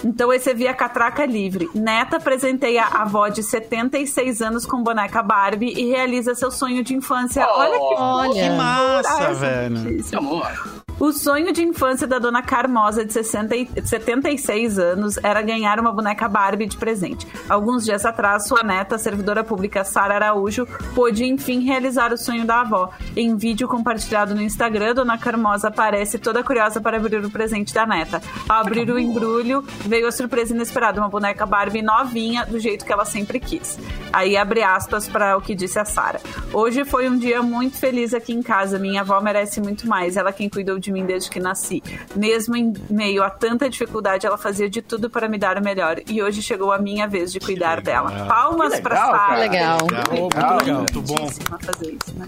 Então 0.04 0.32
esse 0.32 0.50
é 0.50 0.54
via 0.54 0.72
Catraca 0.74 1.24
Livre. 1.26 1.68
Neta 1.74 2.20
presenteia 2.20 2.84
a 2.84 3.02
avó 3.02 3.28
de 3.28 3.42
76 3.42 4.40
anos 4.42 4.64
com 4.66 4.82
boneca 4.82 5.22
Barbie 5.22 5.72
e 5.76 5.86
realiza 5.90 6.34
seu 6.34 6.50
sonho 6.50 6.82
de 6.84 6.94
infância. 6.94 7.46
Olha 7.46 7.78
que 7.78 7.94
Olha. 8.02 8.32
Que 8.42 8.50
massa, 8.50 9.34
velho. 9.34 9.70
notícia. 9.78 10.18
Amor. 10.18 10.76
O 10.98 11.12
sonho 11.12 11.52
de 11.52 11.62
infância 11.62 12.06
da 12.06 12.18
dona 12.18 12.40
Carmosa, 12.42 13.04
de 13.04 13.12
60 13.12 13.54
e- 13.54 13.68
76 13.96 14.78
anos, 14.78 15.18
era 15.22 15.40
ganhar 15.40 15.80
uma 15.80 15.92
boneca 15.92 16.28
Barbie 16.28 16.66
de 16.66 16.76
presente. 16.76 17.26
Alguns 17.48 17.84
dias 17.84 18.04
atrás, 18.04 18.46
sua 18.46 18.62
neta, 18.62 18.98
servidora 18.98 19.42
pública 19.42 19.84
Sara 19.84 20.14
Araújo, 20.16 20.66
pôde 20.94 21.24
enfim 21.24 21.60
realizar 21.60 22.12
o 22.12 22.18
sonho 22.18 22.44
da 22.44 22.60
avó. 22.60 22.90
Em 23.16 23.36
vídeo 23.36 23.66
compartilhado 23.66 24.34
no 24.34 24.42
Instagram, 24.42 24.94
dona 24.94 25.16
Carmosa 25.16 25.68
aparece 25.68 26.18
toda 26.18 26.44
curiosa 26.44 26.80
para 26.80 26.96
abrir 26.96 27.24
o 27.24 27.30
presente 27.30 27.72
da 27.72 27.86
neta. 27.86 28.20
Ao 28.48 28.60
abrir 28.60 28.90
o 28.90 28.98
embrulho, 28.98 29.64
veio 29.86 30.06
a 30.06 30.12
surpresa 30.12 30.54
inesperada, 30.54 31.00
uma 31.00 31.08
boneca 31.08 31.46
Barbie 31.46 31.82
novinha, 31.82 32.44
do 32.44 32.58
jeito 32.58 32.84
que 32.84 32.92
ela 32.92 33.04
sempre 33.04 33.40
quis. 33.40 33.78
Aí 34.12 34.36
abre 34.36 34.62
aspas 34.62 35.08
para 35.08 35.36
o 35.36 35.40
que 35.40 35.54
disse 35.54 35.78
a 35.78 35.84
Sara. 35.84 36.20
Hoje 36.52 36.84
foi 36.84 37.08
um 37.08 37.18
dia 37.18 37.42
muito 37.42 37.76
feliz 37.76 38.14
aqui 38.14 38.32
em 38.32 38.42
casa. 38.42 38.78
Minha 38.78 39.00
avó 39.00 39.20
merece 39.20 39.60
muito 39.60 39.86
mais. 39.88 40.16
Ela 40.16 40.32
quem 40.32 40.48
cuidou 40.48 40.78
de 40.78 40.92
mim 40.92 41.04
desde 41.04 41.30
que 41.30 41.40
nasci. 41.40 41.82
Mesmo 42.14 42.56
em 42.56 42.72
meio 42.88 43.22
a 43.22 43.30
tanta 43.30 43.68
dificuldade, 43.78 44.26
ela 44.26 44.38
fazia 44.38 44.68
de 44.68 44.80
tudo 44.82 45.10
para 45.10 45.28
me 45.28 45.38
dar 45.38 45.58
o 45.58 45.62
melhor. 45.62 46.00
E 46.08 46.22
hoje 46.22 46.42
chegou 46.42 46.72
a 46.72 46.78
minha 46.78 47.06
vez 47.06 47.32
de 47.32 47.40
cuidar 47.40 47.80
dela. 47.80 48.26
Palmas 48.26 48.80
para 48.80 48.94
legal, 48.94 49.10
Sara. 49.10 49.26
cara. 49.26 49.40
Legal. 49.40 49.78
Muito 50.10 50.36
legal. 50.36 50.78
Muito 50.78 51.02
bom. 51.02 51.28
Fazer 51.60 51.96
isso, 52.02 52.18
né? 52.18 52.26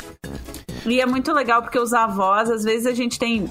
E 0.87 1.01
é 1.01 1.07
muito 1.07 1.33
legal 1.33 1.63
porque 1.63 1.79
os 1.79 1.93
avós, 1.93 2.51
às 2.51 2.65
vezes 2.65 2.87
a 2.87 2.93
gente 2.93 3.19
tem. 3.19 3.51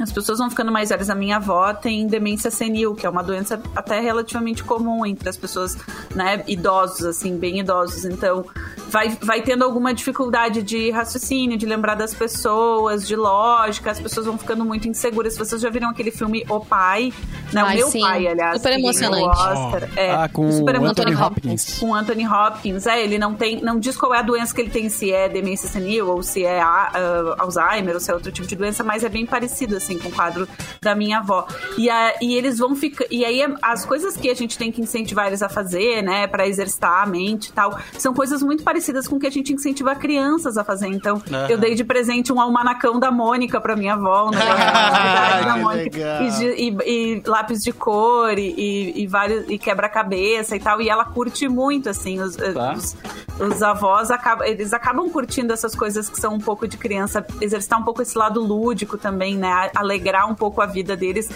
As 0.00 0.10
pessoas 0.10 0.38
vão 0.38 0.48
ficando 0.48 0.72
mais 0.72 0.88
velhas. 0.88 1.10
A 1.10 1.14
minha 1.14 1.36
avó 1.36 1.74
tem 1.74 2.06
demência 2.06 2.50
senil, 2.50 2.94
que 2.94 3.04
é 3.04 3.10
uma 3.10 3.22
doença 3.22 3.60
até 3.76 4.00
relativamente 4.00 4.64
comum 4.64 5.04
entre 5.04 5.28
as 5.28 5.36
pessoas, 5.36 5.76
né, 6.14 6.42
idosos, 6.46 7.04
assim, 7.04 7.36
bem 7.36 7.60
idosos. 7.60 8.06
Então, 8.06 8.42
vai, 8.88 9.10
vai 9.20 9.42
tendo 9.42 9.62
alguma 9.64 9.92
dificuldade 9.92 10.62
de 10.62 10.90
raciocínio, 10.90 11.58
de 11.58 11.66
lembrar 11.66 11.94
das 11.94 12.14
pessoas, 12.14 13.06
de 13.06 13.14
lógica. 13.14 13.90
As 13.90 14.00
pessoas 14.00 14.24
vão 14.24 14.38
ficando 14.38 14.64
muito 14.64 14.88
inseguras. 14.88 15.36
Vocês 15.36 15.60
já 15.60 15.68
viram 15.68 15.90
aquele 15.90 16.10
filme 16.10 16.42
O 16.48 16.60
Pai? 16.60 17.12
Não, 17.52 17.66
Ai, 17.66 17.76
Meu 17.76 17.90
sim. 17.90 18.00
Pai, 18.00 18.26
aliás. 18.26 18.56
Super 18.56 18.72
emocionante. 18.78 19.24
Oscar. 19.26 19.88
É, 19.94 20.10
Ah, 20.10 20.26
com 20.26 20.50
super 20.50 20.74
o 20.74 20.78
emocionante. 20.78 21.12
Anthony 21.12 21.16
Hopkins. 21.22 21.78
Com 21.78 21.90
o 21.90 21.94
Anthony 21.94 22.26
Hopkins. 22.26 22.86
É, 22.86 23.04
ele 23.04 23.18
não 23.18 23.34
tem. 23.34 23.60
Não 23.60 23.78
diz 23.78 23.94
qual 23.98 24.14
é 24.14 24.20
a 24.20 24.22
doença 24.22 24.54
que 24.54 24.62
ele 24.62 24.70
tem, 24.70 24.88
se 24.88 25.12
é 25.12 25.28
demência 25.28 25.68
senil 25.68 26.08
ou 26.08 26.22
se 26.22 26.46
é 26.46 26.62
ah, 26.62 27.36
Alzheimer 27.38 27.92
ou 27.92 28.00
se 28.00 28.10
é 28.10 28.14
outro 28.14 28.32
tipo 28.32 28.48
de 28.48 28.56
doença, 28.56 28.82
mas 28.82 29.04
é 29.04 29.10
bem 29.10 29.26
parecido, 29.26 29.76
assim, 29.82 29.98
com 29.98 30.08
o 30.08 30.12
quadro 30.12 30.48
da 30.80 30.94
minha 30.94 31.18
avó. 31.18 31.46
E, 31.76 31.90
a, 31.90 32.14
e 32.20 32.34
eles 32.34 32.58
vão 32.58 32.74
ficar. 32.74 33.04
E 33.10 33.24
aí, 33.24 33.42
as 33.60 33.84
coisas 33.84 34.16
que 34.16 34.30
a 34.30 34.34
gente 34.34 34.56
tem 34.56 34.70
que 34.72 34.80
incentivar 34.80 35.26
eles 35.26 35.42
a 35.42 35.48
fazer, 35.48 36.02
né, 36.02 36.26
pra 36.26 36.46
exercitar 36.46 37.02
a 37.02 37.06
mente 37.06 37.48
e 37.48 37.52
tal, 37.52 37.78
são 37.98 38.14
coisas 38.14 38.42
muito 38.42 38.62
parecidas 38.62 39.06
com 39.08 39.16
o 39.16 39.20
que 39.20 39.26
a 39.26 39.30
gente 39.30 39.52
incentiva 39.52 39.94
crianças 39.94 40.56
a 40.56 40.64
fazer. 40.64 40.88
Então, 40.88 41.22
Aham. 41.30 41.46
eu 41.48 41.58
dei 41.58 41.74
de 41.74 41.84
presente 41.84 42.32
um 42.32 42.40
almanacão 42.40 42.98
da 42.98 43.10
Mônica 43.10 43.60
pra 43.60 43.76
minha 43.76 43.94
avó, 43.94 44.26
um 44.28 44.30
negócio 44.30 44.56
da 45.44 45.56
Mônica. 45.56 45.98
E 45.98 46.42
e, 46.52 46.76
e 46.86 47.22
lápis 47.26 47.62
de 47.62 47.72
cor 47.72 48.38
e, 48.38 48.54
e, 48.56 49.02
e 49.02 49.06
vários 49.06 49.48
e 49.48 49.58
quebra-cabeça 49.58 50.56
e 50.56 50.60
tal. 50.60 50.80
E 50.80 50.88
ela 50.88 51.04
curte 51.04 51.48
muito, 51.48 51.88
assim, 51.88 52.20
os, 52.20 52.36
Tá. 52.36 52.72
os, 52.72 52.96
os 53.40 53.62
avós 53.62 54.10
acabam, 54.10 54.46
eles 54.46 54.72
acabam 54.72 55.08
curtindo 55.10 55.52
essas 55.52 55.74
coisas 55.74 56.08
que 56.08 56.20
são 56.20 56.34
um 56.34 56.38
pouco 56.38 56.66
de 56.66 56.76
criança, 56.76 57.24
exercitar 57.40 57.78
um 57.78 57.82
pouco 57.84 58.02
esse 58.02 58.16
lado 58.16 58.40
lúdico 58.40 58.98
também, 58.98 59.36
né? 59.36 59.70
Alegrar 59.74 60.30
um 60.30 60.34
pouco 60.34 60.60
a 60.60 60.66
vida 60.66 60.96
deles. 60.96 61.28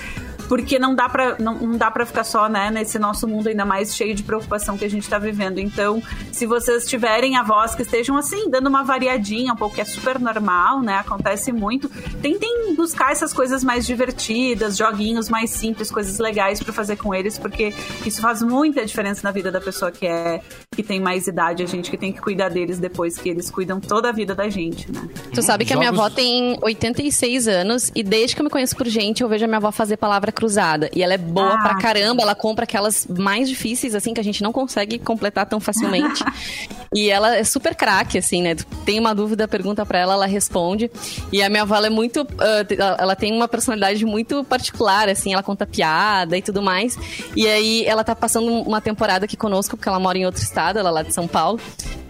Porque 0.48 0.78
não 0.78 0.94
dá 0.94 1.08
pra, 1.08 1.36
não, 1.38 1.54
não 1.54 1.76
dá 1.76 1.90
pra 1.90 2.06
ficar 2.06 2.24
só, 2.24 2.48
né, 2.48 2.70
nesse 2.70 2.98
nosso 2.98 3.26
mundo 3.26 3.48
ainda 3.48 3.64
mais 3.64 3.94
cheio 3.94 4.14
de 4.14 4.22
preocupação 4.22 4.76
que 4.76 4.84
a 4.84 4.90
gente 4.90 5.08
tá 5.08 5.18
vivendo. 5.18 5.58
Então, 5.58 6.02
se 6.32 6.46
vocês 6.46 6.86
tiverem 6.86 7.36
avós 7.36 7.74
que 7.74 7.82
estejam 7.82 8.16
assim, 8.16 8.50
dando 8.50 8.68
uma 8.68 8.82
variadinha, 8.82 9.52
um 9.52 9.56
pouco 9.56 9.74
que 9.74 9.80
é 9.80 9.84
super 9.84 10.18
normal, 10.18 10.80
né? 10.80 10.98
Acontece 10.98 11.52
muito. 11.52 11.88
Tentem 12.20 12.74
buscar 12.76 13.12
essas 13.12 13.32
coisas 13.32 13.64
mais 13.64 13.86
divertidas, 13.86 14.76
joguinhos 14.76 15.28
mais 15.28 15.50
simples, 15.50 15.90
coisas 15.90 16.18
legais 16.18 16.62
pra 16.62 16.72
fazer 16.72 16.96
com 16.96 17.14
eles, 17.14 17.38
porque 17.38 17.74
isso 18.04 18.20
faz 18.20 18.42
muita 18.42 18.84
diferença 18.84 19.20
na 19.24 19.30
vida 19.30 19.50
da 19.50 19.60
pessoa 19.60 19.90
que 19.90 20.06
é 20.06 20.40
que 20.74 20.82
tem 20.82 21.00
mais 21.00 21.26
idade, 21.26 21.62
a 21.62 21.66
gente 21.66 21.90
que 21.90 21.96
tem 21.96 22.12
que 22.12 22.20
cuidar 22.20 22.50
deles 22.50 22.78
depois 22.78 23.16
que 23.16 23.30
eles 23.30 23.50
cuidam 23.50 23.80
toda 23.80 24.10
a 24.10 24.12
vida 24.12 24.34
da 24.34 24.48
gente, 24.48 24.92
né? 24.92 25.08
Tu 25.32 25.42
sabe 25.42 25.64
que 25.64 25.72
a 25.72 25.76
minha 25.76 25.88
avó 25.88 26.10
tem 26.10 26.58
86 26.62 27.48
anos 27.48 27.90
e 27.94 28.02
desde 28.02 28.36
que 28.36 28.42
eu 28.42 28.44
me 28.44 28.50
conheço 28.50 28.76
por 28.76 28.86
gente, 28.86 29.22
eu 29.22 29.28
vejo 29.28 29.44
a 29.44 29.48
minha 29.48 29.56
avó 29.56 29.72
fazer 29.72 29.96
palavra 29.96 30.30
cruzada. 30.36 30.90
E 30.94 31.02
ela 31.02 31.14
é 31.14 31.18
boa 31.18 31.54
Ah. 31.54 31.58
pra 31.58 31.74
caramba, 31.78 32.22
ela 32.22 32.34
compra 32.34 32.64
aquelas 32.64 33.06
mais 33.06 33.48
difíceis, 33.48 33.94
assim, 33.94 34.12
que 34.14 34.20
a 34.20 34.24
gente 34.24 34.42
não 34.42 34.52
consegue 34.52 34.98
completar 34.98 35.46
tão 35.46 35.58
facilmente. 35.58 36.22
e 36.94 37.08
ela 37.10 37.36
é 37.36 37.42
super 37.44 37.74
craque, 37.74 38.18
assim, 38.18 38.42
né? 38.42 38.54
Tem 38.84 39.00
uma 39.00 39.14
dúvida, 39.14 39.48
pergunta 39.48 39.84
pra 39.86 39.98
ela, 39.98 40.12
ela 40.14 40.26
responde. 40.26 40.90
E 41.32 41.42
a 41.42 41.48
minha 41.48 41.62
avó 41.62 41.76
é 41.76 41.90
muito. 41.90 42.24
te- 42.68 42.76
ela 42.98 43.16
tem 43.16 43.32
uma 43.32 43.48
personalidade 43.48 44.04
muito 44.04 44.44
particular, 44.44 45.08
assim, 45.08 45.32
ela 45.32 45.42
conta 45.42 45.66
piada 45.66 46.36
e 46.36 46.42
tudo 46.42 46.62
mais. 46.62 46.96
E 47.34 47.46
aí 47.48 47.84
ela 47.86 48.04
tá 48.04 48.14
passando 48.14 48.52
uma 48.62 48.80
temporada 48.80 49.24
aqui 49.24 49.36
conosco, 49.36 49.76
porque 49.76 49.88
ela 49.88 49.98
mora 49.98 50.18
em 50.18 50.26
outro 50.26 50.42
estado, 50.42 50.78
ela 50.78 50.90
é 50.90 50.92
lá 50.92 51.02
de 51.02 51.12
São 51.14 51.26
Paulo. 51.26 51.58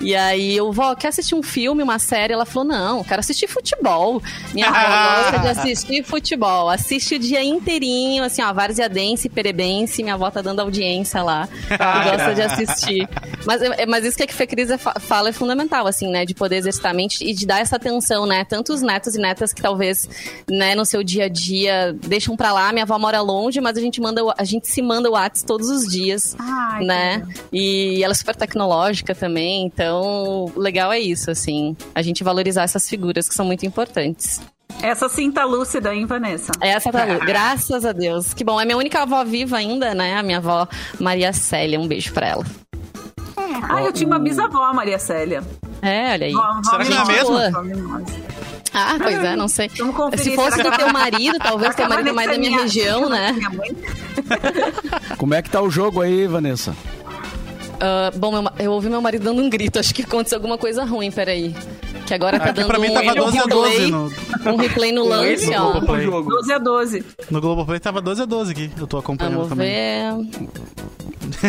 E 0.00 0.14
aí 0.14 0.54
eu, 0.56 0.70
vó, 0.72 0.94
quer 0.94 1.08
assistir 1.08 1.34
um 1.34 1.42
filme, 1.42 1.82
uma 1.82 1.98
série? 1.98 2.32
Ela 2.32 2.44
falou, 2.44 2.68
não, 2.68 3.02
quero 3.02 3.20
assistir 3.20 3.46
futebol. 3.48 4.22
Minha 4.52 4.68
avó 4.68 5.22
gosta 5.22 5.38
de 5.38 5.48
assistir 5.60 6.02
futebol. 6.04 6.68
Assiste 6.68 7.14
o 7.14 7.18
dia 7.18 7.42
inteirinho, 7.42 8.15
assim, 8.24 8.42
ó, 8.42 8.52
Varziadense, 8.52 9.28
Perebense. 9.28 10.02
Minha 10.02 10.14
avó 10.14 10.30
tá 10.30 10.40
dando 10.42 10.60
audiência 10.60 11.22
lá. 11.22 11.48
E 11.70 12.10
gosta 12.10 12.34
de 12.34 12.42
assistir. 12.42 13.08
Mas, 13.44 13.62
é- 13.62 13.86
mas 13.86 14.04
isso 14.04 14.16
que 14.16 14.24
a 14.24 14.28
Fê 14.28 14.46
Cris 14.46 14.70
fa- 14.78 14.94
fala 15.00 15.28
é 15.28 15.32
fundamental, 15.32 15.86
assim, 15.86 16.08
né? 16.10 16.24
De 16.24 16.34
poder 16.34 16.56
exercitar 16.56 16.90
a 16.92 16.94
mente 16.94 17.24
e 17.24 17.32
de 17.34 17.46
dar 17.46 17.60
essa 17.60 17.76
atenção, 17.76 18.26
né? 18.26 18.44
Tanto 18.44 18.72
os 18.72 18.82
netos 18.82 19.14
e 19.14 19.18
netas 19.18 19.52
que 19.52 19.62
talvez, 19.62 20.08
né, 20.50 20.74
no 20.74 20.84
seu 20.84 21.02
dia 21.02 21.24
a 21.24 21.28
dia 21.28 21.94
deixam 22.06 22.36
pra 22.36 22.52
lá. 22.52 22.72
Minha 22.72 22.84
avó 22.84 22.98
mora 22.98 23.20
longe, 23.20 23.60
mas 23.60 23.76
a 23.76 23.80
gente 23.80 24.00
manda, 24.00 24.22
a 24.36 24.44
gente 24.44 24.68
se 24.68 24.82
manda 24.82 25.08
o 25.08 25.12
WhatsApp 25.12 25.46
todos 25.46 25.68
os 25.68 25.86
dias, 25.90 26.34
Ai, 26.38 26.84
né? 26.84 27.26
E 27.52 28.02
ela 28.02 28.12
é 28.12 28.14
super 28.14 28.34
tecnológica 28.34 29.14
também, 29.14 29.64
então 29.66 30.46
o 30.54 30.58
legal 30.58 30.92
é 30.92 30.98
isso, 30.98 31.30
assim. 31.30 31.76
A 31.94 32.02
gente 32.02 32.22
valorizar 32.24 32.62
essas 32.62 32.88
figuras 32.88 33.28
que 33.28 33.34
são 33.34 33.44
muito 33.46 33.64
importantes. 33.66 34.40
Essa 34.82 35.08
sim 35.08 35.30
tá 35.30 35.44
lúcida, 35.44 35.94
hein, 35.94 36.06
Vanessa? 36.06 36.52
Essa 36.60 36.92
tá 36.92 37.04
boa. 37.06 37.18
Graças 37.18 37.84
a 37.84 37.92
Deus. 37.92 38.32
Que 38.34 38.44
bom. 38.44 38.60
É 38.60 38.64
minha 38.64 38.76
única 38.76 39.02
avó 39.02 39.24
viva 39.24 39.56
ainda, 39.56 39.94
né? 39.94 40.16
A 40.16 40.22
minha 40.22 40.38
avó 40.38 40.68
Maria 41.00 41.32
Célia. 41.32 41.80
Um 41.80 41.88
beijo 41.88 42.12
pra 42.12 42.28
ela. 42.28 42.44
Ah, 43.68 43.82
eu 43.82 43.92
tinha 43.92 44.06
uma 44.06 44.18
bisavó, 44.18 44.72
Maria 44.72 44.98
Célia. 44.98 45.42
É, 45.82 46.12
olha 46.12 46.26
aí. 46.26 46.32
Vó- 46.32 46.40
vó 46.62 46.62
Será 46.70 46.84
que 46.84 46.90
não 46.90 47.02
é 47.02 47.06
mesma? 47.06 47.52
Ah, 48.72 48.96
pois 49.00 49.24
é, 49.24 49.36
não 49.36 49.48
sei. 49.48 49.70
Se 50.18 50.34
fosse 50.34 50.62
do 50.62 50.70
teu 50.70 50.92
marido, 50.92 51.38
talvez 51.38 51.74
teu 51.74 51.88
marido 51.88 52.14
mais 52.14 52.30
da 52.30 52.36
minha 52.38 52.60
região, 52.62 53.08
né? 53.08 53.34
Como 55.16 55.34
é 55.34 55.42
que 55.42 55.50
tá 55.50 55.60
o 55.62 55.70
jogo 55.70 56.00
aí, 56.02 56.26
Vanessa? 56.26 56.74
Ah, 57.80 58.10
bom, 58.14 58.30
meu 58.32 58.42
ma- 58.42 58.52
eu 58.58 58.72
ouvi 58.72 58.88
meu 58.88 59.00
marido 59.00 59.24
dando 59.24 59.42
um 59.42 59.48
grito. 59.50 59.78
Acho 59.78 59.94
que 59.94 60.02
aconteceu 60.02 60.36
alguma 60.36 60.58
coisa 60.58 60.84
ruim, 60.84 61.10
peraí. 61.10 61.54
Que 62.06 62.14
agora 62.14 62.38
tá 62.38 62.44
Aqui 62.46 62.54
dando 62.54 62.66
pra 62.68 62.78
mim 62.78 62.88
um, 62.90 62.94
tava 62.94 63.14
12 63.14 63.38
a 63.38 63.44
12 63.44 63.68
replay, 63.70 63.90
no, 63.90 64.52
um 64.52 64.56
replay 64.56 64.92
no 64.92 65.04
lance, 65.08 65.44
Ele 65.46 65.56
ó. 65.56 65.78
o 65.78 66.00
jogo. 66.00 66.30
12 66.30 66.52
a 66.52 66.58
12. 66.58 67.04
no 67.30 67.40
Globoplay, 67.40 67.80
tava 67.80 68.00
12 68.00 68.22
a 68.22 68.24
12 68.24 68.52
aqui. 68.52 68.70
Eu 68.78 68.86
tô 68.86 68.98
acompanhando 68.98 69.34
Vamos 69.34 69.48
também. 69.48 69.68
ver. 69.68 70.46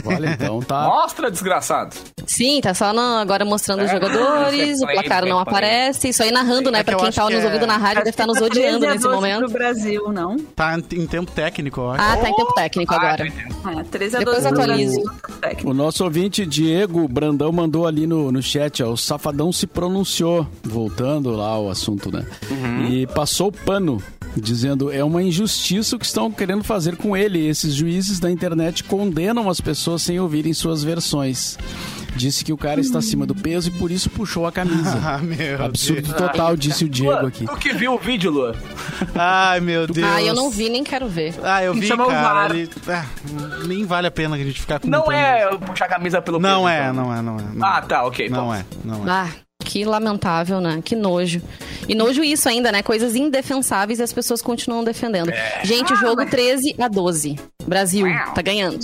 Olha, 0.06 0.32
então 0.32 0.60
tá. 0.62 0.86
Mostra, 0.86 1.30
desgraçado. 1.32 1.96
Sim, 2.26 2.60
tá 2.62 2.74
só 2.74 2.92
no- 2.92 3.00
agora 3.20 3.46
mostrando 3.46 3.84
os 3.84 3.90
É, 3.90 3.94
jogadores, 3.94 4.78
o 4.82 4.86
replay, 4.86 4.96
placar 5.08 5.26
não 5.26 5.40
aparece. 5.40 6.10
Isso 6.10 6.24
aí 6.24 6.32
narrando, 6.32 6.72
né? 6.72 6.80
É 6.80 6.84
que 6.84 6.90
pra 6.92 7.00
quem 7.00 7.12
tá 7.12 7.28
que 7.28 7.34
nos 7.36 7.44
é- 7.44 7.48
ouvindo 7.48 7.68
na 7.68 7.78
rádio, 7.78 8.00
deve 8.00 8.10
estar 8.10 8.26
nos 8.28 8.38
13 8.40 8.52
odiando 8.60 8.86
nesse 8.88 9.04
12 9.04 9.16
momento. 9.16 9.40
pro 9.42 9.50
Brasil, 9.52 10.12
não? 10.12 10.38
Tá 10.38 10.78
em, 10.78 11.00
em 11.02 11.06
tempo 11.08 11.32
técnico, 11.32 11.80
eu 11.82 11.92
acho. 11.92 12.04
Ah, 12.04 12.18
tá 12.18 12.30
em 12.30 12.36
tempo 12.36 12.54
técnico 12.54 12.94
Ah, 12.94 12.98
agora. 12.98 13.28
É, 13.28 13.84
13 13.84 14.16
a 14.16 14.20
Depois 14.20 14.38
12 14.44 14.50
pro 14.50 14.62
atualize. 14.64 15.04
Brasil. 15.04 15.22
técnico. 15.42 15.70
O 15.70 15.74
nosso 15.74 16.04
ouvinte 16.04 16.46
Diego 16.46 17.08
Brandão 17.08 17.52
mandou 17.52 17.86
ali 17.88 18.08
no, 18.08 18.32
no 18.32 18.42
chat, 18.42 18.82
ó, 18.84 18.90
o 18.92 18.98
Safadão 18.98 19.52
se 19.54 19.68
pronunciou, 19.68 20.47
voltando 20.64 21.32
lá 21.32 21.48
ao 21.50 21.70
assunto, 21.70 22.12
né? 22.12 22.26
E 22.90 23.06
passou 23.08 23.48
o 23.48 23.52
pano, 23.52 24.02
dizendo 24.36 24.92
é 24.92 25.04
uma 25.04 25.22
injustiça 25.24 25.96
o 25.96 26.00
que 26.00 26.06
estão 26.06 26.32
querendo 26.32 26.64
fazer 26.64 26.96
com 26.98 27.16
ele. 27.16 27.46
Esses 27.48 27.74
juízes 27.74 28.20
da 28.20 28.30
internet 28.32 28.84
condenam 28.84 29.50
as 29.50 29.60
pessoas 29.62 30.02
sem 30.02 30.20
ouvirem 30.20 30.54
suas 30.54 30.84
versões. 30.84 31.58
Disse 32.16 32.44
que 32.44 32.52
o 32.52 32.58
cara 32.58 32.82
está 32.82 32.98
acima 32.98 33.28
do 33.28 33.36
peso 33.36 33.70
e 33.70 33.72
por 33.74 33.92
isso 33.92 34.10
puxou 34.10 34.48
a 34.48 34.52
camisa. 34.52 34.98
Ah, 35.08 35.20
meu 35.20 35.64
Absurdo 35.64 36.02
Deus. 36.02 36.16
total, 36.18 36.56
disse 36.58 36.84
o 36.86 36.90
Diego 36.90 37.12
Lua, 37.20 37.28
aqui. 37.28 37.46
tu 37.46 37.56
que 37.58 37.74
viu 37.74 37.94
o 37.94 37.98
vídeo, 38.00 38.32
Lua? 38.32 38.56
Ai, 39.16 39.60
meu 39.60 39.86
Deus. 39.86 40.06
Ah, 40.08 40.22
eu 40.24 40.34
não 40.34 40.50
vi, 40.50 40.68
nem 40.68 40.84
quero 40.84 41.08
ver. 41.08 41.36
Ah, 41.44 41.64
eu 41.64 41.74
vi, 41.76 41.92
o 41.94 41.98
cara. 42.08 42.56
Ele- 42.58 42.70
ah, 42.88 43.06
nem 43.68 43.86
vale 43.86 44.08
a 44.08 44.12
pena 44.12 44.36
a 44.36 44.40
gente 44.40 44.60
ficar 44.60 44.80
com 44.80 44.88
Não 44.90 45.12
é 45.12 45.48
puxar 45.58 45.86
a 45.86 45.90
camisa 45.90 46.20
pelo 46.22 46.40
Não 46.40 46.64
peso, 46.64 46.68
é, 46.70 46.90
então. 46.90 46.94
não 47.06 47.14
é, 47.16 47.22
não 47.22 47.38
é. 47.38 47.44
não 47.54 47.68
Ah, 47.68 47.78
é. 47.78 47.88
tá, 47.88 48.04
ok. 48.04 48.30
Não 48.30 48.38
então. 48.48 48.54
é, 48.56 48.66
não 48.84 49.08
é. 49.08 49.12
Ah, 49.12 49.28
que 49.78 49.86
lamentável, 49.86 50.60
né? 50.60 50.82
Que 50.84 50.96
nojo. 50.96 51.40
E 51.88 51.94
nojo 51.94 52.24
isso 52.24 52.50
ainda, 52.50 52.72
né? 52.72 52.82
Coisas 52.82 53.16
indefensáveis 53.16 54.00
e 54.00 54.04
as 54.04 54.12
pessoas 54.12 54.42
continuam 54.42 54.84
defendendo. 54.84 55.32
Gente, 55.64 55.94
o 55.94 55.96
jogo 55.96 56.26
13 56.26 56.76
a 56.80 56.88
12. 56.88 57.36
Brasil, 57.66 58.08
tá 58.34 58.42
ganhando. 58.42 58.80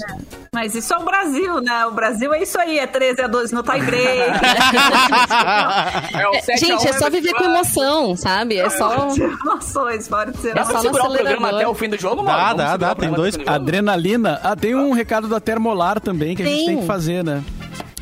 Mas 0.54 0.76
isso 0.76 0.94
é 0.94 0.98
o 0.98 1.06
Brasil, 1.06 1.62
né? 1.62 1.86
O 1.86 1.92
Brasil 1.92 2.34
é 2.34 2.44
isso 2.44 2.60
aí, 2.60 2.78
é 2.78 2.86
13 2.86 3.22
a 3.22 3.28
12 3.28 3.56
no 3.56 3.64
tie 3.64 3.82
break. 3.82 4.20
É 6.14 6.28
o 6.28 6.34
É, 6.36 6.42
7 6.42 6.52
a 6.72 6.76
1 6.76 6.80
gente, 6.80 6.88
é 6.90 6.94
só 6.94 7.10
viver 7.10 7.34
com 7.34 7.44
emoção, 7.46 8.16
sabe? 8.16 8.58
É 8.58 8.70
só. 8.70 9.08
Emoções, 9.16 10.08
pode 10.08 10.38
ser. 10.38 10.50
É 10.50 10.54
Dá 10.54 10.64
pra 10.66 10.72
só 10.74 10.78
no 10.78 10.82
segurar 10.84 11.10
o 11.10 11.14
programa 11.14 11.50
até 11.50 11.68
o 11.68 11.74
fim 11.74 11.90
do 11.90 11.98
jogo, 12.00 12.24
Dá, 12.24 12.32
mano? 12.34 12.58
Dá, 12.58 12.78
dá, 12.78 12.96
programa 12.96 12.96
tem 12.98 13.12
dois- 13.12 13.38
do? 13.38 13.50
Adrenalina. 13.50 14.40
Ah, 14.44 14.56
tem 14.56 14.76
um 14.76 14.92
recado 14.92 15.28
da 15.28 15.40
Termolar 15.40 16.00
também 16.00 16.36
que 16.36 16.44
a 16.44 16.46
gente 16.46 16.58
Tem. 16.58 16.66
tem 16.68 16.78
que 16.82 16.86
fazer, 16.86 17.24
né? 17.24 17.42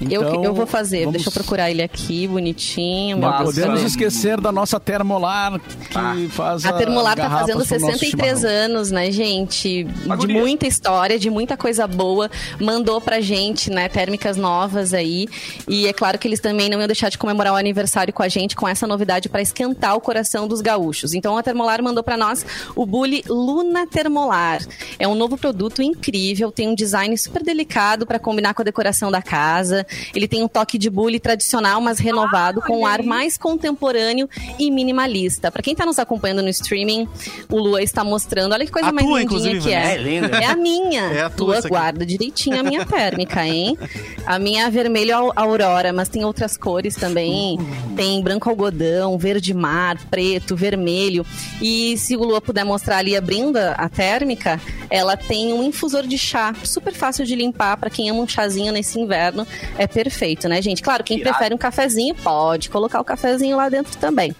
Eu, 0.09 0.21
Então, 0.21 0.43
eu 0.43 0.53
vou 0.53 0.65
fazer. 0.65 0.99
vamos- 1.01 1.13
Deixa 1.13 1.29
eu 1.29 1.33
procurar 1.33 1.69
ele 1.69 1.81
aqui, 1.81 2.27
bonitinho. 2.27 3.17
Não 3.17 3.43
podemos 3.43 3.81
esquecer 3.83 4.39
da 4.41 4.51
nossa 4.51 4.79
Termolar, 4.79 5.59
que 5.59 6.27
faz 6.29 6.65
A 6.65 6.73
Termolar 6.73 7.15
tá 7.15 7.29
fazendo 7.29 7.65
pro 7.65 7.79
nosso 7.79 7.99
63 7.99 8.39
chimarrão. 8.39 8.63
anos, 8.65 8.91
né, 8.91 9.11
gente? 9.11 9.83
De 9.83 10.07
guria. 10.15 10.39
muita 10.39 10.65
história, 10.67 11.19
de 11.19 11.29
muita 11.29 11.55
coisa 11.55 11.85
boa. 11.87 12.29
Mandou 12.59 12.99
pra 13.01 13.21
gente, 13.21 13.69
né, 13.69 13.87
térmicas 13.89 14.37
novas 14.37 14.93
aí. 14.93 15.27
E 15.67 15.87
é 15.87 15.93
claro 15.93 16.17
que 16.17 16.27
eles 16.27 16.39
também 16.39 16.69
não 16.69 16.79
iam 16.79 16.87
deixar 16.87 17.09
de 17.09 17.17
comemorar 17.17 17.53
o 17.53 17.55
aniversário 17.55 18.13
com 18.13 18.23
a 18.23 18.27
gente 18.27 18.55
com 18.55 18.67
essa 18.67 18.87
novidade 18.87 19.29
pra 19.29 19.41
esquentar 19.41 19.95
o 19.95 20.01
coração 20.01 20.47
dos 20.47 20.61
gaúchos. 20.61 21.13
Então 21.13 21.37
a 21.37 21.43
Termolar 21.43 21.81
mandou 21.83 22.03
pra 22.03 22.17
nós 22.17 22.45
o 22.75 22.85
Bully 22.85 23.23
Luna 23.27 23.85
Termolar. 23.87 24.61
É 24.97 25.07
um 25.07 25.15
novo 25.15 25.37
produto 25.37 25.81
incrível, 25.81 26.51
tem 26.51 26.67
um 26.69 26.75
design 26.75 27.15
super 27.17 27.43
delicado 27.43 28.05
pra 28.05 28.17
combinar 28.19 28.53
com 28.53 28.61
a 28.61 28.65
decoração 28.65 29.11
da 29.11 29.21
casa. 29.21 29.85
Ele 30.15 30.27
tem 30.27 30.43
um 30.43 30.47
toque 30.47 30.77
de 30.77 30.89
bully 30.89 31.19
tradicional, 31.19 31.79
mas 31.81 31.99
renovado, 31.99 32.61
com 32.61 32.81
um 32.81 32.85
ar 32.85 33.03
mais 33.03 33.37
contemporâneo 33.37 34.29
e 34.59 34.69
minimalista. 34.71 35.51
Pra 35.51 35.61
quem 35.61 35.75
tá 35.75 35.85
nos 35.85 35.99
acompanhando 35.99 36.41
no 36.41 36.49
streaming, 36.49 37.07
o 37.49 37.57
Lua 37.57 37.81
está 37.81 38.03
mostrando. 38.03 38.53
Olha 38.53 38.65
que 38.65 38.71
coisa 38.71 38.89
A 38.89 38.91
mais 38.91 39.05
tua, 39.07 39.19
lindinha 39.19 39.59
que 39.59 39.71
é. 39.71 39.79
né? 39.79 39.93
É 39.93 39.97
linda. 39.97 40.27
É 40.37 40.45
a 40.45 40.55
minha. 40.55 41.01
É 41.03 41.21
a 41.23 41.29
tua, 41.29 41.57
Lua 41.59 41.61
guarda 41.69 42.05
direitinho 42.05 42.59
a 42.59 42.63
minha 42.63 42.85
térmica, 42.85 43.45
hein? 43.45 43.77
A 44.25 44.39
minha 44.39 44.65
é 44.65 44.69
vermelho 44.69 45.15
au- 45.15 45.33
aurora, 45.35 45.91
mas 45.93 46.09
tem 46.09 46.23
outras 46.23 46.55
cores 46.57 46.95
também. 46.95 47.57
Tem 47.95 48.21
branco 48.21 48.49
algodão, 48.49 49.17
verde 49.17 49.53
mar, 49.53 49.97
preto, 50.09 50.55
vermelho. 50.55 51.25
E 51.61 51.97
se 51.97 52.15
o 52.15 52.23
Lua 52.23 52.41
puder 52.41 52.63
mostrar 52.63 52.97
ali 52.97 53.15
abrindo 53.15 53.57
a 53.57 53.81
a 53.81 53.89
térmica, 53.89 54.61
ela 54.89 55.17
tem 55.17 55.53
um 55.53 55.63
infusor 55.63 56.05
de 56.05 56.17
chá, 56.17 56.53
super 56.63 56.93
fácil 56.93 57.25
de 57.25 57.35
limpar 57.35 57.77
para 57.77 57.89
quem 57.89 58.09
ama 58.09 58.19
um 58.21 58.27
chazinho 58.27 58.71
nesse 58.71 58.99
inverno. 58.99 59.45
É 59.81 59.87
perfeito, 59.87 60.47
né, 60.47 60.61
gente? 60.61 60.79
Claro, 60.79 61.03
quem 61.03 61.17
Irado. 61.17 61.31
prefere 61.31 61.55
um 61.55 61.57
cafezinho, 61.57 62.13
pode 62.13 62.69
colocar 62.69 63.01
o 63.01 63.03
cafezinho 63.03 63.57
lá 63.57 63.67
dentro 63.67 63.97
também. 63.97 64.35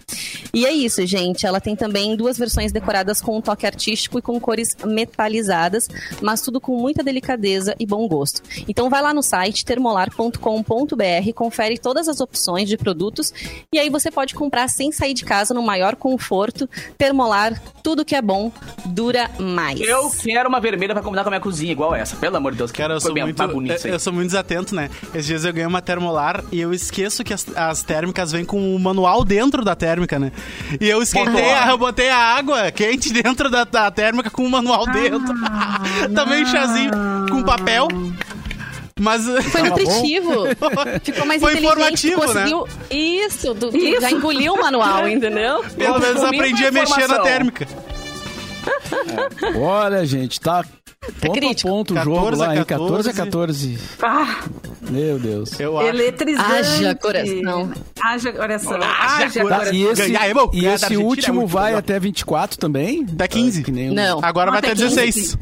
E 0.54 0.68
é 0.68 0.72
isso, 0.72 1.04
gente. 1.08 1.48
Ela 1.48 1.60
tem 1.60 1.76
também 1.76 2.16
duas 2.16 2.38
versões 2.38 2.72
decoradas 2.72 3.20
com 3.20 3.38
um 3.38 3.42
toque 3.42 3.66
artístico 3.66 4.20
e 4.20 4.22
com 4.22 4.40
cores 4.40 4.78
metalizadas, 4.86 5.88
mas 6.22 6.42
tudo 6.42 6.62
com 6.62 6.78
muita 6.78 7.04
delicadeza 7.04 7.76
e 7.80 7.88
bom 7.88 8.08
gosto. 8.08 8.44
Então 8.68 8.88
vai 8.88 9.02
lá 9.02 9.16
no 9.16 9.24
site 9.24 9.66
termolar.com.br, 9.66 11.34
confere 11.34 11.80
todas 11.80 12.08
as 12.08 12.22
opções 12.22 12.70
de 12.70 12.78
produtos 12.78 13.34
e 13.74 13.80
aí 13.80 13.90
você 13.90 14.12
pode 14.12 14.36
comprar 14.36 14.68
sem 14.68 14.92
sair 14.92 15.16
de 15.16 15.26
casa 15.26 15.56
no 15.56 15.64
maior 15.64 15.96
conforto. 15.96 16.70
Termolar, 17.00 17.60
tudo 17.82 18.06
que 18.06 18.16
é 18.16 18.22
bom 18.22 18.52
dura 18.86 19.28
mais. 19.40 19.82
Eu 19.82 20.12
quero 20.22 20.48
uma 20.48 20.60
vermelha 20.60 20.94
pra 20.94 21.02
combinar 21.02 21.24
com 21.24 21.30
a 21.30 21.32
minha 21.32 21.42
cozinha, 21.42 21.72
igual 21.72 21.96
essa. 21.96 22.16
Pelo 22.16 22.38
amor 22.38 22.52
de 22.52 22.60
Deus, 22.60 22.72
Cara, 22.72 22.94
eu 22.94 23.02
foi 23.02 23.12
sou, 23.12 23.26
muito, 23.26 23.72
eu, 23.72 23.94
eu 23.94 24.00
sou 24.00 24.14
muito 24.14 24.28
desatento, 24.28 24.76
né? 24.76 24.88
Esses 25.22 25.28
dias 25.28 25.46
eu 25.46 25.54
ganhei 25.54 25.68
uma 25.68 25.82
termolar 25.84 26.44
e 26.52 26.60
eu 26.60 26.74
esqueço 26.74 27.24
que 27.24 27.32
as, 27.32 27.46
as 27.56 27.84
térmicas 27.84 28.32
vêm 28.32 28.44
com 28.44 28.76
o 28.76 28.80
manual 28.80 29.24
dentro 29.24 29.64
da 29.64 29.76
térmica, 29.76 30.18
né? 30.18 30.32
E 30.80 30.90
eu 30.90 31.00
esquentei, 31.02 31.52
a- 31.54 31.70
eu 31.70 31.78
botei 31.78 32.10
a 32.10 32.18
água 32.18 32.72
quente 32.72 33.14
dentro 33.14 33.48
da, 33.50 33.64
da 33.64 33.92
térmica 33.92 34.32
com 34.32 34.44
o 34.44 34.50
manual 34.50 34.86
dentro. 34.88 35.22
Também 36.16 36.42
um 36.44 36.46
chazinho 36.48 36.92
com 37.30 37.44
papel. 37.44 37.88
Mas. 39.00 39.24
Foi 39.52 39.62
nutritivo. 39.70 40.32
Ficou 41.04 41.26
mais 41.28 41.40
Foi 41.40 41.54
informativo, 41.58 42.22
né? 42.22 42.26
conseguiu... 42.28 42.68
Isso, 42.90 43.54
tu, 43.54 43.70
tu 43.70 43.78
Isso. 43.78 44.02
já 44.02 44.10
engoliu 44.12 44.54
o 44.54 44.60
manual, 44.62 45.08
entendeu? 45.08 45.64
Pelo 45.78 46.00
menos 46.00 46.24
aprendi 46.24 46.66
a 46.66 46.72
mexer 46.72 47.08
na 47.08 47.20
térmica. 47.20 47.68
Olha, 49.56 50.04
gente, 50.06 50.40
tá 50.40 50.64
ponto 51.02 51.32
a 51.32 51.34
crítico. 51.34 51.70
ponto 51.70 51.92
o 51.92 51.96
14 51.96 52.16
jogo 52.22 52.36
lá, 52.38 52.50
a 52.52 52.56
hein? 52.58 52.64
14 52.66 53.10
a 53.10 53.14
14. 53.14 53.78
14. 53.78 53.80
Ah, 54.04 54.44
Meu 54.90 55.18
Deus. 55.20 55.60
Eu 55.60 55.80
acho. 55.80 55.90
eletrizante. 55.90 56.52
Haja 56.52 56.96
coração. 56.96 57.72
Haja 58.00 58.32
coração. 58.34 58.74
Haja 58.82 58.82
coração. 58.84 59.48
Tá, 59.48 59.56
coração. 59.58 59.74
e 59.74 59.84
esse, 59.86 60.02
Ganhar 60.08 60.28
é 60.30 60.34
bom. 60.34 60.50
e 60.54 60.62
Ganhar 60.62 60.70
da 60.70 60.76
esse 60.76 60.86
Argentina 60.86 61.02
é 61.04 61.08
último 61.10 61.36
muito 61.38 61.50
vai 61.52 61.64
legal. 61.66 61.80
até 61.80 62.00
24 62.00 62.58
também? 62.60 63.06
Até 63.14 63.28
15. 63.28 63.62
Ah, 63.62 63.64
que 63.64 63.72
nem 63.72 63.90
o- 63.90 63.94
Não. 63.94 64.20
Agora 64.24 64.52
vai 64.52 64.60
Até 64.60 64.68
até 64.72 64.76
16. 64.76 65.38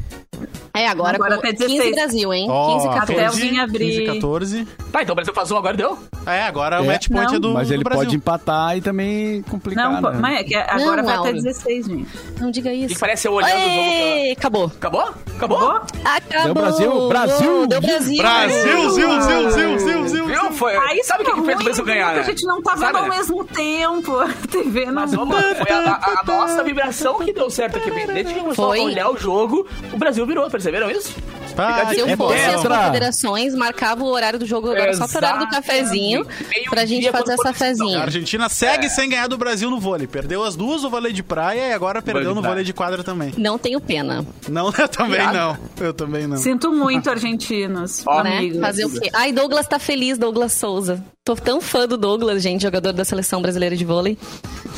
É, 0.72 0.86
agora, 0.88 1.16
Agora 1.16 1.36
com 1.38 1.46
até 1.46 1.52
15 1.52 1.66
16. 1.68 1.94
Brasil, 1.96 2.32
hein? 2.32 2.46
Ó, 2.48 2.74
15 2.74 2.88
14. 2.88 3.12
Até 3.12 3.26
alguém 3.26 3.60
abrir. 3.60 3.90
15, 4.06 4.06
14. 4.14 4.64
Tá, 4.92 5.02
então 5.02 5.12
o 5.12 5.16
Brasil 5.16 5.34
faz 5.34 5.50
um 5.50 5.56
agora 5.56 5.76
deu? 5.76 5.98
É, 6.26 6.42
agora 6.42 6.80
o 6.80 6.84
É. 6.84 6.86
match 6.88 7.08
point 7.08 7.28
Não. 7.30 7.36
é 7.36 7.40
do, 7.40 7.50
Mas 7.54 7.68
do 7.68 7.74
ele 7.74 7.82
Brasil. 7.84 8.04
pode 8.04 8.16
empatar 8.16 8.76
e 8.76 8.80
também 8.80 9.42
complicar, 9.42 9.90
Não, 9.90 10.10
né? 10.12 10.18
mas 10.20 10.40
é 10.40 10.44
que 10.44 10.54
agora 10.54 11.02
Não, 11.02 11.04
vai 11.04 11.14
até 11.14 11.16
Laura. 11.16 11.32
16, 11.32 11.86
gente. 11.86 12.08
Não 12.40 12.50
diga 12.50 12.72
isso. 12.72 12.94
Que 12.94 13.00
parece 13.00 13.26
eu 13.26 13.32
olhando 13.32 13.50
o 13.56 13.60
jogo 13.60 13.70
Ei, 13.70 14.32
acabou. 14.32 14.64
Acabou? 14.66 15.14
Acabou? 15.36 15.80
Acabou. 16.04 16.44
Deu 16.44 16.54
Brasil, 16.54 17.08
Brasil. 17.08 17.66
Deu 17.66 17.80
Brasil. 17.80 18.16
Brasil, 18.22 18.90
zil, 18.90 19.20
zil, 19.22 19.50
zil, 19.50 19.78
zil, 19.78 20.08
zil. 20.08 20.26
Viu? 20.26 20.52
Foi. 20.52 20.76
Aí 20.76 21.02
Sabe 21.02 21.22
o 21.22 21.26
que, 21.26 21.32
que 21.32 21.42
fez 21.46 21.60
o 21.60 21.64
Brasil 21.64 21.84
ganhar, 21.84 22.14
né? 22.14 22.20
A 22.20 22.24
gente 22.24 22.44
não 22.46 22.62
tá 22.62 22.72
vendo 22.74 22.80
Sabe, 22.82 22.98
ao 22.98 23.08
né? 23.08 23.16
mesmo 23.16 23.44
tempo. 23.44 24.16
A 24.20 24.28
TV 24.50 24.86
não... 24.86 24.92
Mas, 25.26 25.58
foi 25.58 25.70
a, 25.72 25.92
a- 25.92 26.20
a 26.20 26.24
nossa 26.26 26.62
vibração 26.62 27.18
que 27.18 27.32
deu 27.32 27.48
certo 27.50 27.78
aqui. 27.78 27.90
Desde 27.90 28.34
que 28.34 28.40
começou 28.40 28.66
Foi. 28.68 28.80
a 28.80 28.82
olhar 28.82 29.10
o 29.10 29.16
jogo, 29.16 29.66
o 29.92 29.96
Brasil 29.98 30.26
virou. 30.26 30.48
Perceberam 30.60 30.90
isso? 30.90 31.14
Ah, 31.56 31.90
Se 31.92 31.98
eu 31.98 32.06
É 32.08 32.16
fosse 32.16 32.40
as 32.44 32.62
confederações, 32.62 33.54
marcava 33.54 34.02
o 34.04 34.06
horário 34.06 34.38
do 34.38 34.46
jogo 34.46 34.70
agora 34.70 34.94
só 34.94 35.06
pro 35.08 35.16
horário 35.18 35.40
do 35.40 35.48
cafezinho, 35.50 36.26
Meio 36.48 36.70
pra 36.70 36.84
gente 36.86 37.10
fazer 37.10 37.32
essa 37.32 37.42
for- 37.42 37.48
A 37.48 37.52
fezinha. 37.52 37.98
Argentina 38.00 38.48
segue 38.48 38.88
sem 38.88 39.08
ganhar 39.10 39.26
do 39.26 39.36
Brasil 39.36 39.68
no 39.70 39.78
vôlei. 39.80 40.06
Perdeu 40.06 40.42
as 40.44 40.54
duas 40.56 40.82
no 40.82 40.90
vôlei 40.90 41.12
de 41.12 41.22
praia 41.22 41.68
e 41.68 41.72
agora 41.72 42.00
perdeu 42.00 42.34
no 42.34 42.40
vôlei 42.42 42.62
de 42.64 42.72
quadra 42.72 43.02
também. 43.02 43.32
Não 43.36 43.58
tenho 43.58 43.80
pena, 43.80 44.24
Não, 44.48 44.66
eu 44.78 44.88
também 44.88 45.26
não. 45.32 45.58
Eu 45.80 45.92
também 45.92 46.26
não. 46.26 46.36
Sinto 46.36 46.72
muito, 46.72 47.10
argentinos, 47.10 48.02
Ó, 48.06 48.22
né? 48.22 48.38
amigos. 48.38 48.60
Fazer 48.60 48.84
o 48.84 48.90
quê? 49.00 49.10
Ai, 49.12 49.32
Douglas 49.32 49.66
tá 49.66 49.78
feliz, 49.78 50.16
Douglas 50.18 50.52
Souza. 50.52 51.02
Tô 51.30 51.36
tão 51.36 51.60
fã 51.60 51.86
do 51.86 51.96
Douglas, 51.96 52.42
gente, 52.42 52.62
jogador 52.62 52.92
da 52.92 53.04
seleção 53.04 53.40
brasileira 53.40 53.76
de 53.76 53.84
vôlei. 53.84 54.18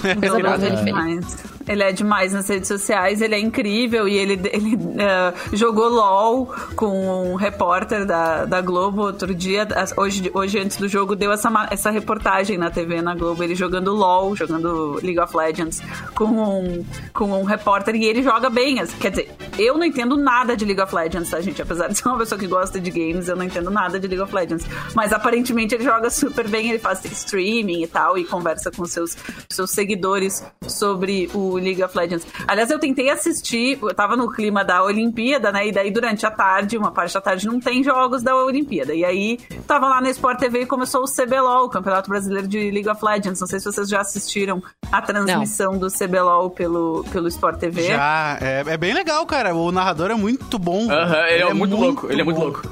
Coisa 0.03 0.37
é 0.37 0.67
ele 0.67 0.85
demais. 0.85 1.53
Ele 1.67 1.83
é 1.83 1.93
demais 1.93 2.33
nas 2.33 2.49
redes 2.49 2.69
sociais, 2.69 3.21
ele 3.23 3.35
é 3.35 3.39
incrível 3.39 4.09
e 4.09 4.17
ele, 4.17 4.33
ele 4.53 4.77
eh, 4.99 5.33
jogou 5.53 5.89
LOL 5.89 6.53
com 6.75 7.33
um 7.33 7.35
repórter 7.37 8.05
da, 8.05 8.45
da 8.45 8.61
Globo 8.61 9.03
outro 9.03 9.35
dia. 9.35 9.67
Hoje, 9.97 10.31
hoje, 10.35 10.59
antes 10.59 10.77
do 10.77 10.89
jogo, 10.89 11.15
deu 11.15 11.33
essa, 11.33 11.51
essa 11.71 11.91
reportagem 11.91 12.59
na 12.59 12.71
TV 12.71 13.01
na 13.01 13.15
Globo. 13.15 13.43
Ele 13.43 13.55
jogando 13.55 13.95
LOL, 13.95 14.35
jogando 14.35 14.99
League 15.03 15.21
of 15.21 15.37
Legends 15.37 15.81
com 16.15 16.25
um, 16.25 16.85
com 17.13 17.41
um 17.41 17.45
repórter 17.45 17.95
e 17.95 18.05
ele 18.05 18.23
joga 18.23 18.51
bem. 18.51 18.85
Quer 19.01 19.11
dizer, 19.11 19.31
eu 19.59 19.79
não 19.79 19.85
entendo 19.85 20.17
nada 20.17 20.57
de 20.57 20.65
League 20.65 20.81
of 20.81 20.95
Legends, 20.95 21.31
tá, 21.31 21.41
gente? 21.41 21.63
Apesar 21.63 21.89
de 21.89 21.97
ser 21.97 22.09
uma 22.09 22.19
pessoa 22.19 22.39
que 22.39 22.47
gosta 22.47 22.81
de 22.81 22.91
games, 22.91 23.29
eu 23.29 23.37
não 23.37 23.45
entendo 23.45 23.71
nada 23.71 24.01
de 24.01 24.07
League 24.07 24.23
of 24.23 24.35
Legends. 24.35 24.67
Mas 24.95 25.13
aparentemente 25.13 25.75
ele 25.75 25.85
joga 25.85 26.11
super 26.11 26.42
bem, 26.49 26.71
ele 26.71 26.79
faz 26.79 27.05
streaming 27.05 27.83
e 27.83 27.87
tal, 27.87 28.17
e 28.19 28.25
conversa 28.25 28.71
com 28.71 28.85
seus, 28.85 29.17
seus 29.49 29.71
seguidores 29.71 30.45
sobre 30.67 31.31
o 31.35 31.57
League 31.57 31.83
of 31.83 31.97
Legends. 31.97 32.27
Aliás, 32.47 32.71
eu 32.71 32.79
tentei 32.79 33.11
assistir, 33.11 33.79
eu 33.81 33.95
tava 33.95 34.17
no 34.17 34.31
clima 34.31 34.65
da 34.65 34.83
Olimpíada, 34.83 35.53
né? 35.53 35.67
E 35.67 35.73
daí 35.73 35.91
durante 35.91 36.25
a 36.27 36.31
tarde, 36.31 36.77
uma 36.77 36.91
parte 36.91 37.15
da 37.15 37.21
tarde, 37.21 37.47
não 37.47 37.61
tem 37.61 37.83
jogos 37.83 38.23
da 38.23 38.35
Olimpíada. 38.37 38.95
E 38.95 39.05
aí 39.05 39.39
tava 39.67 39.89
lá 39.89 40.01
na 40.01 40.11
Sport 40.11 40.39
TV 40.39 40.63
e 40.63 40.67
começou 40.67 41.03
o 41.03 41.07
CBLOL, 41.07 41.67
o 41.67 41.69
Campeonato 41.69 42.09
Brasileiro 42.09 42.49
de 42.49 42.71
League 42.71 42.89
of 42.89 43.05
Legends. 43.05 43.41
Não 43.41 43.47
sei 43.47 43.59
se 43.59 43.67
vocês 43.67 43.89
já 43.89 44.01
assistiram 44.01 44.63
a 44.91 45.01
transmissão 45.01 45.79
do 45.79 45.89
CBLOL 45.89 46.51
pelo, 46.51 47.05
pelo 47.13 47.29
Sport 47.29 47.59
TV. 47.59 47.89
Já, 47.89 48.39
é, 48.41 48.65
é 48.67 48.77
bem 48.77 48.93
legal, 48.93 49.25
cara. 49.27 49.55
O 49.55 49.73
narrador 49.73 50.11
é 50.11 50.15
muito 50.15 50.59
bom. 50.59 50.91
Aham, 50.91 51.27
ele 51.29 51.43
é, 51.43 51.55
muito 51.55 51.77
louco, 51.77 52.11
ele 52.11 52.21
é 52.21 52.25
muito 52.25 52.37
bom. 52.37 52.45
louco. 52.45 52.63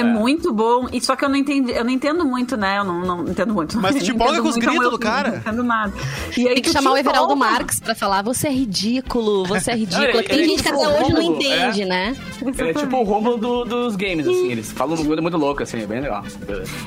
É, 0.00 0.04
muito 0.04 0.52
bom. 0.52 0.86
E 0.92 1.00
só 1.00 1.16
que 1.16 1.24
eu 1.24 1.28
não 1.28 1.36
entendi, 1.36 1.72
eu 1.72 1.84
não 1.84 1.90
entendo 1.90 2.24
muito, 2.24 2.56
né? 2.56 2.78
Eu 2.78 2.84
não, 2.84 3.00
não 3.00 3.28
entendo 3.28 3.52
muito. 3.54 3.78
Mas 3.80 3.96
Eu 3.96 4.02
te 4.02 4.08
não 4.08 4.16
empolga 4.16 4.42
com 4.42 4.48
os 4.48 4.56
gritos 4.56 4.84
eu 4.84 4.90
do 4.90 4.98
cara. 4.98 5.30
Não 5.30 5.36
entendo 5.38 5.62
nada. 5.62 5.92
E 6.36 6.48
aí 6.48 6.54
Tem 6.54 6.62
que 6.62 6.72
chamar 6.72 6.92
o 6.92 6.96
Everaldo 6.96 7.34
empolga. 7.34 7.52
Marques 7.52 7.80
pra 7.80 7.94
falar, 7.94 8.22
você 8.22 8.48
é 8.48 8.52
ridículo, 8.52 9.44
você 9.44 9.70
é 9.70 9.76
ridículo. 9.76 10.08
Ele- 10.08 10.22
Tem 10.24 10.36
ele 10.38 10.44
é 10.44 10.48
gente 10.48 10.62
que 10.62 10.68
tipo 10.70 10.82
até 10.82 10.88
o 10.88 10.90
hoje 11.02 11.12
não 11.12 11.20
Rômulo, 11.22 11.36
entende, 11.42 11.82
é. 11.82 11.86
né? 11.86 12.16
Ele 12.58 12.70
é 12.70 12.74
tipo 12.74 12.96
o 12.96 13.02
Romulo 13.04 13.36
do- 13.36 13.64
dos 13.64 13.96
games, 13.96 14.26
assim. 14.26 14.50
Eles 14.50 14.72
falam 14.72 14.94
uma 14.96 15.04
coisa 15.04 15.22
muito 15.22 15.36
louca, 15.36 15.64
assim, 15.64 15.82
é 15.82 15.86
bem 15.86 16.00
legal. 16.00 16.24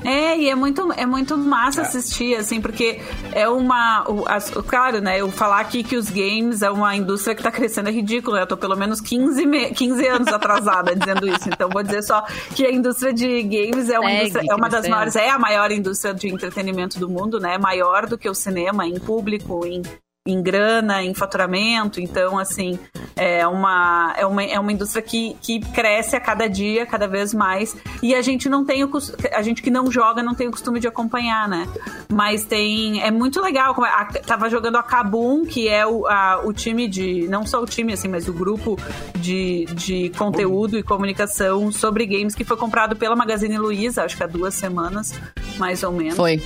É, 0.04 0.38
e 0.38 0.50
é 0.50 0.56
muito, 0.56 0.92
é 0.94 1.06
muito 1.06 1.38
massa 1.38 1.82
assistir, 1.82 2.36
assim, 2.36 2.62
porque 2.62 3.00
é 3.32 3.48
uma. 3.48 4.04
o- 4.10 4.24
as- 4.28 4.50
claro, 4.68 5.02
né? 5.02 5.20
Eu 5.22 5.32
falar 5.32 5.60
aqui 5.60 5.84
que 5.84 5.96
os 5.96 6.10
games 6.10 6.62
é 6.62 6.70
uma 6.70 6.96
indústria 6.96 7.36
que 7.36 7.44
tá 7.44 7.52
crescendo 7.52 7.90
é 7.90 7.92
ridículo, 7.92 8.36
né? 8.36 8.44
Eu 8.44 8.48
tô 8.48 8.58
pelo 8.58 8.76
menos 8.76 9.00
15, 9.02 9.46
me- 9.46 9.72
15 9.72 10.06
anos 10.08 10.28
atrasada 10.28 10.96
dizendo 10.96 11.28
isso. 11.28 11.48
Então 11.50 11.70
vou 11.70 11.84
dizer 11.84 12.02
só 12.04 12.24
que 12.56 12.66
a 12.66 12.72
indústria 12.72 12.97
de 13.14 13.44
games 13.44 13.90
é 13.90 14.00
uma, 14.00 14.10
indústria- 14.22 14.52
é 14.52 14.56
uma 14.56 14.70
das 14.70 14.82
maiores, 14.90 15.16
é 15.16 15.30
a 15.30 15.40
maior 15.40 15.72
indústria 15.72 16.14
de 16.14 16.28
entretenimento 16.28 17.00
do 17.00 17.10
mundo, 17.10 17.40
né? 17.40 17.58
Maior 17.58 18.06
do 18.08 18.18
que 18.18 18.30
o 18.30 18.34
cinema 18.36 18.86
em 18.88 19.00
público, 19.00 19.66
em 19.66 19.82
em 20.28 20.42
grana, 20.42 21.04
em 21.04 21.14
faturamento. 21.14 22.00
Então, 22.02 22.38
assim, 22.38 22.78
é 23.16 23.48
uma, 23.48 24.14
é 24.18 24.26
uma, 24.26 24.44
é 24.44 24.60
uma 24.60 24.72
indústria 24.72 25.02
que, 25.02 25.36
que 25.42 25.60
cresce 25.60 26.16
a 26.16 26.20
cada 26.20 26.48
dia, 26.48 26.86
cada 26.86 27.08
vez 27.08 27.34
mais. 27.34 27.76
E 28.04 28.14
a 28.14 28.22
gente 28.22 28.48
não 28.50 28.66
tem 28.66 28.84
o 28.84 28.90
a 29.34 29.42
gente 29.42 29.62
que 29.62 29.70
não 29.72 29.92
joga 29.92 30.22
não 30.22 30.36
tem 30.36 30.48
o 30.48 30.52
costume 30.52 30.80
de 30.80 30.88
acompanhar, 30.88 31.48
né? 31.48 31.68
Mas 32.12 32.44
tem. 32.44 33.02
É 33.02 33.10
muito 33.12 33.42
legal. 33.42 33.74
como 33.74 33.88
a- 33.88 34.06
Tava 34.26 34.50
jogando 34.50 34.78
a 34.78 34.84
Kabum, 34.84 35.46
que 35.46 35.68
é 35.68 35.86
o, 35.86 36.06
a- 36.08 36.42
o 36.44 36.52
time 36.54 36.88
de. 36.88 37.28
Não 37.28 37.46
só 37.46 37.62
o 37.62 37.66
time, 37.66 37.94
assim, 37.94 38.08
mas 38.08 38.28
o 38.28 38.34
grupo 38.34 38.78
de, 39.16 39.66
de 39.74 40.10
conteúdo 40.18 40.78
e 40.78 40.84
comunicação 40.84 41.72
sobre 41.72 42.06
games 42.06 42.36
que 42.36 42.44
foi 42.44 42.58
comprado 42.58 42.96
pela 42.96 43.16
Magazine 43.16 43.58
Luiza, 43.58 44.04
acho 44.04 44.16
que 44.18 44.24
há 44.24 44.28
duas 44.28 44.54
semanas, 44.54 45.14
mais 45.58 45.84
ou 45.84 45.92
menos. 45.92 46.16
Foi. 46.16 46.42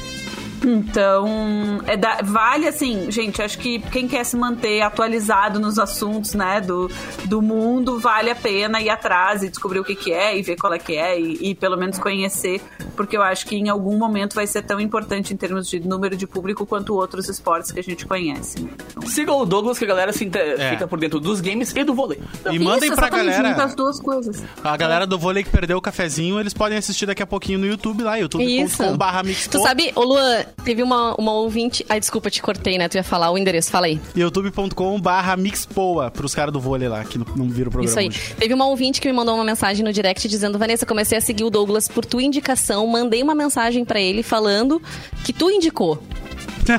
Então, 0.63 1.81
é 1.87 1.97
da- 1.97 2.19
vale 2.23 2.67
assim, 2.67 3.09
gente, 3.11 3.41
acho 3.41 3.57
que 3.57 3.79
quem 3.79 4.07
quer 4.07 4.23
se 4.23 4.35
manter 4.37 4.81
atualizado 4.81 5.59
nos 5.59 5.79
assuntos, 5.79 6.33
né, 6.33 6.61
do, 6.61 6.89
do 7.25 7.41
mundo, 7.41 7.99
vale 7.99 8.29
a 8.29 8.35
pena 8.35 8.81
ir 8.81 8.89
atrás 8.89 9.43
e 9.43 9.49
descobrir 9.49 9.79
o 9.79 9.83
que, 9.83 9.95
que 9.95 10.11
é 10.11 10.37
e 10.37 10.41
ver 10.41 10.55
qual 10.57 10.73
é 10.73 10.79
que 10.79 10.95
é 10.95 11.19
e, 11.19 11.49
e 11.51 11.55
pelo 11.55 11.77
menos 11.77 11.97
conhecer, 11.99 12.61
porque 12.95 13.15
eu 13.17 13.23
acho 13.23 13.45
que 13.45 13.55
em 13.55 13.69
algum 13.69 13.97
momento 13.97 14.35
vai 14.35 14.45
ser 14.47 14.61
tão 14.63 14.79
importante 14.79 15.33
em 15.33 15.37
termos 15.37 15.67
de 15.67 15.79
número 15.79 16.15
de 16.15 16.27
público 16.27 16.65
quanto 16.65 16.93
outros 16.95 17.27
esportes 17.29 17.71
que 17.71 17.79
a 17.79 17.83
gente 17.83 18.05
conhece. 18.05 18.61
né? 18.61 18.69
Então, 18.91 19.07
Sigam 19.09 19.39
o 19.39 19.45
Douglas, 19.45 19.77
que 19.77 19.85
a 19.85 19.87
galera 19.87 20.13
se 20.13 20.25
inte- 20.25 20.37
É. 20.37 20.69
fica 20.71 20.87
por 20.87 20.99
dentro 20.99 21.19
dos 21.19 21.41
games 21.41 21.73
e 21.75 21.83
do 21.83 21.93
vôlei. 21.93 22.19
E 22.51 22.59
mandem 22.59 22.89
isso, 22.89 22.95
pra 22.95 23.07
exatamente, 23.07 23.37
galera. 23.37 23.63
as 23.63 23.75
duas 23.75 23.99
coisas. 23.99 24.43
A 24.63 24.77
galera 24.77 25.05
do 25.07 25.17
vôlei 25.17 25.43
que 25.43 25.49
perdeu 25.49 25.77
o 25.77 25.81
cafezinho, 25.81 26.39
eles 26.39 26.53
podem 26.53 26.77
assistir 26.77 27.05
daqui 27.05 27.21
a 27.23 27.27
pouquinho 27.27 27.59
no 27.59 27.65
YouTube 27.65 28.03
lá, 28.03 28.15
youtube.com.br 28.15 29.49
Tu 29.51 29.59
sabe, 29.61 29.91
ô 29.95 30.03
Luan, 30.03 30.45
teve 30.63 30.83
uma, 30.83 31.15
uma 31.15 31.33
ouvinte. 31.33 31.85
Ai, 31.89 31.99
desculpa, 31.99 32.29
te 32.29 32.41
cortei, 32.41 32.77
né? 32.77 32.87
Tu 32.87 32.95
ia 32.95 33.03
falar 33.03 33.31
o 33.31 33.37
endereço, 33.37 33.71
fala 33.71 33.85
aí. 33.87 33.99
youtube.com.br 34.15 35.37
mixpoa 35.37 36.11
pros 36.11 36.33
caras 36.35 36.53
do 36.53 36.59
vôlei 36.59 36.87
lá, 36.87 37.03
que 37.03 37.17
não, 37.17 37.25
não 37.35 37.49
viram 37.49 37.69
o 37.69 37.71
programa 37.71 37.89
Isso 37.89 37.99
aí. 37.99 38.07
hoje. 38.07 38.35
Teve 38.37 38.53
uma 38.53 38.65
ouvinte 38.67 39.01
que 39.01 39.07
me 39.07 39.13
mandou 39.13 39.35
uma 39.35 39.43
mensagem 39.43 39.83
no 39.83 39.91
direct 39.93 40.27
dizendo: 40.27 40.57
Vanessa, 40.59 40.85
comecei 40.85 41.17
a 41.17 41.21
seguir 41.21 41.43
o 41.43 41.49
Douglas 41.49 41.87
por 41.87 42.05
tua 42.05 42.23
indicação. 42.23 42.85
Mandei 42.87 43.21
uma 43.23 43.35
mensagem 43.35 43.83
pra 43.85 43.99
ele 43.99 44.23
falando 44.23 44.81
que 45.23 45.33
tu 45.33 45.49
indicou. 45.49 46.01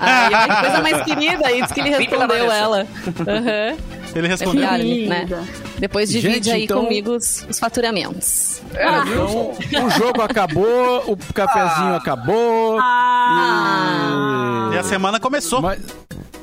Ai, 0.01 0.27
olha 0.35 0.55
que 0.55 0.61
coisa 0.61 0.81
mais 0.83 1.03
querida. 1.05 1.47
Aí 1.47 1.61
disse 1.63 1.75
que 1.75 1.81
ele 1.81 1.91
respondeu 1.91 2.51
ela. 2.51 2.87
Aham. 3.27 4.02
Ele 4.15 4.27
É 4.27 4.31
respondeu. 4.31 4.63
né? 5.09 5.27
Depois 5.79 6.11
divide 6.11 6.35
Gente, 6.47 6.51
aí 6.51 6.65
então- 6.65 6.83
comigo 6.85 7.13
os, 7.17 7.47
os 7.49 7.59
faturamentos. 7.59 8.61
É, 8.75 9.01
viu? 9.05 9.53
Então, 9.61 9.87
o 9.87 9.91
jogo 9.91 10.21
acabou, 10.23 11.03
o 11.07 11.17
cafezinho 11.35 11.95
acabou. 11.95 12.79
Ah, 12.81 14.71
E 14.75 14.79
a 14.79 14.83
semana 14.83 15.19
começou. 15.19 15.63
Mas- 15.63 15.81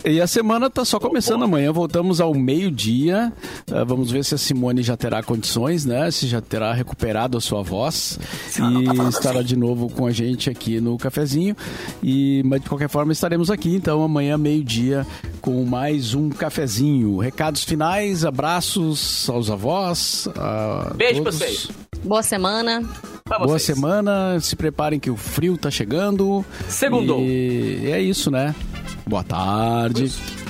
e 0.05 0.21
a 0.21 0.27
semana 0.27 0.69
tá 0.69 0.83
só 0.85 0.99
começando 0.99 1.43
amanhã. 1.43 1.71
Voltamos 1.71 2.19
ao 2.21 2.33
meio-dia. 2.33 3.31
Ah, 3.71 3.83
vamos 3.83 4.11
ver 4.11 4.23
se 4.23 4.35
a 4.35 4.37
Simone 4.37 4.81
já 4.81 4.95
terá 4.97 5.21
condições, 5.21 5.85
né? 5.85 6.09
Se 6.11 6.27
já 6.27 6.41
terá 6.41 6.73
recuperado 6.73 7.37
a 7.37 7.41
sua 7.41 7.61
voz. 7.61 8.19
E 8.57 9.09
estará 9.09 9.41
de 9.41 9.55
novo 9.55 9.89
com 9.89 10.05
a 10.05 10.11
gente 10.11 10.49
aqui 10.49 10.79
no 10.79 10.97
cafezinho. 10.97 11.55
E, 12.01 12.41
mas 12.45 12.61
de 12.61 12.69
qualquer 12.69 12.89
forma 12.89 13.11
estaremos 13.11 13.49
aqui, 13.51 13.75
então, 13.75 14.01
amanhã, 14.03 14.37
meio-dia, 14.37 15.05
com 15.41 15.63
mais 15.65 16.13
um 16.13 16.29
cafezinho. 16.29 17.17
Recados 17.17 17.63
finais, 17.63 18.23
abraços 18.25 19.29
aos 19.29 19.49
avós. 19.49 20.27
A 20.35 20.91
Beijo 20.95 21.21
pra 21.23 21.31
todos. 21.31 21.39
vocês. 21.39 21.67
Boa 22.03 22.23
semana. 22.23 22.81
Pra 23.25 23.37
Boa 23.37 23.59
vocês. 23.59 23.75
semana, 23.77 24.39
se 24.39 24.55
preparem 24.55 24.99
que 24.99 25.11
o 25.11 25.15
frio 25.15 25.55
tá 25.57 25.69
chegando. 25.69 26.43
Segundou. 26.67 27.19
E 27.21 27.91
é 27.91 28.01
isso, 28.01 28.31
né? 28.31 28.55
Boa 29.09 29.23
tarde. 29.23 30.07
Café! 30.07 30.48